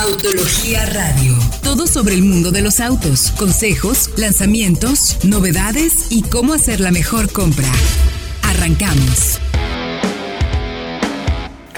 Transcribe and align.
Autología 0.00 0.86
Radio. 0.86 1.36
Todo 1.64 1.88
sobre 1.88 2.14
el 2.14 2.22
mundo 2.22 2.52
de 2.52 2.62
los 2.62 2.78
autos, 2.78 3.32
consejos, 3.32 4.10
lanzamientos, 4.16 5.16
novedades 5.24 6.06
y 6.10 6.22
cómo 6.22 6.52
hacer 6.52 6.78
la 6.78 6.92
mejor 6.92 7.32
compra. 7.32 7.68
Arrancamos. 8.42 9.40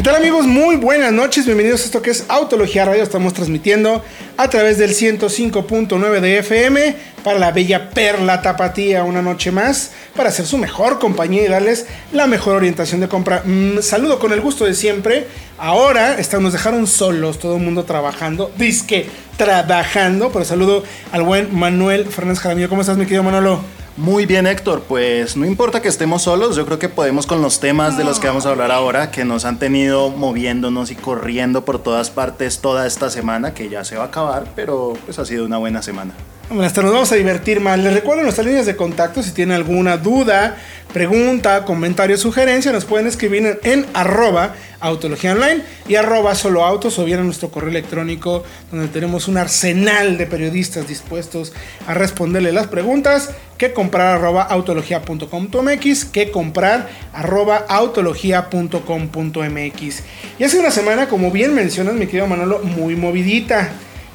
¿Qué 0.00 0.04
tal 0.04 0.16
amigos? 0.16 0.46
Muy 0.46 0.76
buenas 0.76 1.12
noches, 1.12 1.44
bienvenidos 1.44 1.82
a 1.82 1.84
esto 1.84 2.00
que 2.00 2.08
es 2.08 2.24
Autología 2.28 2.86
Radio. 2.86 3.02
Estamos 3.02 3.34
transmitiendo 3.34 4.02
a 4.38 4.48
través 4.48 4.78
del 4.78 4.94
105.9 4.94 6.20
de 6.20 6.38
FM 6.38 6.96
para 7.22 7.38
la 7.38 7.50
bella 7.50 7.90
Perla 7.90 8.40
Tapatía 8.40 9.04
una 9.04 9.20
noche 9.20 9.52
más 9.52 9.90
para 10.16 10.30
hacer 10.30 10.46
su 10.46 10.56
mejor 10.56 10.98
compañía 10.98 11.44
y 11.44 11.48
darles 11.48 11.84
la 12.12 12.26
mejor 12.26 12.56
orientación 12.56 13.02
de 13.02 13.08
compra. 13.08 13.42
Mm, 13.44 13.82
saludo 13.82 14.18
con 14.18 14.32
el 14.32 14.40
gusto 14.40 14.64
de 14.64 14.72
siempre. 14.72 15.26
Ahora 15.58 16.18
está, 16.18 16.40
nos 16.40 16.54
dejaron 16.54 16.86
solos, 16.86 17.38
todo 17.38 17.56
el 17.56 17.62
mundo 17.62 17.84
trabajando, 17.84 18.50
disque 18.56 19.06
trabajando, 19.36 20.32
pero 20.32 20.46
saludo 20.46 20.82
al 21.12 21.24
buen 21.24 21.54
Manuel 21.54 22.06
Fernández 22.06 22.40
Jaramillo. 22.40 22.70
¿Cómo 22.70 22.80
estás, 22.80 22.96
mi 22.96 23.04
querido 23.04 23.22
Manolo? 23.22 23.79
Muy 23.96 24.24
bien, 24.24 24.46
Héctor. 24.46 24.82
Pues 24.88 25.36
no 25.36 25.44
importa 25.44 25.82
que 25.82 25.88
estemos 25.88 26.22
solos, 26.22 26.56
yo 26.56 26.64
creo 26.64 26.78
que 26.78 26.88
podemos 26.88 27.26
con 27.26 27.42
los 27.42 27.60
temas 27.60 27.98
de 27.98 28.04
los 28.04 28.18
que 28.18 28.28
vamos 28.28 28.46
a 28.46 28.50
hablar 28.50 28.70
ahora, 28.70 29.10
que 29.10 29.24
nos 29.24 29.44
han 29.44 29.58
tenido 29.58 30.10
moviéndonos 30.10 30.90
y 30.90 30.96
corriendo 30.96 31.64
por 31.64 31.82
todas 31.82 32.10
partes 32.10 32.60
toda 32.60 32.86
esta 32.86 33.10
semana, 33.10 33.52
que 33.52 33.68
ya 33.68 33.84
se 33.84 33.96
va 33.96 34.04
a 34.04 34.06
acabar, 34.06 34.46
pero 34.56 34.94
pues 35.04 35.18
ha 35.18 35.24
sido 35.24 35.44
una 35.44 35.58
buena 35.58 35.82
semana. 35.82 36.14
Hasta 36.58 36.82
nos 36.82 36.92
vamos 36.92 37.12
a 37.12 37.14
divertir 37.14 37.60
más. 37.60 37.78
Les 37.78 37.94
recuerdo 37.94 38.24
nuestras 38.24 38.44
líneas 38.44 38.66
de 38.66 38.74
contacto. 38.74 39.22
Si 39.22 39.30
tienen 39.30 39.54
alguna 39.54 39.96
duda, 39.96 40.56
pregunta, 40.92 41.64
comentario, 41.64 42.18
sugerencia, 42.18 42.72
nos 42.72 42.84
pueden 42.84 43.06
escribir 43.06 43.60
en, 43.62 43.86
arroba 43.94 44.56
autología 44.80 45.30
online 45.30 45.62
y 45.86 45.94
arroba 45.94 46.34
solo 46.34 46.64
autos 46.64 46.98
o 46.98 47.04
bien 47.04 47.20
a 47.20 47.22
nuestro 47.22 47.50
correo 47.50 47.70
electrónico 47.70 48.42
donde 48.72 48.88
tenemos 48.88 49.28
un 49.28 49.36
arsenal 49.36 50.18
de 50.18 50.26
periodistas 50.26 50.88
dispuestos 50.88 51.52
a 51.86 51.94
responderle 51.94 52.50
las 52.50 52.66
preguntas 52.66 53.30
que 53.56 53.72
comprar 53.72 54.16
arroba 54.16 54.42
autología.com.mx 54.42 56.04
que 56.06 56.32
comprar 56.32 56.88
arroba 57.12 57.58
autología.com.mx 57.68 60.02
y 60.38 60.44
hace 60.44 60.58
una 60.58 60.70
semana 60.70 61.08
como 61.08 61.30
bien 61.30 61.54
mencionas 61.54 61.94
mi 61.94 62.06
querido 62.06 62.26
Manolo 62.26 62.60
muy 62.60 62.96
movidita 62.96 63.68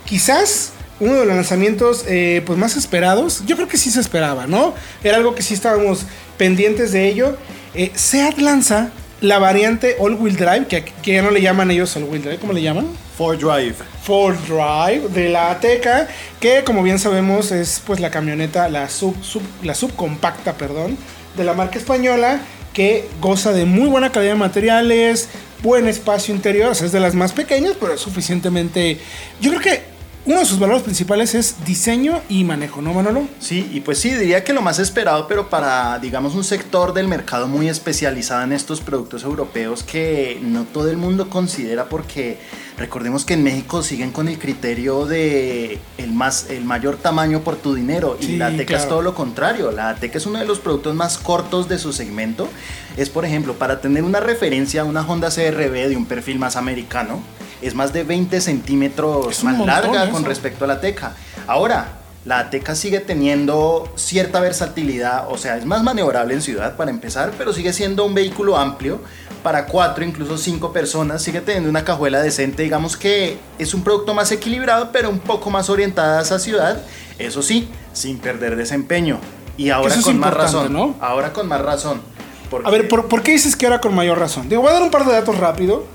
quizás 0.03 0.73
uno 0.99 1.13
de 1.13 1.25
los 1.25 1.35
lanzamientos 1.35 2.05
eh, 2.07 2.41
pues 2.45 2.57
más 2.57 2.77
esperados. 2.77 3.43
Yo 3.45 3.55
creo 3.55 3.67
que 3.67 3.77
sí 3.77 3.91
se 3.91 3.99
esperaba, 3.99 4.47
¿no? 4.47 4.73
Era 5.03 5.17
algo 5.17 5.35
que 5.35 5.41
sí 5.41 5.53
estábamos 5.53 6.05
pendientes 6.37 6.91
de 6.91 7.07
ello. 7.07 7.37
Eh, 7.73 7.91
Seat 7.95 8.37
lanza 8.37 8.91
la 9.21 9.39
variante 9.39 9.95
All 9.99 10.15
Wheel 10.15 10.35
Drive, 10.35 10.67
que, 10.67 10.83
que, 10.83 11.13
ya 11.13 11.21
no 11.21 11.31
le 11.31 11.41
llaman 11.41 11.71
ellos 11.71 11.95
All 11.95 12.03
Wheel 12.03 12.21
Drive, 12.21 12.37
¿cómo 12.37 12.53
le 12.53 12.61
llaman? 12.61 12.87
Ford 13.17 13.39
Drive. 13.39 13.75
Ford 14.03 14.35
Drive 14.47 15.09
de 15.09 15.29
la 15.29 15.51
Ateca, 15.51 16.07
que 16.39 16.63
como 16.63 16.83
bien 16.83 16.99
sabemos 16.99 17.51
es 17.51 17.81
pues 17.85 17.99
la 17.99 18.11
camioneta, 18.11 18.69
la 18.69 18.89
sub, 18.89 19.15
sub, 19.23 19.41
la 19.63 19.73
subcompacta, 19.73 20.53
perdón, 20.53 20.97
de 21.35 21.43
la 21.43 21.53
marca 21.53 21.79
española, 21.79 22.39
que 22.73 23.07
goza 23.21 23.53
de 23.53 23.65
muy 23.65 23.87
buena 23.87 24.11
calidad 24.11 24.33
de 24.33 24.39
materiales, 24.39 25.29
buen 25.63 25.87
espacio 25.87 26.35
interior, 26.35 26.71
o 26.71 26.75
sea, 26.75 26.85
es 26.85 26.91
de 26.91 26.99
las 26.99 27.15
más 27.15 27.31
pequeñas, 27.31 27.73
pero 27.79 27.93
es 27.93 28.01
suficientemente... 28.01 28.99
Yo 29.41 29.51
creo 29.51 29.61
que 29.61 29.94
uno 30.25 30.39
de 30.39 30.45
sus 30.45 30.57
valores 30.57 30.81
principales 30.81 31.35
es 31.35 31.63
diseño 31.65 32.21
y 32.29 32.43
manejo, 32.43 32.81
¿no, 32.81 32.93
Manolo? 32.93 33.27
Sí, 33.39 33.69
y 33.71 33.81
pues 33.81 33.99
sí, 33.99 34.11
diría 34.11 34.43
que 34.43 34.53
lo 34.53 34.61
más 34.63 34.79
esperado, 34.79 35.27
pero 35.27 35.49
para, 35.49 35.99
digamos, 35.99 36.33
un 36.33 36.43
sector 36.43 36.93
del 36.93 37.07
mercado 37.07 37.47
muy 37.47 37.69
especializado 37.69 38.43
en 38.43 38.51
estos 38.51 38.81
productos 38.81 39.23
europeos 39.23 39.83
que 39.83 40.39
no 40.41 40.63
todo 40.63 40.89
el 40.89 40.97
mundo 40.97 41.29
considera 41.29 41.89
porque 41.89 42.39
recordemos 42.75 43.23
que 43.23 43.35
en 43.35 43.43
México 43.43 43.83
siguen 43.83 44.11
con 44.11 44.27
el 44.27 44.39
criterio 44.39 45.05
de 45.05 45.79
el, 45.99 46.11
más, 46.11 46.49
el 46.49 46.65
mayor 46.65 46.97
tamaño 46.97 47.41
por 47.41 47.57
tu 47.57 47.75
dinero 47.75 48.17
y 48.19 48.37
la 48.37 48.47
Ateca 48.47 48.65
claro. 48.65 48.83
es 48.83 48.89
todo 48.89 49.01
lo 49.03 49.13
contrario. 49.13 49.71
La 49.71 49.89
Ateca 49.89 50.17
es 50.17 50.25
uno 50.25 50.39
de 50.39 50.45
los 50.45 50.59
productos 50.59 50.95
más 50.95 51.19
cortos 51.19 51.69
de 51.69 51.77
su 51.77 51.93
segmento. 51.93 52.49
Es, 52.97 53.09
por 53.09 53.25
ejemplo, 53.25 53.53
para 53.53 53.79
tener 53.79 54.03
una 54.03 54.19
referencia 54.21 54.81
a 54.81 54.85
una 54.85 55.01
Honda 55.01 55.29
CRV 55.29 55.89
de 55.89 55.95
un 55.95 56.05
perfil 56.05 56.39
más 56.39 56.55
americano, 56.55 57.21
es 57.61 57.75
más 57.75 57.93
de 57.93 58.03
20 58.03 58.41
centímetros 58.41 59.43
más 59.43 59.59
larga 59.59 60.03
eso. 60.03 60.11
con 60.11 60.25
respecto 60.25 60.65
a 60.65 60.67
la 60.67 60.79
Teca. 60.79 61.15
Ahora, 61.47 61.99
la 62.25 62.49
Teca 62.49 62.73
sigue 62.73 62.99
teniendo 62.99 63.91
cierta 63.95 64.39
versatilidad, 64.39 65.25
o 65.29 65.37
sea, 65.37 65.57
es 65.57 65.65
más 65.65 65.83
maniobrable 65.83 66.33
en 66.33 66.41
ciudad 66.41 66.75
para 66.75 66.89
empezar, 66.89 67.31
pero 67.37 67.53
sigue 67.53 67.71
siendo 67.71 68.03
un 68.03 68.15
vehículo 68.15 68.57
amplio 68.57 68.99
para 69.43 69.67
cuatro, 69.67 70.03
incluso 70.03 70.39
cinco 70.39 70.73
personas, 70.73 71.21
sigue 71.21 71.39
teniendo 71.39 71.69
una 71.69 71.85
cajuela 71.85 72.19
decente, 72.21 72.63
digamos 72.63 72.97
que 72.97 73.37
es 73.59 73.75
un 73.75 73.83
producto 73.83 74.15
más 74.15 74.31
equilibrado, 74.31 74.89
pero 74.91 75.11
un 75.11 75.19
poco 75.19 75.51
más 75.51 75.69
orientada 75.69 76.19
hacia 76.19 76.39
ciudad, 76.39 76.81
eso 77.19 77.43
sí, 77.43 77.69
sin 77.93 78.17
perder 78.17 78.55
desempeño. 78.55 79.19
Y 79.55 79.69
ahora 79.69 79.95
con 80.01 80.17
más 80.17 80.33
razón, 80.33 80.73
¿no? 80.73 80.95
Ahora 80.99 81.31
con 81.31 81.47
más 81.47 81.61
razón. 81.61 82.01
Porque... 82.49 82.67
A 82.67 82.71
ver, 82.71 82.87
¿por, 82.87 83.07
¿por, 83.07 83.21
qué 83.21 83.33
dices 83.33 83.55
que 83.55 83.67
ahora 83.67 83.79
con 83.79 83.93
mayor 83.93 84.17
razón? 84.17 84.49
Digo, 84.49 84.63
voy 84.63 84.71
a 84.71 84.73
dar 84.73 84.83
un 84.83 84.91
par 84.91 85.05
de 85.05 85.13
datos 85.13 85.37
rápido. 85.37 85.85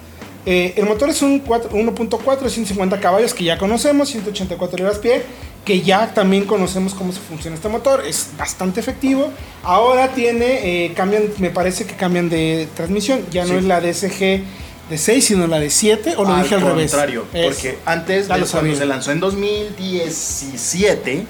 Eh, 0.46 0.72
el 0.76 0.86
motor 0.86 1.10
es 1.10 1.20
un 1.22 1.44
1.4, 1.44 2.48
150 2.48 3.00
caballos 3.00 3.34
que 3.34 3.44
ya 3.44 3.58
conocemos, 3.58 4.08
184 4.08 4.78
libras-pie, 4.78 5.22
que 5.64 5.82
ya 5.82 6.14
también 6.14 6.46
conocemos 6.46 6.94
cómo 6.94 7.12
se 7.12 7.20
funciona 7.20 7.56
este 7.56 7.68
motor, 7.68 8.02
es 8.06 8.30
bastante 8.38 8.80
efectivo. 8.80 9.30
Ahora 9.62 10.08
tiene, 10.08 10.86
eh, 10.86 10.94
cambian, 10.94 11.24
me 11.38 11.50
parece 11.50 11.84
que 11.84 11.94
cambian 11.94 12.30
de 12.30 12.68
transmisión, 12.74 13.20
ya 13.30 13.44
no 13.44 13.58
es 13.58 13.64
la 13.64 13.82
DSG 13.82 14.40
de 14.88 14.98
6, 14.98 15.24
sino 15.24 15.46
la 15.46 15.60
de 15.60 15.68
7, 15.68 16.14
o 16.16 16.24
lo 16.24 16.34
al 16.34 16.42
dije 16.42 16.54
al 16.54 16.62
revés. 16.62 16.90
contrario, 16.90 17.26
porque 17.30 17.78
antes, 17.84 18.28
de, 18.28 18.46
cuando 18.50 18.74
se 18.74 18.86
lanzó 18.86 19.12
en 19.12 19.20
2017, 19.20 21.26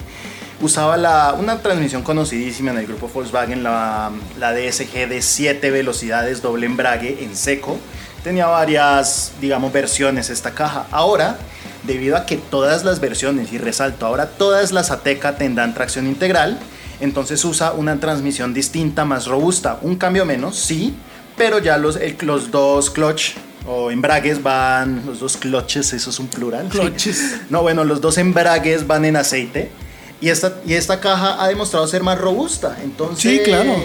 usaba 0.61 0.95
la, 0.95 1.35
una 1.37 1.61
transmisión 1.61 2.01
conocidísima 2.01 2.71
en 2.71 2.77
el 2.77 2.87
grupo 2.87 3.09
Volkswagen, 3.13 3.61
la, 3.61 4.09
la 4.39 4.53
DSG 4.53 5.09
de 5.09 5.21
7 5.21 5.69
velocidades, 5.69 6.41
doble 6.41 6.65
embrague 6.65 7.23
en 7.23 7.35
seco 7.35 7.77
tenía 8.23 8.47
varias, 8.47 9.31
digamos, 9.39 9.71
versiones 9.71 10.29
esta 10.29 10.51
caja. 10.51 10.85
Ahora, 10.91 11.37
debido 11.83 12.17
a 12.17 12.25
que 12.25 12.37
todas 12.37 12.83
las 12.83 12.99
versiones, 12.99 13.51
y 13.51 13.57
resalto, 13.57 14.05
ahora 14.05 14.27
todas 14.27 14.71
las 14.71 14.91
Ateca 14.91 15.35
tendrán 15.35 15.73
tracción 15.73 16.07
integral, 16.07 16.59
entonces 16.99 17.43
usa 17.43 17.71
una 17.71 17.99
transmisión 17.99 18.53
distinta, 18.53 19.05
más 19.05 19.25
robusta. 19.25 19.79
Un 19.81 19.95
cambio 19.95 20.25
menos, 20.25 20.57
sí, 20.57 20.93
pero 21.37 21.59
ya 21.59 21.77
los, 21.77 21.95
el, 21.95 22.15
los 22.21 22.51
dos 22.51 22.89
clutch 22.89 23.33
o 23.67 23.91
embragues 23.91 24.41
van, 24.41 25.03
los 25.05 25.19
dos 25.19 25.37
clutches, 25.37 25.93
eso 25.93 26.09
es 26.09 26.19
un 26.19 26.27
plural. 26.27 26.67
Clutches. 26.69 27.41
No, 27.49 27.61
bueno, 27.61 27.83
los 27.83 28.01
dos 28.01 28.17
embragues 28.17 28.85
van 28.87 29.05
en 29.05 29.15
aceite. 29.15 29.71
Y 30.19 30.29
esta, 30.29 30.53
y 30.67 30.75
esta 30.75 30.99
caja 30.99 31.43
ha 31.43 31.47
demostrado 31.47 31.87
ser 31.87 32.03
más 32.03 32.19
robusta. 32.19 32.77
Entonces, 32.83 33.19
sí, 33.19 33.41
claro. 33.43 33.75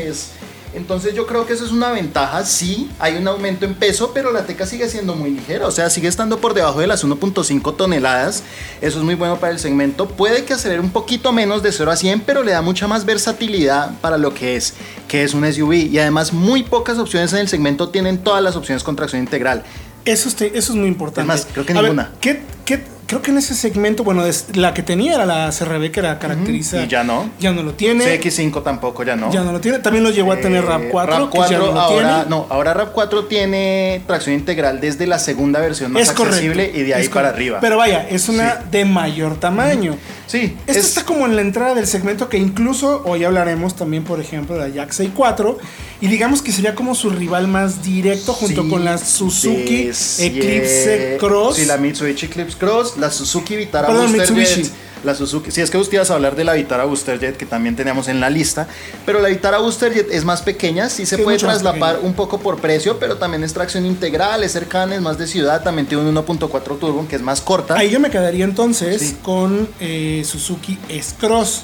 Entonces 0.77 1.15
yo 1.15 1.27
creo 1.27 1.47
que 1.47 1.55
eso 1.55 1.65
es 1.65 1.73
una 1.73 1.91
ventaja, 1.91 2.45
sí, 2.45 2.91
hay 2.99 3.17
un 3.17 3.27
aumento 3.27 3.65
en 3.65 3.75
peso, 3.75 4.11
pero 4.13 4.31
la 4.31 4.45
teca 4.45 4.67
sigue 4.67 4.87
siendo 4.91 5.17
muy 5.17 5.31
ligera, 5.31 5.67
o 5.67 5.71
sea, 5.71 5.89
sigue 5.89 6.07
estando 6.07 6.39
por 6.39 6.53
debajo 6.53 6.81
de 6.81 6.87
las 6.87 7.03
1.5 7.03 7.77
toneladas, 7.77 8.43
eso 8.83 8.99
es 8.99 9.03
muy 9.03 9.15
bueno 9.15 9.41
para 9.41 9.55
el 9.55 9.59
segmento, 9.59 10.07
puede 10.07 10.45
que 10.45 10.53
acelere 10.53 10.81
un 10.81 10.91
poquito 10.91 11.33
menos 11.33 11.63
de 11.63 11.73
0 11.73 11.91
a 11.91 11.97
100, 11.97 12.21
pero 12.21 12.43
le 12.43 12.53
da 12.53 12.61
mucha 12.61 12.87
más 12.89 13.07
versatilidad 13.07 13.99
para 14.03 14.19
lo 14.19 14.35
que 14.35 14.57
es, 14.57 14.75
que 15.09 15.25
es 15.25 15.33
un 15.33 15.51
SUV, 15.51 15.73
y 15.73 15.99
además 15.99 16.35
muy 16.35 16.63
pocas 16.63 16.99
opciones 16.99 17.33
en 17.33 17.39
el 17.39 17.49
segmento 17.49 17.89
tienen 17.89 18.19
todas 18.19 18.43
las 18.43 18.55
opciones 18.55 18.85
con 18.85 18.97
tracción 18.97 19.23
integral. 19.23 19.63
Eso, 20.05 20.29
eso 20.29 20.47
es 20.55 20.71
muy 20.71 20.89
importante. 20.89 21.33
Además, 21.33 21.49
creo 21.51 21.65
que 21.65 21.73
a 21.73 21.81
ninguna. 21.81 22.03
Ver, 22.03 22.13
¿qué, 22.21 22.43
qué 22.67 22.96
creo 23.07 23.23
que 23.23 23.31
en 23.31 23.39
ese 23.39 23.55
segmento, 23.55 24.05
bueno, 24.05 24.23
la 24.55 24.75
que 24.75 24.83
tenía 24.83 25.15
era 25.15 25.27
la 25.27 25.51
CRB 25.57 25.91
que 25.91 26.01
era 26.01 26.19
caracteriza. 26.19 26.83
Y 26.85 26.89
ya 26.89 27.05
no. 27.05 27.31
Ya 27.39 27.53
no 27.53 27.63
lo 27.63 27.73
tiene. 27.75 28.05
CX5 28.21 28.63
tampoco, 28.63 29.03
ya 29.05 29.17
no. 29.17 29.31
Ya 29.33 29.43
no 29.43 29.53
lo 29.53 29.61
tiene. 29.61 29.79
También 29.79 30.05
lo 30.05 30.11
llegó 30.11 30.33
a 30.33 30.37
tener 30.37 30.65
Eh, 30.65 30.69
RAV4. 30.69 30.91
RAV4 31.07 31.31
que 31.31 31.51
ya 31.53 31.59
no 31.59 31.67
lo 31.73 31.81
ahora, 31.81 32.15
tiene. 32.25 32.31
no, 32.31 32.47
ahora 32.51 32.75
RAV4 32.75 33.29
tiene 33.29 34.03
tracción 34.07 34.35
integral 34.35 34.81
desde 34.81 35.07
la 35.07 35.19
segunda 35.19 35.61
versión 35.61 35.93
más 35.93 36.03
es 36.03 36.09
correcto. 36.13 36.37
accesible 36.37 36.71
y 36.75 36.83
de 36.83 36.95
ahí 36.95 37.03
es 37.03 37.09
para 37.09 37.29
correcto. 37.29 37.37
arriba. 37.37 37.59
Pero 37.61 37.77
vaya, 37.77 38.07
es 38.09 38.29
una 38.29 38.53
Sí. 38.61 38.67
de 38.71 38.85
mayor 38.85 39.39
tamaño. 39.39 39.97
Sí, 40.27 40.57
Esto 40.67 40.81
es- 40.81 40.87
está 40.89 41.05
como 41.05 41.27
en 41.27 41.37
la 41.37 41.43
entrada 41.43 41.75
del 41.75 41.87
segmento 41.87 42.29
que 42.29 42.39
incluso 42.39 43.03
hoy 43.05 43.25
hablaremos 43.25 43.77
también, 43.77 44.05
por 44.05 44.21
ejemplo, 44.21 44.55
de 44.57 44.69
la 44.69 44.75
Jack 44.75 44.95
4 45.15 45.59
y 46.01 46.07
digamos 46.09 46.43
que 46.43 46.53
sería 46.53 46.75
como 46.75 46.95
su 46.95 47.11
rival 47.11 47.49
más 47.49 47.83
directo 47.83 48.33
junto 48.33 48.63
Sí, 48.63 48.69
con 48.69 48.85
la 48.85 48.99
Suzuki 48.99 49.91
Eclipse 50.19 51.17
Cross. 51.19 51.57
Sí, 51.57 51.65
la 51.65 51.77
Mitsubishi 51.77 52.27
Eclipse 52.27 52.57
Cross, 52.59 52.97
la 52.99 53.11
Suzuki 53.11 53.57
Vitara 53.57 53.89
Perdón, 53.89 54.13
Mitsubishi. 54.13 54.63
Jet. 54.65 54.73
La 55.07 55.15
Suzuki, 55.15 55.51
si 55.51 55.61
es 55.61 55.71
que 55.71 55.79
usted 55.79 55.95
ibas 55.95 56.11
a 56.11 56.15
hablar 56.15 56.37
de 56.37 56.45
la 56.45 56.53
Vitara 56.55 56.85
Booster 56.85 57.19
Jet 57.19 57.37
que 57.37 57.47
también 57.47 57.77
teníamos 57.77 58.09
en 58.09 58.21
la 58.21 58.29
lista, 58.29 58.67
pero 59.07 59.21
la 59.21 59.29
Vitara 59.29 59.59
Booster 59.59 59.95
Jet 59.95 60.09
es 60.11 60.25
más 60.25 60.43
pequeña, 60.43 60.89
sí 60.91 61.07
se 61.07 61.17
Sí, 61.17 61.23
puede 61.23 61.39
traslapar 61.39 62.01
un 62.03 62.13
poco 62.15 62.39
por 62.41 62.59
precio, 62.61 62.99
pero 62.99 63.17
también 63.17 63.43
es 63.45 63.53
tracción 63.55 63.87
integral, 63.87 64.43
es 64.45 64.53
cercana, 64.53 64.95
es 64.97 65.01
más 65.01 65.17
de 65.17 65.27
ciudad, 65.27 65.63
también 65.63 65.87
tiene 65.87 66.03
un 66.09 66.15
1.4 66.15 66.79
turbo 66.79 67.07
que 67.09 67.17
es 67.17 67.23
más 67.23 67.41
corta. 67.41 67.75
Ahí 67.77 67.89
yo 67.91 68.01
me 68.01 68.11
quedaría 68.11 68.45
entonces 68.45 69.01
Sí. 69.01 69.17
con 69.23 69.69
eh, 69.81 70.23
Suzuki 70.27 70.79
S-Cross. 70.89 71.63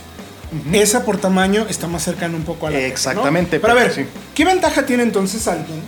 Esa 0.73 1.05
por 1.05 1.17
tamaño 1.19 1.67
está 1.69 1.87
más 1.89 2.03
cercana 2.05 2.37
un 2.37 2.45
poco 2.45 2.67
a 2.67 2.71
la 2.71 2.77
Teca, 2.77 2.87
¿no? 2.89 2.93
Exactamente, 2.93 3.59
Pero 3.59 3.73
a 3.73 3.77
ver, 3.77 3.93
sí. 3.95 4.05
¿qué 4.35 4.45
ventaja 4.45 4.85
tiene 4.87 5.03
entonces 5.03 5.49
alguien 5.49 5.81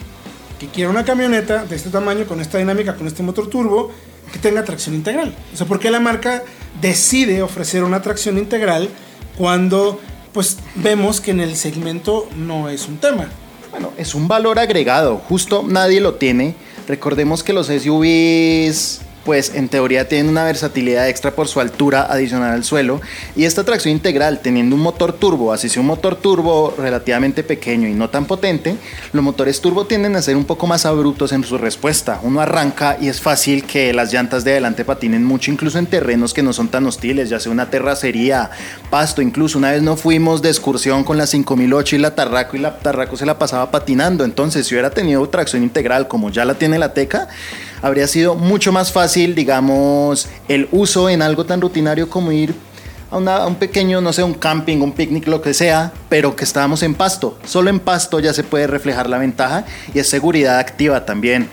que 0.58 0.68
quiere 0.68 0.88
una 0.88 1.04
camioneta 1.04 1.64
de 1.64 1.76
este 1.76 1.90
tamaño, 1.90 2.24
con 2.26 2.40
esta 2.40 2.58
dinámica, 2.58 2.94
con 2.96 3.06
este 3.06 3.22
motor 3.22 3.48
turbo, 3.48 3.90
que 4.32 4.38
tenga 4.38 4.64
tracción 4.64 4.94
integral. 4.94 5.34
O 5.52 5.56
sea, 5.56 5.66
¿por 5.66 5.78
qué 5.78 5.90
la 5.90 6.00
marca 6.00 6.42
decide 6.80 7.42
ofrecer 7.42 7.84
una 7.84 8.02
tracción 8.02 8.38
integral 8.38 8.88
cuando 9.36 10.00
pues 10.32 10.58
vemos 10.74 11.20
que 11.20 11.30
en 11.30 11.40
el 11.40 11.56
segmento 11.56 12.28
no 12.36 12.68
es 12.68 12.88
un 12.88 12.98
tema? 12.98 13.28
Bueno, 13.70 13.92
es 13.96 14.14
un 14.14 14.28
valor 14.28 14.58
agregado, 14.58 15.18
justo 15.28 15.64
nadie 15.66 16.00
lo 16.00 16.14
tiene. 16.14 16.54
Recordemos 16.86 17.42
que 17.42 17.52
los 17.52 17.68
SUVs 17.68 19.00
pues 19.24 19.54
en 19.54 19.68
teoría 19.68 20.08
tienen 20.08 20.28
una 20.28 20.44
versatilidad 20.44 21.08
extra 21.08 21.32
por 21.32 21.48
su 21.48 21.60
altura 21.60 22.06
adicional 22.10 22.52
al 22.52 22.64
suelo 22.64 23.00
y 23.34 23.44
esta 23.44 23.64
tracción 23.64 23.92
integral 23.92 24.40
teniendo 24.40 24.76
un 24.76 24.82
motor 24.82 25.12
turbo, 25.12 25.52
así 25.52 25.68
sea 25.68 25.80
un 25.80 25.86
motor 25.86 26.16
turbo 26.16 26.74
relativamente 26.76 27.42
pequeño 27.42 27.88
y 27.88 27.94
no 27.94 28.10
tan 28.10 28.26
potente, 28.26 28.76
los 29.12 29.24
motores 29.24 29.60
turbo 29.60 29.86
tienden 29.86 30.16
a 30.16 30.22
ser 30.22 30.36
un 30.36 30.44
poco 30.44 30.66
más 30.66 30.86
abruptos 30.86 31.32
en 31.32 31.44
su 31.44 31.58
respuesta. 31.58 32.20
Uno 32.22 32.40
arranca 32.40 32.96
y 33.00 33.08
es 33.08 33.20
fácil 33.20 33.64
que 33.64 33.92
las 33.92 34.12
llantas 34.12 34.44
de 34.44 34.52
adelante 34.52 34.84
patinen 34.84 35.24
mucho 35.24 35.50
incluso 35.50 35.78
en 35.78 35.86
terrenos 35.86 36.34
que 36.34 36.42
no 36.42 36.52
son 36.52 36.68
tan 36.68 36.86
hostiles, 36.86 37.28
ya 37.28 37.40
sea 37.40 37.52
una 37.52 37.70
terracería, 37.70 38.50
pasto, 38.90 39.22
incluso 39.22 39.58
una 39.58 39.72
vez 39.72 39.82
no 39.82 39.96
fuimos 39.96 40.42
de 40.42 40.48
excursión 40.48 41.04
con 41.04 41.16
la 41.16 41.26
5008 41.26 41.96
y 41.96 41.98
la 41.98 42.14
Tarraco 42.14 42.56
y 42.56 42.60
la 42.60 42.78
Tarraco 42.78 43.16
se 43.16 43.26
la 43.26 43.38
pasaba 43.38 43.70
patinando, 43.70 44.24
entonces 44.24 44.66
si 44.66 44.74
hubiera 44.74 44.90
tenido 44.90 45.26
tracción 45.28 45.62
integral 45.62 46.08
como 46.08 46.30
ya 46.30 46.44
la 46.44 46.54
tiene 46.54 46.78
la 46.78 46.92
Teca, 46.92 47.28
habría 47.84 48.08
sido 48.08 48.34
mucho 48.34 48.72
más 48.72 48.90
fácil, 48.92 49.34
digamos, 49.34 50.26
el 50.48 50.68
uso 50.72 51.10
en 51.10 51.20
algo 51.20 51.44
tan 51.44 51.60
rutinario 51.60 52.08
como 52.08 52.32
ir 52.32 52.54
a, 53.10 53.46
un 53.46 53.56
pequeño, 53.56 54.00
no 54.00 54.10
sé, 54.14 54.22
un 54.22 54.32
camping, 54.32 54.78
un 54.78 54.92
picnic, 54.92 55.26
lo 55.26 55.42
que 55.42 55.52
sea, 55.52 55.92
pero 56.08 56.34
que 56.34 56.44
estábamos 56.44 56.82
en 56.82 56.94
pasto. 56.94 57.38
Solo 57.44 57.68
en 57.68 57.80
pasto 57.80 58.20
ya 58.20 58.32
se 58.32 58.42
puede 58.42 58.66
reflejar 58.66 59.10
la 59.10 59.18
ventaja 59.18 59.66
y 59.92 59.98
es 59.98 60.08
seguridad 60.08 60.58
activa 60.60 61.04
también 61.04 61.46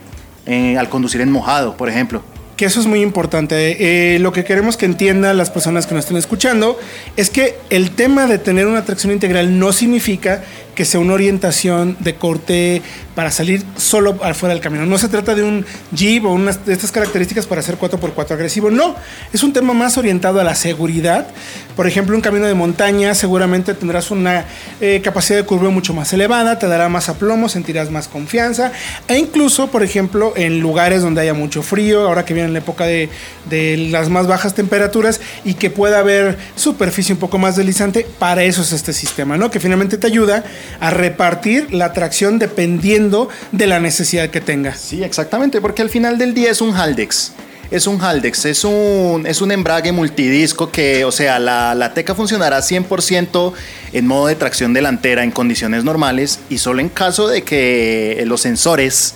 eh, 0.46 0.78
al 0.78 0.88
conducir 0.88 1.20
en 1.20 1.32
mojado, 1.32 1.76
por 1.76 1.90
ejemplo 1.90 2.24
que 2.62 2.68
eso 2.68 2.80
es 2.80 2.86
muy 2.86 3.02
importante. 3.02 4.14
Eh, 4.16 4.20
lo 4.20 4.32
que 4.32 4.44
queremos 4.44 4.78
que 4.78 4.86
entiendan 4.86 5.36
las 5.36 5.50
personas 5.50 5.88
que 5.88 5.96
nos 5.96 6.04
estén 6.06 6.18
escuchando 6.18 6.78
es 7.18 7.32
que 7.32 7.58
el 7.72 7.90
tema 7.90 8.28
de 8.28 8.38
tener 8.38 8.68
una 8.68 8.86
tracción 8.86 9.12
integral 9.12 9.58
no 9.58 9.74
significa 9.74 10.44
que 10.76 10.86
sea 10.86 11.00
una 11.00 11.14
orientación 11.14 11.98
de 12.00 12.16
corte 12.16 12.82
para 13.16 13.30
salir 13.32 13.64
solo 13.76 14.18
afuera 14.24 14.54
del 14.54 14.64
camino. 14.64 14.86
No 14.86 14.98
se 14.98 15.10
trata 15.10 15.36
de 15.36 15.44
un 15.44 15.66
Jeep 15.92 16.26
o 16.26 16.34
unas 16.34 16.66
de 16.66 16.74
estas 16.74 16.92
características 16.92 17.46
para 17.46 17.60
hacer 17.60 17.78
4x4 17.78 18.32
agresivo. 18.32 18.72
No, 18.72 18.96
es 19.34 19.44
un 19.44 19.54
tema 19.54 19.74
más 19.74 19.98
orientado 19.98 20.40
a 20.40 20.44
la 20.44 20.56
seguridad. 20.56 21.28
Por 21.76 21.88
ejemplo, 21.88 22.16
un 22.16 22.22
camino 22.22 22.46
de 22.46 22.54
montaña 22.54 23.14
seguramente 23.14 23.74
tendrás 23.74 24.12
una 24.12 24.46
eh, 24.80 25.02
capacidad 25.04 25.40
de 25.40 25.46
curva 25.46 25.70
mucho 25.70 25.94
más 25.94 26.14
elevada, 26.14 26.58
te 26.58 26.68
dará 26.68 26.90
más 26.90 27.10
aplomo, 27.10 27.50
sentirás 27.50 27.92
más 27.92 28.08
confianza. 28.08 28.72
E 29.08 29.18
incluso, 29.18 29.68
por 29.68 29.84
ejemplo, 29.84 30.34
en 30.36 30.60
lugares 30.60 31.02
donde 31.02 31.22
haya 31.22 31.34
mucho 31.34 31.64
frío, 31.64 32.08
ahora 32.08 32.24
que 32.26 32.34
viene 32.34 32.50
la 32.50 32.60
época 32.60 32.86
de, 32.86 33.10
de 33.50 33.78
las 33.92 34.10
más 34.10 34.28
bajas 34.28 34.56
temperaturas 34.56 35.20
y 35.44 35.56
que 35.56 35.70
pueda 35.70 36.00
haber 36.00 36.38
superficie 36.56 37.14
un 37.14 37.20
poco 37.20 37.38
más 37.38 37.56
deslizante, 37.56 38.08
para 38.20 38.44
eso 38.44 38.62
es 38.62 38.72
este 38.72 38.94
sistema, 38.94 39.38
¿no? 39.38 39.52
Que 39.52 39.60
finalmente 39.60 39.98
te 39.98 40.08
ayuda 40.08 40.44
a 40.80 40.90
repartir 40.90 41.74
la 41.74 41.94
tracción 41.94 42.40
dependiendo 42.40 43.30
de 43.52 43.68
la 43.68 43.80
necesidad 43.80 44.30
que 44.30 44.42
tenga. 44.42 44.76
Sí, 44.76 45.04
exactamente, 45.04 45.62
porque 45.62 45.82
al 45.82 45.90
final 45.90 46.18
del 46.18 46.34
día 46.34 46.52
es 46.52 46.62
un 46.62 46.74
Haldex. 46.74 47.34
Es 47.72 47.88
un 47.88 48.02
Haldex, 48.02 48.46
es 48.46 48.66
un, 48.66 49.24
es 49.26 49.40
un 49.42 49.50
embrague 49.50 49.94
multidisco 49.94 50.70
que, 50.72 51.06
o 51.06 51.12
sea, 51.12 51.40
la, 51.40 51.74
la 51.74 51.94
teca 51.94 52.14
funcionará 52.14 52.60
100% 52.60 53.54
en 53.94 54.08
modo 54.08 54.28
de 54.28 54.36
tracción 54.36 54.74
delantera 54.74 55.24
en 55.24 55.32
condiciones 55.32 55.86
normales 55.86 56.40
y 56.50 56.58
solo 56.58 56.82
en 56.82 56.90
caso 56.90 57.30
de 57.30 57.44
que 57.44 58.22
los 58.28 58.42
sensores 58.42 59.16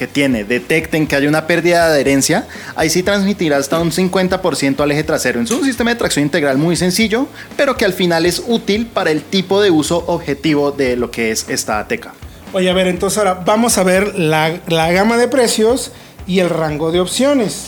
que 0.00 0.06
tiene 0.06 0.44
detecten 0.44 1.06
que 1.06 1.14
hay 1.14 1.26
una 1.26 1.46
pérdida 1.46 1.84
de 1.84 1.92
adherencia, 1.92 2.48
ahí 2.74 2.88
sí 2.88 3.02
transmitirá 3.02 3.58
hasta 3.58 3.78
un 3.78 3.90
50% 3.90 4.80
al 4.80 4.92
eje 4.92 5.04
trasero. 5.04 5.42
Es 5.42 5.50
un 5.50 5.62
sistema 5.62 5.90
de 5.90 5.96
tracción 5.96 6.24
integral 6.24 6.56
muy 6.56 6.74
sencillo, 6.74 7.26
pero 7.54 7.76
que 7.76 7.84
al 7.84 7.92
final 7.92 8.24
es 8.24 8.42
útil 8.46 8.86
para 8.86 9.10
el 9.10 9.20
tipo 9.20 9.60
de 9.60 9.70
uso 9.70 10.02
objetivo 10.06 10.72
de 10.72 10.96
lo 10.96 11.10
que 11.10 11.30
es 11.30 11.50
esta 11.50 11.78
ATECA. 11.80 12.14
Oye, 12.54 12.70
a 12.70 12.72
ver, 12.72 12.86
entonces 12.86 13.18
ahora 13.18 13.42
vamos 13.44 13.76
a 13.76 13.82
ver 13.82 14.18
la, 14.18 14.58
la 14.68 14.90
gama 14.90 15.18
de 15.18 15.28
precios 15.28 15.92
y 16.26 16.38
el 16.38 16.48
rango 16.48 16.92
de 16.92 17.00
opciones. 17.00 17.66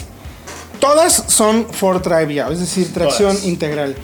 Todas 0.81 1.25
son 1.29 1.67
Ford 1.71 2.03
Drive 2.03 2.33
ya, 2.33 2.49
es 2.49 2.61
decir, 2.61 2.95
tracción 2.95 3.37
integral. 3.45 3.95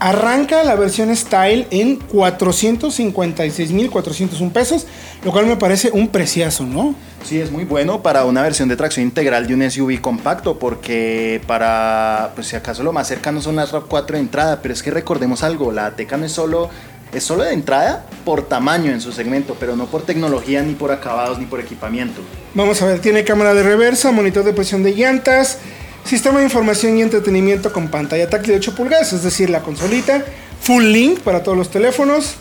Arranca 0.00 0.62
la 0.62 0.76
versión 0.76 1.14
Style 1.16 1.66
en 1.70 1.98
456.401 1.98 4.52
pesos, 4.52 4.86
lo 5.24 5.32
cual 5.32 5.46
me 5.46 5.56
parece 5.56 5.90
un 5.90 6.06
preciazo, 6.06 6.64
¿no? 6.64 6.94
Sí, 7.24 7.40
es 7.40 7.50
muy 7.50 7.64
bueno 7.64 8.00
para 8.00 8.24
una 8.24 8.42
versión 8.42 8.68
de 8.68 8.76
tracción 8.76 9.04
integral 9.04 9.48
de 9.48 9.54
un 9.54 9.68
SUV 9.68 10.00
compacto, 10.00 10.56
porque 10.58 11.40
para, 11.48 12.30
pues 12.36 12.46
si 12.46 12.54
acaso 12.54 12.84
lo 12.84 12.92
más 12.92 13.08
cercano 13.08 13.42
son 13.42 13.56
las 13.56 13.72
RAV4 13.72 14.12
de 14.12 14.20
entrada, 14.20 14.62
pero 14.62 14.72
es 14.72 14.84
que 14.84 14.92
recordemos 14.92 15.42
algo, 15.42 15.72
la 15.72 15.86
Ateca 15.86 16.16
no 16.16 16.26
es 16.26 16.32
solo, 16.32 16.70
es 17.12 17.24
solo 17.24 17.42
de 17.42 17.52
entrada 17.52 18.06
por 18.24 18.42
tamaño 18.42 18.92
en 18.92 19.00
su 19.00 19.10
segmento, 19.10 19.56
pero 19.58 19.74
no 19.74 19.86
por 19.86 20.02
tecnología, 20.02 20.62
ni 20.62 20.74
por 20.74 20.92
acabados, 20.92 21.40
ni 21.40 21.46
por 21.46 21.58
equipamiento. 21.58 22.20
Vamos 22.54 22.80
a 22.82 22.86
ver, 22.86 23.00
tiene 23.00 23.24
cámara 23.24 23.52
de 23.52 23.64
reversa, 23.64 24.12
monitor 24.12 24.44
de 24.44 24.52
presión 24.52 24.84
de 24.84 24.92
llantas, 24.92 25.58
Sistema 26.08 26.38
de 26.38 26.46
información 26.46 26.96
y 26.96 27.02
entretenimiento 27.02 27.70
con 27.70 27.88
pantalla 27.88 28.30
táctil 28.30 28.52
de 28.52 28.60
8 28.60 28.74
pulgadas, 28.74 29.12
es 29.12 29.22
decir, 29.22 29.50
la 29.50 29.60
consolita. 29.60 30.24
Full 30.62 30.84
Link 30.84 31.20
para 31.20 31.42
todos 31.42 31.58
los 31.58 31.70
teléfonos, 31.70 32.36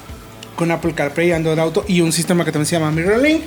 con 0.55 0.71
Apple 0.71 0.93
CarPlay, 0.93 1.33
Android 1.33 1.59
Auto 1.59 1.83
y 1.85 1.99
un 1.99 2.13
sistema 2.13 2.45
que 2.45 2.53
también 2.53 2.67
se 2.67 2.77
llama 2.79 2.91
Mirror 2.91 3.21
Link. 3.21 3.41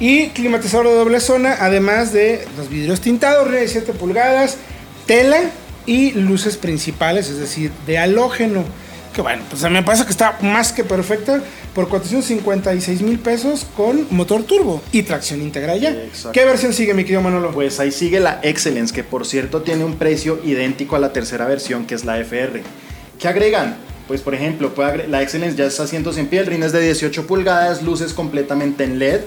Y 0.00 0.28
climatizador 0.28 0.88
de 0.88 0.94
doble 0.94 1.20
zona, 1.20 1.58
además 1.60 2.10
de 2.14 2.48
los 2.56 2.70
vidrios 2.70 3.02
tintados, 3.02 3.52
de 3.52 3.68
7 3.68 3.92
pulgadas, 3.92 4.56
tela 5.04 5.42
y 5.84 6.12
luces 6.12 6.56
principales, 6.56 7.28
es 7.28 7.36
decir, 7.36 7.70
de 7.86 7.98
halógeno. 7.98 8.64
Que 9.14 9.22
bueno, 9.22 9.42
pues 9.50 9.68
me 9.68 9.82
parece 9.82 10.04
que 10.04 10.10
está 10.10 10.38
más 10.40 10.72
que 10.72 10.84
perfecta 10.84 11.42
por 11.74 11.88
456 11.88 13.02
mil 13.02 13.18
pesos 13.18 13.66
con 13.76 14.06
motor 14.10 14.44
turbo 14.44 14.82
y 14.92 15.02
tracción 15.02 15.42
integral 15.42 15.80
ya. 15.80 15.96
¿Qué 16.32 16.44
versión 16.44 16.72
sigue, 16.72 16.94
mi 16.94 17.02
querido 17.02 17.20
Manolo? 17.20 17.50
Pues 17.50 17.80
ahí 17.80 17.90
sigue 17.90 18.20
la 18.20 18.38
Excellence, 18.42 18.94
que 18.94 19.02
por 19.02 19.26
cierto 19.26 19.62
tiene 19.62 19.84
un 19.84 19.96
precio 19.96 20.40
idéntico 20.44 20.94
a 20.94 21.00
la 21.00 21.12
tercera 21.12 21.46
versión, 21.46 21.86
que 21.86 21.96
es 21.96 22.04
la 22.04 22.18
FR. 22.20 22.62
¿Qué 23.18 23.26
agregan? 23.26 23.76
Pues 24.06 24.20
por 24.22 24.34
ejemplo, 24.34 24.72
la 25.08 25.22
Excellence 25.22 25.56
ya 25.56 25.66
es 25.66 25.80
asientos 25.80 26.16
en 26.16 26.28
piel, 26.28 26.46
rines 26.46 26.70
de 26.70 26.80
18 26.80 27.26
pulgadas, 27.26 27.82
luces 27.82 28.14
completamente 28.14 28.84
en 28.84 29.00
LED 29.00 29.22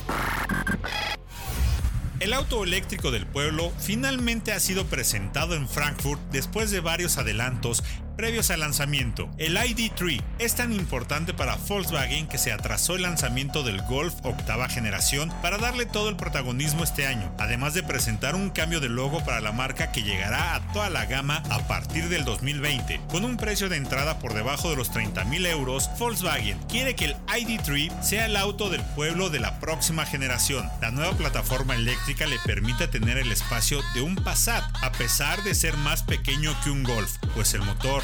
El 2.25 2.33
auto 2.33 2.65
eléctrico 2.65 3.11
del 3.11 3.27
pueblo 3.27 3.71
finalmente 3.79 4.53
ha 4.53 4.59
sido 4.59 4.87
presentado 4.87 5.55
en 5.55 5.69
Frankfurt 5.69 6.19
después 6.33 6.71
de 6.71 6.81
varios 6.81 7.19
adelantos 7.19 7.85
Previos 8.17 8.51
al 8.51 8.61
lanzamiento, 8.61 9.29
el 9.39 9.57
ID3 9.57 10.23
es 10.39 10.55
tan 10.55 10.73
importante 10.73 11.35
para 11.35 11.57
Volkswagen 11.57 12.29
que 12.29 12.39
se 12.39 12.53
atrasó 12.53 12.95
el 12.95 13.03
lanzamiento 13.03 13.65
del 13.65 13.83
Golf 13.83 14.15
octava 14.23 14.69
generación 14.69 15.33
para 15.43 15.59
darle 15.59 15.85
todo 15.85 16.11
el 16.11 16.17
protagonismo 16.17 16.85
este 16.85 17.09
año, 17.09 17.35
además 17.41 17.75
de 17.75 17.83
presentar 17.83 18.37
un 18.37 18.51
cambio 18.51 18.79
de 18.79 18.89
logo 18.89 19.25
para 19.25 19.41
la 19.41 19.51
marca 19.51 19.91
que 19.91 20.05
llegará 20.05 20.55
a 20.55 20.73
toda 20.73 20.91
la 20.91 21.07
gama 21.07 21.43
a 21.51 21.67
partir 21.67 22.09
del 22.09 22.25
2020. 22.25 23.01
Con 23.09 23.25
un 23.25 23.37
precio 23.37 23.69
de 23.69 23.79
entrada 23.79 24.21
por 24.21 24.33
debajo 24.33 24.71
de 24.71 24.77
los 24.77 24.93
30 24.93 25.25
mil 25.25 25.45
euros, 25.45 25.91
Volkswagen 25.99 26.59
quiere 26.69 26.95
que 26.95 27.07
el 27.07 27.17
ID3 27.27 28.01
sea 28.01 28.27
el 28.27 28.37
auto 28.37 28.71
del 28.71 28.83
pueblo 28.95 29.29
de 29.29 29.41
la 29.41 29.59
próxima 29.59 30.07
generación. 30.07 30.71
La 30.81 30.93
nueva 30.93 31.17
plataforma 31.17 31.75
eléctrica 31.75 32.27
le 32.27 32.39
permite 32.45 32.87
tener 32.87 33.19
el 33.19 33.33
espacio 33.33 33.81
de 33.93 34.03
un 34.03 34.15
Passat, 34.15 34.63
a 34.83 34.93
pesar 34.93 35.43
de 35.43 35.55
ser 35.57 35.77
más 35.79 36.05
pequeño 36.05 36.55
que 36.63 36.71
un 36.71 36.85
Golf, 36.85 37.17
pues 37.35 37.55
el 37.55 37.63
motor 37.63 38.04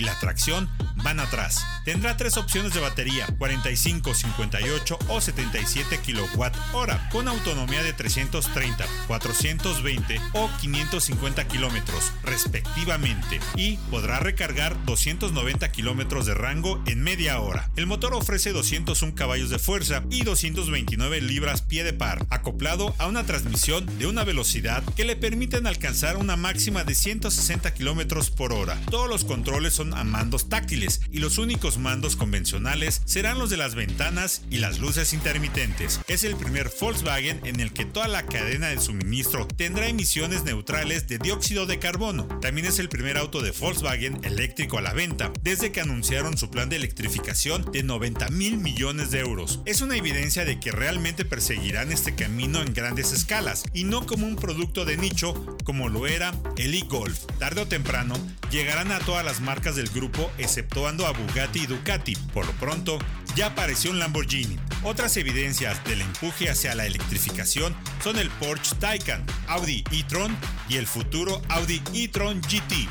y 0.00 0.02
la 0.02 0.18
tracción 0.18 0.68
van 0.96 1.20
atrás. 1.20 1.62
Tendrá 1.84 2.16
tres 2.16 2.36
opciones 2.38 2.72
de 2.72 2.80
batería, 2.80 3.26
45, 3.38 4.14
58 4.14 4.98
o 5.08 5.20
77 5.20 5.98
kWh, 5.98 7.10
con 7.10 7.28
autonomía 7.28 7.82
de 7.82 7.92
330, 7.92 8.86
420 9.06 10.20
o 10.32 10.50
550 10.60 11.48
kilómetros, 11.48 12.12
respectivamente, 12.22 13.40
y 13.56 13.76
podrá 13.90 14.20
recargar 14.20 14.82
290 14.86 15.70
kilómetros 15.70 16.26
de 16.26 16.34
rango 16.34 16.82
en 16.86 17.02
media 17.02 17.40
hora. 17.40 17.70
El 17.76 17.86
motor 17.86 18.14
ofrece 18.14 18.52
201 18.52 19.14
caballos 19.14 19.50
de 19.50 19.58
fuerza 19.58 20.02
y 20.10 20.22
229 20.22 21.20
libras 21.20 21.62
pie 21.62 21.84
de 21.84 21.92
par, 21.92 22.26
acoplado 22.30 22.94
a 22.98 23.06
una 23.06 23.24
transmisión 23.24 23.86
de 23.98 24.06
una 24.06 24.24
velocidad 24.24 24.82
que 24.96 25.04
le 25.04 25.16
permiten 25.16 25.66
alcanzar 25.66 26.16
una 26.16 26.36
máxima 26.36 26.84
de 26.84 26.94
160 26.94 27.74
kilómetros 27.74 28.30
por 28.30 28.54
hora. 28.54 28.80
Todos 28.90 29.08
los 29.08 29.24
controles 29.24 29.74
son 29.74 29.89
a 29.94 30.04
mandos 30.04 30.48
táctiles 30.48 31.00
y 31.10 31.18
los 31.18 31.38
únicos 31.38 31.78
mandos 31.78 32.16
convencionales 32.16 33.02
serán 33.04 33.38
los 33.38 33.50
de 33.50 33.56
las 33.56 33.74
ventanas 33.74 34.42
y 34.50 34.58
las 34.58 34.78
luces 34.78 35.12
intermitentes. 35.12 36.00
Es 36.08 36.24
el 36.24 36.36
primer 36.36 36.70
Volkswagen 36.80 37.40
en 37.44 37.60
el 37.60 37.72
que 37.72 37.84
toda 37.84 38.08
la 38.08 38.26
cadena 38.26 38.68
de 38.68 38.80
suministro 38.80 39.46
tendrá 39.46 39.88
emisiones 39.88 40.44
neutrales 40.44 41.08
de 41.08 41.18
dióxido 41.18 41.66
de 41.66 41.78
carbono. 41.78 42.24
También 42.40 42.66
es 42.66 42.78
el 42.78 42.88
primer 42.88 43.16
auto 43.16 43.42
de 43.42 43.50
Volkswagen 43.52 44.20
eléctrico 44.24 44.78
a 44.78 44.82
la 44.82 44.92
venta 44.92 45.32
desde 45.42 45.72
que 45.72 45.80
anunciaron 45.80 46.36
su 46.36 46.50
plan 46.50 46.68
de 46.68 46.76
electrificación 46.76 47.70
de 47.72 47.82
90 47.82 48.28
mil 48.30 48.58
millones 48.58 49.10
de 49.10 49.20
euros. 49.20 49.60
Es 49.64 49.80
una 49.80 49.96
evidencia 49.96 50.44
de 50.44 50.60
que 50.60 50.72
realmente 50.72 51.24
perseguirán 51.24 51.92
este 51.92 52.14
camino 52.14 52.62
en 52.62 52.74
grandes 52.74 53.12
escalas 53.12 53.64
y 53.72 53.84
no 53.84 54.06
como 54.06 54.26
un 54.26 54.36
producto 54.36 54.84
de 54.84 54.96
nicho 54.96 55.34
como 55.64 55.88
lo 55.88 56.06
era 56.06 56.34
el 56.56 56.74
e-Golf. 56.74 57.26
Tarde 57.38 57.62
o 57.62 57.68
temprano 57.68 58.14
llegarán 58.50 58.92
a 58.92 58.98
todas 59.00 59.24
las 59.24 59.40
marcas 59.40 59.69
del 59.76 59.88
grupo 59.88 60.30
exceptuando 60.38 61.06
a 61.06 61.12
Bugatti 61.12 61.60
y 61.60 61.66
Ducati. 61.66 62.16
Por 62.32 62.46
lo 62.46 62.52
pronto, 62.52 62.98
ya 63.36 63.46
apareció 63.46 63.90
un 63.90 63.98
Lamborghini. 63.98 64.58
Otras 64.82 65.16
evidencias 65.16 65.82
del 65.84 66.00
empuje 66.00 66.50
hacia 66.50 66.74
la 66.74 66.86
electrificación 66.86 67.74
son 68.02 68.18
el 68.18 68.30
Porsche 68.30 68.76
Taycan, 68.76 69.24
Audi 69.48 69.84
e-tron 69.92 70.36
y 70.68 70.76
el 70.76 70.86
futuro 70.86 71.40
Audi 71.48 71.82
e-tron 71.94 72.40
GT. 72.40 72.88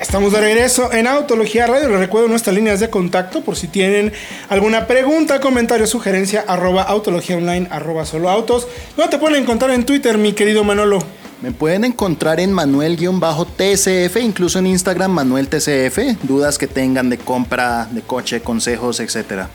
Estamos 0.00 0.32
de 0.32 0.40
regreso 0.40 0.92
en 0.92 1.06
Autología 1.06 1.66
Radio. 1.66 1.88
Les 1.88 1.98
recuerdo 1.98 2.28
nuestras 2.28 2.54
líneas 2.54 2.80
de 2.80 2.90
contacto 2.90 3.42
por 3.42 3.56
si 3.56 3.68
tienen 3.68 4.12
alguna 4.48 4.86
pregunta, 4.86 5.40
comentario, 5.40 5.86
sugerencia, 5.86 6.44
arroba 6.46 6.82
autología 6.82 7.36
online, 7.36 7.68
arroba 7.70 8.04
solo 8.04 8.28
autos. 8.28 8.68
¿Dónde 8.96 9.12
te 9.12 9.18
pueden 9.18 9.42
encontrar 9.42 9.70
en 9.70 9.86
Twitter, 9.86 10.18
mi 10.18 10.32
querido 10.32 10.62
Manolo? 10.62 10.98
Me 11.44 11.52
pueden 11.52 11.84
encontrar 11.84 12.40
en 12.40 12.54
Manuel-TCF, 12.54 14.16
incluso 14.16 14.60
en 14.60 14.66
Instagram 14.66 15.10
Manuel 15.10 15.48
TCF. 15.48 16.22
Dudas 16.22 16.56
que 16.56 16.66
tengan 16.66 17.10
de 17.10 17.18
compra, 17.18 17.86
de 17.90 18.00
coche, 18.00 18.40
consejos, 18.40 18.98
etcétera 18.98 19.50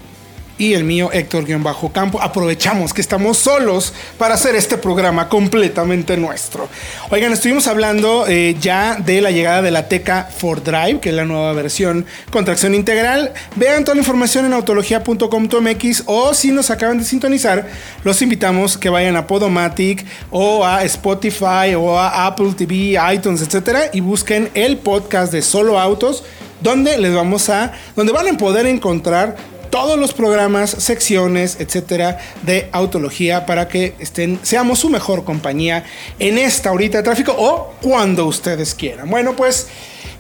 y 0.60 0.74
el 0.76 0.84
mío 0.84 1.10
Héctor-Campo. 1.12 2.22
Aprovechamos 2.22 2.94
que 2.94 3.02
estamos 3.02 3.40
solos 3.40 3.94
para 4.20 4.36
hacer 4.36 4.56
este 4.56 4.78
programa 4.78 5.28
completamente 5.28 6.18
nuestro. 6.18 6.70
Oigan, 7.10 7.34
estuvimos 7.34 7.66
hablando 7.66 8.28
eh, 8.28 8.56
ya 8.62 8.98
de 8.98 9.22
la 9.22 9.32
llegada 9.32 9.64
de 9.64 9.72
la 9.72 9.88
Teca 9.88 10.30
for 10.38 10.62
Drive, 10.64 11.00
que 11.00 11.10
es 11.10 11.16
la 11.16 11.26
nueva 11.26 11.54
versión 11.54 12.06
con 12.30 12.46
tracción 12.46 12.76
integral. 12.76 13.34
Vean 13.56 13.84
toda 13.84 13.96
la 13.96 14.02
información 14.02 14.46
en 14.46 14.54
autología.com.mx 14.54 16.04
o 16.06 16.34
si 16.34 16.52
nos 16.52 16.70
acaban 16.70 17.00
de 17.00 17.06
sintonizar, 17.06 17.68
los 18.04 18.22
invitamos 18.22 18.78
que 18.78 18.90
vayan 18.90 19.16
a 19.16 19.26
Podomatic 19.26 20.06
o 20.30 20.66
a 20.66 20.84
Spotify 20.84 21.74
o 21.76 21.98
a 21.98 22.28
Apple 22.28 22.54
TV, 22.56 22.98
iTunes, 23.14 23.42
etcétera 23.42 23.90
y 23.94 24.02
busquen 24.02 24.50
el 24.54 24.78
podcast 24.78 25.32
de 25.32 25.42
Solo 25.42 25.80
Autos 25.80 26.24
donde 26.62 26.98
les 26.98 27.14
vamos 27.14 27.50
a 27.50 27.72
donde 27.96 28.12
van 28.12 28.28
a 28.28 28.38
poder 28.38 28.66
encontrar 28.66 29.38
todos 29.70 30.00
los 30.00 30.14
programas, 30.14 30.70
secciones, 30.70 31.58
etcétera, 31.60 32.18
de 32.44 32.70
autología 32.72 33.46
para 33.46 33.68
que 33.68 33.96
estén, 34.00 34.40
seamos 34.44 34.80
su 34.80 34.90
mejor 34.90 35.24
compañía 35.24 35.84
en 36.20 36.38
esta 36.38 36.72
horita 36.72 36.98
de 36.98 37.04
tráfico 37.04 37.36
o 37.38 37.74
cuando 37.82 38.26
ustedes 38.26 38.74
quieran. 38.74 39.10
Bueno, 39.10 39.36
pues 39.36 39.68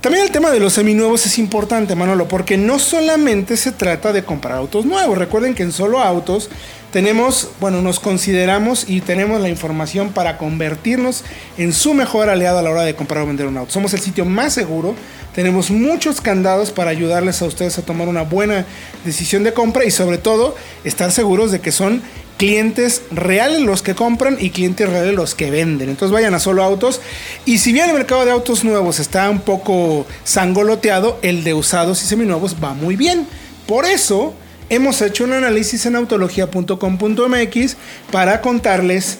también 0.01 0.23
el 0.23 0.31
tema 0.31 0.49
de 0.51 0.61
los 0.61 0.73
seminuevos 0.73 1.25
es 1.25 1.37
importante, 1.37 1.93
Manolo, 1.93 2.27
porque 2.27 2.57
no 2.57 2.79
solamente 2.79 3.57
se 3.57 3.73
trata 3.73 4.13
de 4.13 4.23
comprar 4.23 4.57
autos 4.57 4.85
nuevos. 4.85 5.17
Recuerden 5.17 5.53
que 5.53 5.63
en 5.63 5.73
solo 5.73 5.99
autos 5.99 6.49
tenemos, 6.91 7.49
bueno, 7.59 7.81
nos 7.81 7.99
consideramos 7.99 8.85
y 8.87 9.01
tenemos 9.01 9.41
la 9.41 9.49
información 9.49 10.09
para 10.09 10.37
convertirnos 10.37 11.23
en 11.57 11.73
su 11.73 11.93
mejor 11.93 12.29
aliado 12.29 12.59
a 12.59 12.61
la 12.61 12.71
hora 12.71 12.83
de 12.83 12.95
comprar 12.95 13.23
o 13.23 13.27
vender 13.27 13.47
un 13.47 13.57
auto. 13.57 13.71
Somos 13.71 13.93
el 13.93 13.99
sitio 13.99 14.25
más 14.25 14.53
seguro 14.53 14.95
tenemos 15.33 15.69
muchos 15.69 16.21
candados 16.21 16.71
para 16.71 16.89
ayudarles 16.89 17.41
a 17.41 17.45
ustedes 17.45 17.77
a 17.77 17.83
tomar 17.83 18.07
una 18.07 18.23
buena 18.23 18.65
decisión 19.05 19.43
de 19.43 19.53
compra 19.53 19.85
y 19.85 19.91
sobre 19.91 20.17
todo 20.17 20.55
estar 20.83 21.11
seguros 21.11 21.51
de 21.51 21.61
que 21.61 21.71
son 21.71 22.01
clientes 22.37 23.03
reales 23.11 23.61
los 23.61 23.81
que 23.81 23.95
compran 23.95 24.37
y 24.39 24.49
clientes 24.49 24.89
reales 24.89 25.13
los 25.13 25.35
que 25.35 25.51
venden. 25.51 25.89
Entonces 25.89 26.11
vayan 26.11 26.33
a 26.33 26.39
solo 26.39 26.63
autos. 26.63 26.99
Y 27.45 27.59
si 27.59 27.73
bien 27.73 27.89
el 27.89 27.95
mercado 27.95 28.25
de 28.25 28.31
autos 28.31 28.63
nuevos 28.63 28.99
está 28.99 29.29
un 29.29 29.39
poco 29.39 30.05
sangoloteado, 30.23 31.19
el 31.21 31.43
de 31.43 31.53
usados 31.53 32.01
y 32.01 32.05
seminuevos 32.07 32.55
va 32.61 32.73
muy 32.73 32.95
bien. 32.95 33.27
Por 33.67 33.85
eso 33.85 34.33
hemos 34.69 35.01
hecho 35.01 35.23
un 35.23 35.33
análisis 35.33 35.85
en 35.85 35.95
autología.com.mx 35.95 37.77
para 38.11 38.41
contarles 38.41 39.19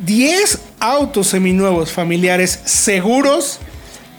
10 0.00 0.60
autos 0.80 1.28
seminuevos 1.28 1.92
familiares 1.92 2.60
seguros 2.64 3.58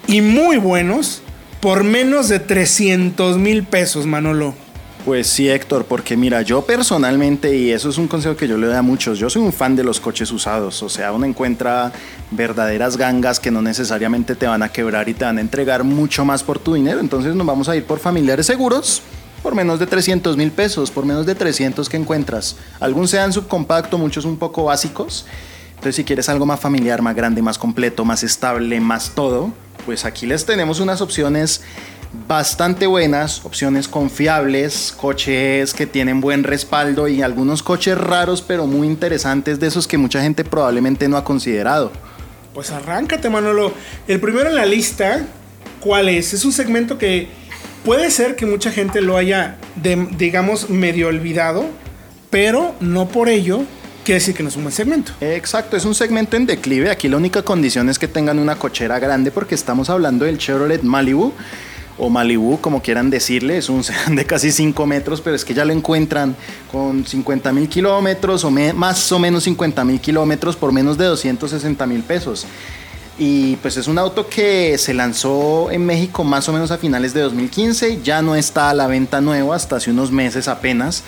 y 0.08 0.22
muy 0.22 0.58
buenos 0.58 1.22
por 1.60 1.84
menos 1.84 2.30
de 2.30 2.40
300 2.40 3.38
mil 3.38 3.64
pesos, 3.64 4.06
Manolo. 4.06 4.54
Pues 5.06 5.28
sí, 5.28 5.50
Héctor, 5.50 5.86
porque 5.86 6.18
mira, 6.18 6.42
yo 6.42 6.62
personalmente, 6.64 7.56
y 7.56 7.72
eso 7.72 7.90
es 7.90 7.98
un 7.98 8.08
consejo 8.08 8.36
que 8.36 8.48
yo 8.48 8.58
le 8.58 8.68
doy 8.68 8.76
a 8.76 8.82
muchos, 8.82 9.18
yo 9.18 9.30
soy 9.30 9.42
un 9.42 9.54
fan 9.54 9.76
de 9.76 9.84
los 9.84 10.00
coches 10.00 10.30
usados, 10.32 10.84
o 10.84 10.90
sea, 10.90 11.14
uno 11.14 11.26
encuentra 11.26 11.92
verdaderas 12.32 12.98
gangas 12.98 13.40
que 13.40 13.50
no 13.50 13.62
necesariamente 13.62 14.36
te 14.36 14.46
van 14.46 14.62
a 14.62 14.70
quebrar 14.70 15.08
y 15.08 15.14
te 15.14 15.24
van 15.24 15.38
a 15.38 15.42
entregar 15.42 15.86
mucho 15.86 16.26
más 16.26 16.44
por 16.44 16.60
tu 16.60 16.74
dinero, 16.74 17.00
entonces 17.00 17.34
nos 17.34 17.48
vamos 17.48 17.70
a 17.70 17.78
ir 17.78 17.86
por 17.86 18.00
familiares 18.00 18.46
seguros, 18.46 19.02
por 19.42 19.56
menos 19.56 19.80
de 19.80 19.88
300 19.88 20.38
mil 20.38 20.52
pesos, 20.52 20.92
por 20.92 21.06
menos 21.06 21.26
de 21.26 21.36
300 21.36 21.88
que 21.90 21.98
encuentras. 21.98 22.56
Algunos 22.80 23.10
sean 23.10 23.34
subcompacto, 23.34 23.98
muchos 23.98 24.26
un 24.26 24.38
poco 24.38 24.66
básicos, 24.66 25.26
entonces 25.70 25.96
si 25.96 26.04
quieres 26.04 26.28
algo 26.30 26.46
más 26.46 26.60
familiar, 26.60 27.02
más 27.02 27.16
grande, 27.16 27.42
más 27.42 27.58
completo, 27.58 28.04
más 28.04 28.24
estable, 28.24 28.80
más 28.80 29.12
todo, 29.16 29.52
pues 29.86 30.06
aquí 30.06 30.26
les 30.26 30.46
tenemos 30.46 30.80
unas 30.80 31.02
opciones 31.02 31.62
bastante 32.28 32.88
buenas, 32.88 33.46
opciones 33.46 33.88
confiables, 33.88 34.94
coches 34.98 35.74
que 35.74 35.86
tienen 35.86 36.22
buen 36.22 36.44
respaldo 36.44 37.08
y 37.08 37.22
algunos 37.22 37.64
coches 37.64 37.98
raros 37.98 38.42
pero 38.42 38.66
muy 38.66 38.88
interesantes 38.88 39.60
de 39.60 39.68
esos 39.68 39.88
que 39.88 39.98
mucha 39.98 40.22
gente 40.22 40.44
probablemente 40.44 41.08
no 41.08 41.18
ha 41.18 41.24
considerado. 41.24 41.92
Pues 42.54 42.72
arráncate 42.72 43.30
Manolo. 43.30 43.72
El 44.08 44.20
primero 44.20 44.50
en 44.50 44.56
la 44.56 44.66
lista, 44.66 45.26
¿cuál 45.80 46.10
es? 46.10 46.34
Es 46.34 46.46
un 46.46 46.52
segmento 46.52 46.98
que 46.98 47.30
puede 47.90 48.12
ser 48.12 48.36
que 48.36 48.46
mucha 48.46 48.70
gente 48.70 49.02
lo 49.02 49.18
haya, 49.18 49.58
digamos, 50.16 50.70
medio 50.70 51.08
olvidado, 51.08 51.66
pero 52.30 52.76
no 52.80 53.08
por 53.08 53.30
ello 53.30 53.64
quiere 54.06 54.20
decir 54.20 54.36
que 54.36 54.44
no 54.44 54.50
es 54.50 54.56
un 54.56 54.62
buen 54.62 54.76
segmento. 54.76 55.12
Exacto, 55.22 55.76
es 55.76 55.86
un 55.86 55.96
segmento 55.96 56.38
en 56.38 56.46
declive. 56.46 56.92
Aquí 56.92 57.08
la 57.08 57.18
única 57.18 57.42
condición 57.42 57.90
es 57.90 57.98
que 57.98 58.08
tengan 58.08 58.38
una 58.38 58.58
cochera 58.58 59.00
grande 59.00 59.32
porque 59.32 59.56
estamos 59.56 59.90
hablando 59.90 60.26
del 60.26 60.38
Chevrolet 60.38 60.84
Malibu 60.84 61.34
o 61.98 62.12
Malibu, 62.12 62.62
como 62.62 62.84
quieran 62.84 63.10
decirle, 63.10 63.58
es 63.58 63.70
un 63.70 63.84
sedán 63.84 64.16
de 64.16 64.24
casi 64.24 64.52
5 64.52 64.86
metros, 64.86 65.20
pero 65.22 65.36
es 65.36 65.44
que 65.44 65.56
ya 65.56 65.66
lo 65.66 65.74
encuentran 65.74 66.36
con 66.72 67.08
50 67.08 67.52
mil 67.54 67.68
kilómetros 67.68 68.44
o 68.44 68.52
más 68.52 69.12
o 69.12 69.18
menos 69.18 69.46
50 69.46 69.84
mil 69.84 70.00
kilómetros 70.00 70.56
por 70.56 70.72
menos 70.72 70.96
de 70.96 71.06
260 71.06 71.88
mil 71.88 72.04
pesos. 72.04 72.46
Y 73.22 73.58
pues 73.58 73.76
es 73.76 73.90
un 73.90 73.98
auto 73.98 74.30
que 74.30 74.78
se 74.78 74.94
lanzó 74.94 75.70
en 75.72 75.86
México 75.86 76.24
más 76.24 76.48
o 76.48 76.54
menos 76.54 76.72
a 76.72 76.78
finales 76.78 77.14
de 77.14 77.20
2015, 77.20 78.00
ya 78.02 78.22
no 78.22 78.34
está 78.34 78.70
a 78.70 78.74
la 78.74 78.88
venta 78.88 79.20
nueva 79.20 79.58
hasta 79.58 79.76
hace 79.76 79.92
unos 79.92 80.10
meses 80.10 80.48
apenas 80.48 81.04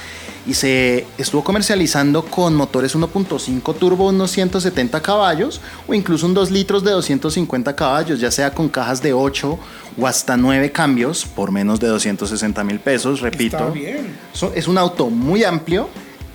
y 0.46 0.54
se 0.54 1.06
estuvo 1.18 1.42
comercializando 1.44 2.26
con 2.26 2.56
motores 2.56 2.96
1.5 2.98 3.76
turbo 3.76 4.10
unos 4.10 4.32
170 4.32 5.02
caballos 5.02 5.62
o 5.88 5.94
incluso 5.94 6.26
un 6.26 6.34
2 6.34 6.52
litros 6.52 6.84
de 6.84 6.92
250 6.92 7.76
caballos, 7.78 8.20
ya 8.20 8.30
sea 8.30 8.52
con 8.52 8.68
cajas 8.68 9.02
de 9.02 9.14
8 9.14 9.60
o 9.98 10.08
hasta 10.08 10.36
9 10.36 10.72
cambios 10.74 11.26
por 11.26 11.52
menos 11.52 11.80
de 11.80 11.88
260 11.88 12.64
mil 12.66 12.82
pesos, 12.82 13.22
repito. 13.22 13.56
Está 13.56 13.70
bien. 13.70 14.18
Es 14.54 14.68
un 14.68 14.78
auto 14.78 15.10
muy 15.10 15.46
amplio 15.46 15.88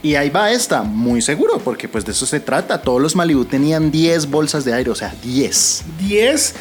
y 0.07 0.15
ahí 0.15 0.31
va 0.31 0.53
esta, 0.53 0.85
muy 0.85 1.21
seguro, 1.21 1.59
porque 1.59 1.89
pues 1.89 2.05
de 2.05 2.13
eso 2.13 2.27
se 2.27 2.39
trata. 2.39 2.81
Todos 2.81 3.03
los 3.03 3.17
Malibu 3.17 3.45
tenían 3.45 3.91
10 3.91 4.31
bolsas 4.31 4.65
de 4.65 4.73
aire, 4.73 4.89
o 4.89 4.95
sea, 4.95 5.13
10. 5.21 5.83
10. 5.99 6.55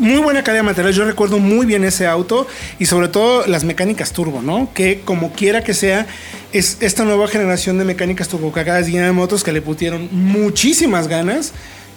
Muy 0.00 0.18
buena 0.18 0.42
calidad 0.42 0.64
de 0.64 0.66
materiales. 0.66 0.96
Yo 0.96 1.04
recuerdo 1.04 1.38
muy 1.38 1.66
bien 1.66 1.84
ese 1.84 2.08
auto 2.08 2.48
y 2.80 2.86
sobre 2.86 3.06
todo 3.06 3.46
las 3.46 3.62
mecánicas 3.62 4.12
turbo, 4.12 4.42
¿no? 4.42 4.70
Que 4.74 5.02
como 5.04 5.30
quiera 5.30 5.62
que 5.62 5.72
sea, 5.72 6.08
es 6.52 6.78
esta 6.80 7.04
nueva 7.04 7.28
generación 7.28 7.78
de 7.78 7.84
mecánicas 7.84 8.26
turbo 8.26 8.50
cagadas 8.50 8.86
de 8.86 9.12
motos 9.12 9.44
que 9.44 9.52
le 9.52 9.62
pusieron 9.62 10.08
muchísimas 10.10 11.06
ganas 11.06 11.52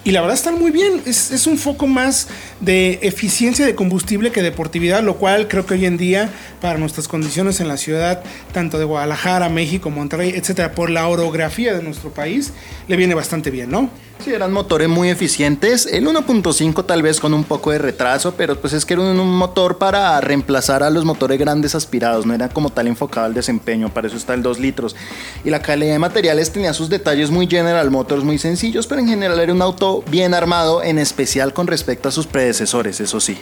y 0.06 0.12
la 0.12 0.22
verdad 0.22 0.36
están 0.36 0.60
muy 0.60 0.72
bien. 0.72 1.02
Es, 1.06 1.48
un 1.48 1.58
foco 1.58 1.88
más 1.88 2.28
de 2.60 3.00
eficiencia 3.04 3.66
de 3.66 3.76
combustible 3.76 4.32
que 4.32 4.42
deportividad, 4.42 5.02
lo 5.02 5.16
cual 5.16 5.48
creo 5.48 5.66
que 5.66 5.76
hoy 5.76 5.86
en 5.86 5.98
día, 5.98 6.30
para 6.62 6.78
nuestras 6.78 7.08
condiciones 7.08 7.60
en 7.62 7.68
la 7.68 7.78
ciudad, 7.78 8.24
tanto 8.52 8.78
de 8.80 8.86
Guadalajara, 8.86 9.50
México, 9.50 9.90
Monterrey, 9.90 10.34
etcétera, 10.36 10.74
por 10.74 10.90
la 10.90 11.08
orografía 11.08 11.74
de 11.74 11.82
nuestro 11.82 12.14
país, 12.14 12.52
le 12.88 12.98
viene 12.98 13.14
bastante 13.14 13.50
bien, 13.50 13.72
¿no? 13.72 13.90
Sí, 14.20 14.32
eran 14.32 14.54
motores 14.54 14.88
muy 14.88 15.10
eficientes. 15.10 15.86
El 15.86 16.08
1.5 16.08 16.86
tal 16.86 17.02
vez 17.02 17.20
con 17.20 17.34
un 17.34 17.44
poco 17.44 17.72
de 17.72 17.78
retraso, 17.78 18.36
pero 18.38 18.58
pues 18.58 18.72
es 18.72 18.86
que 18.86 18.94
era 18.94 19.04
un 19.04 19.38
motor 19.38 19.78
para 19.78 20.22
reemplazar 20.22 20.82
a 20.82 20.90
los 20.90 21.04
motores 21.04 21.38
grandes 21.38 21.76
aspirados, 21.76 22.26
no 22.26 22.34
era 22.34 22.48
como 22.48 22.70
tal 22.70 22.88
enfocado 22.88 23.26
al 23.26 23.34
desempeño, 23.34 23.94
para 23.94 24.08
eso 24.08 24.16
está 24.16 24.34
el 24.34 24.42
2 24.42 24.60
litros. 24.60 24.96
Y 25.44 25.50
la 25.50 25.62
calidad 25.62 25.92
de 25.92 26.00
materiales 26.00 26.54
tenía 26.54 26.74
sus 26.74 26.88
detalles 26.88 27.32
muy 27.32 27.48
General 27.48 27.92
Motors, 27.92 28.24
muy 28.24 28.38
sencillos, 28.38 28.88
pero 28.88 29.02
en 29.02 29.10
general 29.10 29.42
era 29.42 29.54
un 29.54 29.62
auto 29.62 30.06
bien 30.10 30.34
armado, 30.34 30.82
en 30.82 31.00
especial 31.00 31.52
con 31.52 31.68
respecto 31.68 32.08
a 32.08 32.12
sus 32.14 32.26
predecesores, 32.26 33.02
eso 33.02 33.20
sí. 33.20 33.38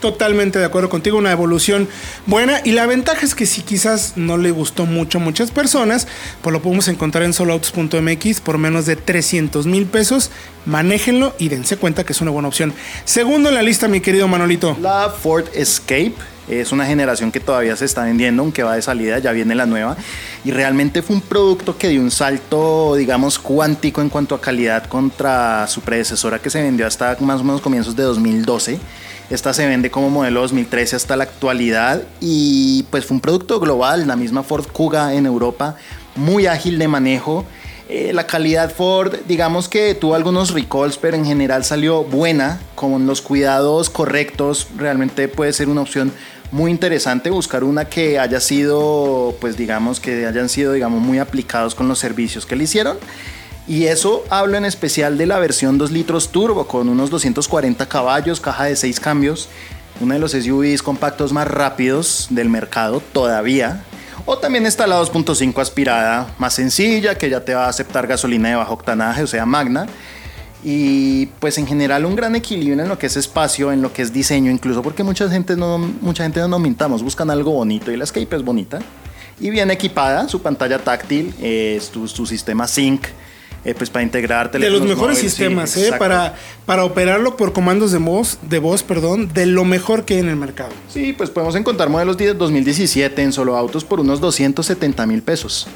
Totalmente 0.00 0.58
de 0.58 0.64
acuerdo 0.64 0.88
contigo, 0.88 1.18
una 1.18 1.30
evolución 1.30 1.86
buena. 2.24 2.62
Y 2.64 2.72
la 2.72 2.86
ventaja 2.86 3.24
es 3.24 3.34
que 3.34 3.44
si 3.44 3.60
quizás 3.60 4.14
no 4.16 4.38
le 4.38 4.50
gustó 4.50 4.86
mucho 4.86 5.18
a 5.18 5.20
muchas 5.20 5.50
personas, 5.50 6.08
pues 6.40 6.54
lo 6.54 6.62
podemos 6.62 6.88
encontrar 6.88 7.24
en 7.24 7.34
soloautos.mx 7.34 8.40
por 8.40 8.56
menos 8.56 8.86
de 8.86 8.96
300 8.96 9.66
mil 9.66 9.84
pesos. 9.84 10.30
Manéjenlo 10.64 11.34
y 11.38 11.48
dense 11.48 11.76
cuenta 11.76 12.04
que 12.04 12.14
es 12.14 12.20
una 12.22 12.30
buena 12.30 12.48
opción. 12.48 12.72
Segundo 13.04 13.50
en 13.50 13.54
la 13.54 13.62
lista, 13.62 13.88
mi 13.88 14.00
querido 14.00 14.26
Manolito. 14.26 14.74
La 14.80 15.10
Ford 15.10 15.46
Escape. 15.52 16.14
Es 16.48 16.72
una 16.72 16.84
generación 16.84 17.30
que 17.30 17.38
todavía 17.38 17.76
se 17.76 17.84
está 17.84 18.02
vendiendo, 18.02 18.42
aunque 18.42 18.64
va 18.64 18.74
de 18.74 18.82
salida, 18.82 19.20
ya 19.20 19.30
viene 19.30 19.54
la 19.54 19.66
nueva. 19.66 19.96
Y 20.44 20.50
realmente 20.50 21.00
fue 21.00 21.14
un 21.14 21.22
producto 21.22 21.78
que 21.78 21.88
dio 21.88 22.00
un 22.00 22.10
salto, 22.10 22.96
digamos, 22.96 23.38
cuántico 23.38 24.00
en 24.00 24.08
cuanto 24.08 24.34
a 24.34 24.40
calidad 24.40 24.86
contra 24.86 25.68
su 25.68 25.80
predecesora 25.82 26.40
que 26.40 26.50
se 26.50 26.60
vendió 26.60 26.88
hasta 26.88 27.16
más 27.20 27.42
o 27.42 27.44
menos 27.44 27.60
comienzos 27.60 27.94
de 27.94 28.02
2012 28.02 28.80
esta 29.30 29.54
se 29.54 29.66
vende 29.66 29.92
como 29.92 30.10
modelo 30.10 30.40
2013 30.40 30.96
hasta 30.96 31.16
la 31.16 31.22
actualidad 31.24 32.02
y 32.20 32.82
pues 32.90 33.06
fue 33.06 33.14
un 33.14 33.20
producto 33.20 33.60
global, 33.60 34.08
la 34.08 34.16
misma 34.16 34.42
Ford 34.42 34.66
Kuga 34.66 35.14
en 35.14 35.24
Europa, 35.24 35.76
muy 36.16 36.46
ágil 36.46 36.78
de 36.78 36.88
manejo. 36.88 37.44
Eh, 37.88 38.12
la 38.12 38.26
calidad 38.26 38.72
Ford, 38.72 39.14
digamos 39.28 39.68
que 39.68 39.94
tuvo 39.94 40.16
algunos 40.16 40.50
recalls, 40.52 40.96
pero 40.96 41.16
en 41.16 41.24
general 41.24 41.64
salió 41.64 42.02
buena, 42.02 42.60
con 42.74 43.06
los 43.06 43.20
cuidados 43.20 43.88
correctos, 43.88 44.66
realmente 44.76 45.28
puede 45.28 45.52
ser 45.52 45.68
una 45.68 45.82
opción 45.82 46.12
muy 46.52 46.72
interesante 46.72 47.30
buscar 47.30 47.62
una 47.62 47.84
que 47.84 48.18
haya 48.18 48.40
sido, 48.40 49.36
pues 49.40 49.56
digamos, 49.56 50.00
que 50.00 50.26
hayan 50.26 50.48
sido, 50.48 50.72
digamos, 50.72 51.00
muy 51.00 51.18
aplicados 51.18 51.76
con 51.76 51.86
los 51.86 52.00
servicios 52.00 52.46
que 52.46 52.56
le 52.56 52.64
hicieron. 52.64 52.98
Y 53.70 53.86
eso 53.86 54.24
habla 54.30 54.58
en 54.58 54.64
especial 54.64 55.16
de 55.16 55.26
la 55.26 55.38
versión 55.38 55.78
2 55.78 55.92
litros 55.92 56.30
turbo 56.30 56.66
con 56.66 56.88
unos 56.88 57.08
240 57.08 57.88
caballos, 57.88 58.40
caja 58.40 58.64
de 58.64 58.74
6 58.74 58.98
cambios, 58.98 59.48
uno 60.00 60.12
de 60.12 60.18
los 60.18 60.32
SUVs 60.32 60.82
compactos 60.82 61.32
más 61.32 61.46
rápidos 61.46 62.26
del 62.30 62.48
mercado 62.48 63.00
todavía. 63.12 63.84
O 64.26 64.38
también 64.38 64.66
está 64.66 64.88
la 64.88 65.00
2.5 65.00 65.56
aspirada 65.62 66.34
más 66.36 66.54
sencilla 66.54 67.16
que 67.16 67.30
ya 67.30 67.44
te 67.44 67.54
va 67.54 67.66
a 67.66 67.68
aceptar 67.68 68.08
gasolina 68.08 68.48
de 68.48 68.56
bajo 68.56 68.74
octanaje, 68.74 69.22
o 69.22 69.28
sea, 69.28 69.46
magna. 69.46 69.86
Y 70.64 71.26
pues 71.38 71.56
en 71.56 71.68
general 71.68 72.06
un 72.06 72.16
gran 72.16 72.34
equilibrio 72.34 72.82
en 72.82 72.88
lo 72.88 72.98
que 72.98 73.06
es 73.06 73.16
espacio, 73.16 73.70
en 73.70 73.82
lo 73.82 73.92
que 73.92 74.02
es 74.02 74.12
diseño, 74.12 74.50
incluso 74.50 74.82
porque 74.82 75.04
mucha 75.04 75.30
gente 75.30 75.56
no, 75.56 75.78
mucha 75.78 76.24
gente 76.24 76.40
no 76.40 76.48
nos 76.48 76.60
mintamos, 76.60 77.04
buscan 77.04 77.30
algo 77.30 77.52
bonito 77.52 77.92
y 77.92 77.96
la 77.96 78.02
Escape 78.02 78.34
es 78.34 78.42
bonita. 78.42 78.80
Y 79.38 79.50
bien 79.50 79.70
equipada, 79.70 80.28
su 80.28 80.42
pantalla 80.42 80.80
táctil, 80.80 81.32
eh, 81.40 81.80
su 81.80 82.26
sistema 82.26 82.66
Sync 82.66 83.06
eh, 83.64 83.74
pues 83.74 83.90
para 83.90 84.02
integrar 84.02 84.50
De 84.50 84.70
los 84.70 84.82
mejores 84.82 85.18
sistemas, 85.18 85.76
eh, 85.76 85.92
para, 85.98 86.34
para 86.64 86.84
operarlo 86.84 87.36
por 87.36 87.52
comandos 87.52 87.92
de 87.92 87.98
voz, 87.98 88.38
de 88.42 88.58
voz, 88.58 88.82
perdón, 88.82 89.32
de 89.34 89.46
lo 89.46 89.64
mejor 89.64 90.04
que 90.04 90.14
hay 90.14 90.20
en 90.20 90.28
el 90.28 90.36
mercado. 90.36 90.70
Sí, 90.88 91.12
pues 91.12 91.28
podemos 91.30 91.54
encontrar 91.56 91.90
modelos 91.90 92.16
de 92.16 92.32
2017 92.32 93.22
en 93.22 93.32
solo 93.32 93.56
autos 93.56 93.84
por 93.84 94.00
unos 94.00 94.20
270 94.20 95.06
mil 95.06 95.22
pesos. 95.22 95.66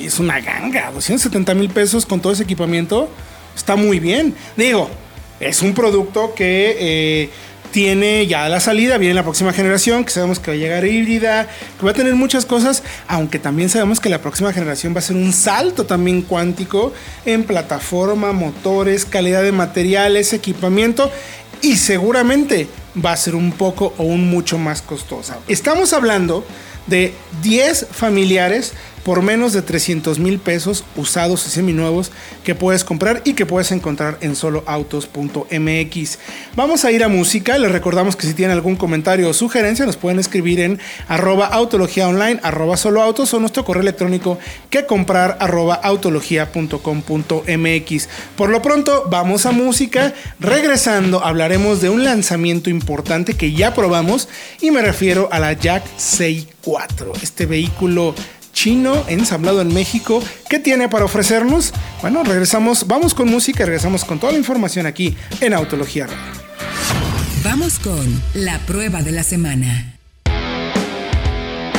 Y 0.00 0.06
es 0.06 0.18
una 0.18 0.40
ganga, 0.40 0.90
270 0.92 1.54
mil 1.54 1.70
pesos 1.70 2.04
con 2.04 2.20
todo 2.20 2.32
ese 2.32 2.42
equipamiento, 2.42 3.08
está 3.54 3.76
muy 3.76 4.00
bien. 4.00 4.34
Digo, 4.56 4.90
es 5.38 5.62
un 5.62 5.72
producto 5.72 6.34
que 6.34 6.76
eh, 6.78 7.30
tiene 7.70 8.26
ya 8.26 8.48
la 8.48 8.60
salida, 8.60 8.98
viene 8.98 9.14
la 9.14 9.22
próxima 9.22 9.52
generación, 9.52 10.04
que 10.04 10.10
sabemos 10.10 10.38
que 10.38 10.50
va 10.50 10.54
a 10.54 10.58
llegar 10.58 10.86
híbrida, 10.86 11.48
que 11.78 11.84
va 11.84 11.90
a 11.90 11.94
tener 11.94 12.14
muchas 12.14 12.46
cosas, 12.46 12.82
aunque 13.08 13.38
también 13.38 13.68
sabemos 13.68 14.00
que 14.00 14.08
la 14.08 14.20
próxima 14.20 14.52
generación 14.52 14.94
va 14.94 14.98
a 14.98 15.02
ser 15.02 15.16
un 15.16 15.32
salto 15.32 15.86
también 15.86 16.22
cuántico 16.22 16.92
en 17.24 17.44
plataforma, 17.44 18.32
motores, 18.32 19.04
calidad 19.04 19.42
de 19.42 19.52
materiales, 19.52 20.32
equipamiento 20.32 21.10
y 21.62 21.76
seguramente 21.76 22.68
va 23.04 23.12
a 23.12 23.16
ser 23.16 23.34
un 23.34 23.52
poco 23.52 23.94
o 23.98 24.04
un 24.04 24.30
mucho 24.30 24.58
más 24.58 24.82
costosa. 24.82 25.38
Estamos 25.48 25.92
hablando 25.92 26.44
de 26.86 27.14
10 27.42 27.88
familiares 27.90 28.72
por 29.06 29.22
menos 29.22 29.52
de 29.52 29.62
300 29.62 30.18
mil 30.18 30.40
pesos 30.40 30.82
usados 30.96 31.46
y 31.46 31.50
seminuevos 31.50 32.10
que 32.42 32.56
puedes 32.56 32.82
comprar 32.82 33.22
y 33.24 33.34
que 33.34 33.46
puedes 33.46 33.70
encontrar 33.70 34.18
en 34.20 34.34
soloautos.mx. 34.34 36.18
Vamos 36.56 36.84
a 36.84 36.90
ir 36.90 37.04
a 37.04 37.08
música. 37.08 37.56
Les 37.56 37.70
recordamos 37.70 38.16
que 38.16 38.26
si 38.26 38.34
tienen 38.34 38.56
algún 38.56 38.74
comentario 38.74 39.28
o 39.28 39.32
sugerencia 39.32 39.86
nos 39.86 39.96
pueden 39.96 40.18
escribir 40.18 40.58
en 40.58 40.80
arroba 41.06 41.46
autología 41.46 42.08
online, 42.08 42.40
arroba 42.42 42.76
soloautos 42.76 43.32
o 43.32 43.38
nuestro 43.38 43.64
correo 43.64 43.82
electrónico 43.82 44.40
que 44.70 44.86
comprar 44.86 45.36
arroba 45.38 45.76
autología.com.mx. 45.76 48.08
Por 48.36 48.50
lo 48.50 48.60
pronto 48.60 49.04
vamos 49.08 49.46
a 49.46 49.52
música. 49.52 50.14
Regresando 50.40 51.24
hablaremos 51.24 51.80
de 51.80 51.90
un 51.90 52.02
lanzamiento 52.02 52.70
importante 52.70 53.34
que 53.34 53.52
ya 53.52 53.72
probamos 53.72 54.28
y 54.60 54.72
me 54.72 54.82
refiero 54.82 55.28
a 55.30 55.38
la 55.38 55.52
Jack 55.52 55.84
64. 55.96 57.12
Este 57.22 57.46
vehículo 57.46 58.12
chino 58.56 59.04
ensamblado 59.06 59.60
en 59.60 59.72
México. 59.72 60.22
¿Qué 60.48 60.58
tiene 60.58 60.88
para 60.88 61.04
ofrecernos? 61.04 61.72
Bueno, 62.00 62.24
regresamos, 62.24 62.86
vamos 62.86 63.12
con 63.12 63.28
música, 63.28 63.66
regresamos 63.66 64.04
con 64.04 64.18
toda 64.18 64.32
la 64.32 64.38
información 64.38 64.86
aquí 64.86 65.14
en 65.40 65.52
Autología 65.52 66.06
Vamos 67.44 67.78
con 67.78 68.22
la 68.34 68.58
prueba 68.60 69.02
de 69.02 69.12
la 69.12 69.22
semana. 69.22 69.94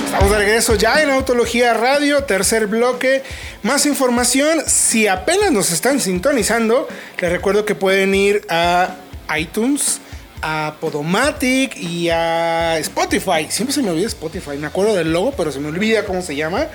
Estamos 0.05 0.31
de 0.31 0.37
regreso 0.37 0.75
ya 0.75 1.01
en 1.01 1.09
Autología 1.09 1.73
Radio, 1.73 2.23
tercer 2.23 2.67
bloque. 2.67 3.23
Más 3.63 3.85
información, 3.85 4.61
si 4.67 5.07
apenas 5.07 5.51
nos 5.51 5.71
están 5.71 5.99
sintonizando, 5.99 6.87
les 7.19 7.31
recuerdo 7.31 7.65
que 7.65 7.75
pueden 7.75 8.13
ir 8.13 8.45
a 8.49 8.95
iTunes, 9.37 9.99
a 10.41 10.75
Podomatic 10.79 11.75
y 11.77 12.09
a 12.09 12.77
Spotify. 12.79 13.47
Siempre 13.49 13.73
se 13.73 13.81
me 13.81 13.89
olvida 13.89 14.07
Spotify. 14.07 14.57
Me 14.57 14.67
acuerdo 14.67 14.95
del 14.95 15.11
logo, 15.11 15.33
pero 15.35 15.51
se 15.51 15.59
me 15.59 15.69
olvida 15.69 16.05
cómo 16.05 16.21
se 16.21 16.35
llama. 16.35 16.67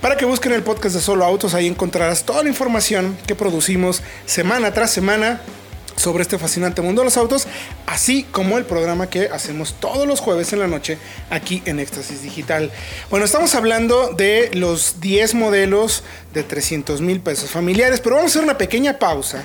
Para 0.00 0.16
que 0.16 0.24
busquen 0.24 0.52
el 0.52 0.62
podcast 0.62 0.94
de 0.94 1.00
Solo 1.00 1.24
Autos, 1.24 1.54
ahí 1.54 1.66
encontrarás 1.66 2.24
toda 2.24 2.42
la 2.42 2.48
información 2.48 3.16
que 3.26 3.34
producimos 3.34 4.02
semana 4.26 4.72
tras 4.72 4.90
semana 4.90 5.40
sobre 5.98 6.22
este 6.22 6.38
fascinante 6.38 6.80
mundo 6.80 7.02
de 7.02 7.06
los 7.06 7.16
autos, 7.16 7.48
así 7.86 8.22
como 8.22 8.56
el 8.56 8.64
programa 8.64 9.10
que 9.10 9.28
hacemos 9.32 9.74
todos 9.80 10.06
los 10.06 10.20
jueves 10.20 10.52
en 10.52 10.60
la 10.60 10.68
noche 10.68 10.96
aquí 11.28 11.62
en 11.66 11.80
Éxtasis 11.80 12.22
Digital. 12.22 12.70
Bueno, 13.10 13.26
estamos 13.26 13.54
hablando 13.54 14.12
de 14.12 14.50
los 14.54 15.00
10 15.00 15.34
modelos 15.34 16.04
de 16.32 16.44
300 16.44 17.00
mil 17.00 17.20
pesos 17.20 17.50
familiares, 17.50 18.00
pero 18.00 18.16
vamos 18.16 18.30
a 18.30 18.32
hacer 18.34 18.44
una 18.44 18.58
pequeña 18.58 18.98
pausa 18.98 19.44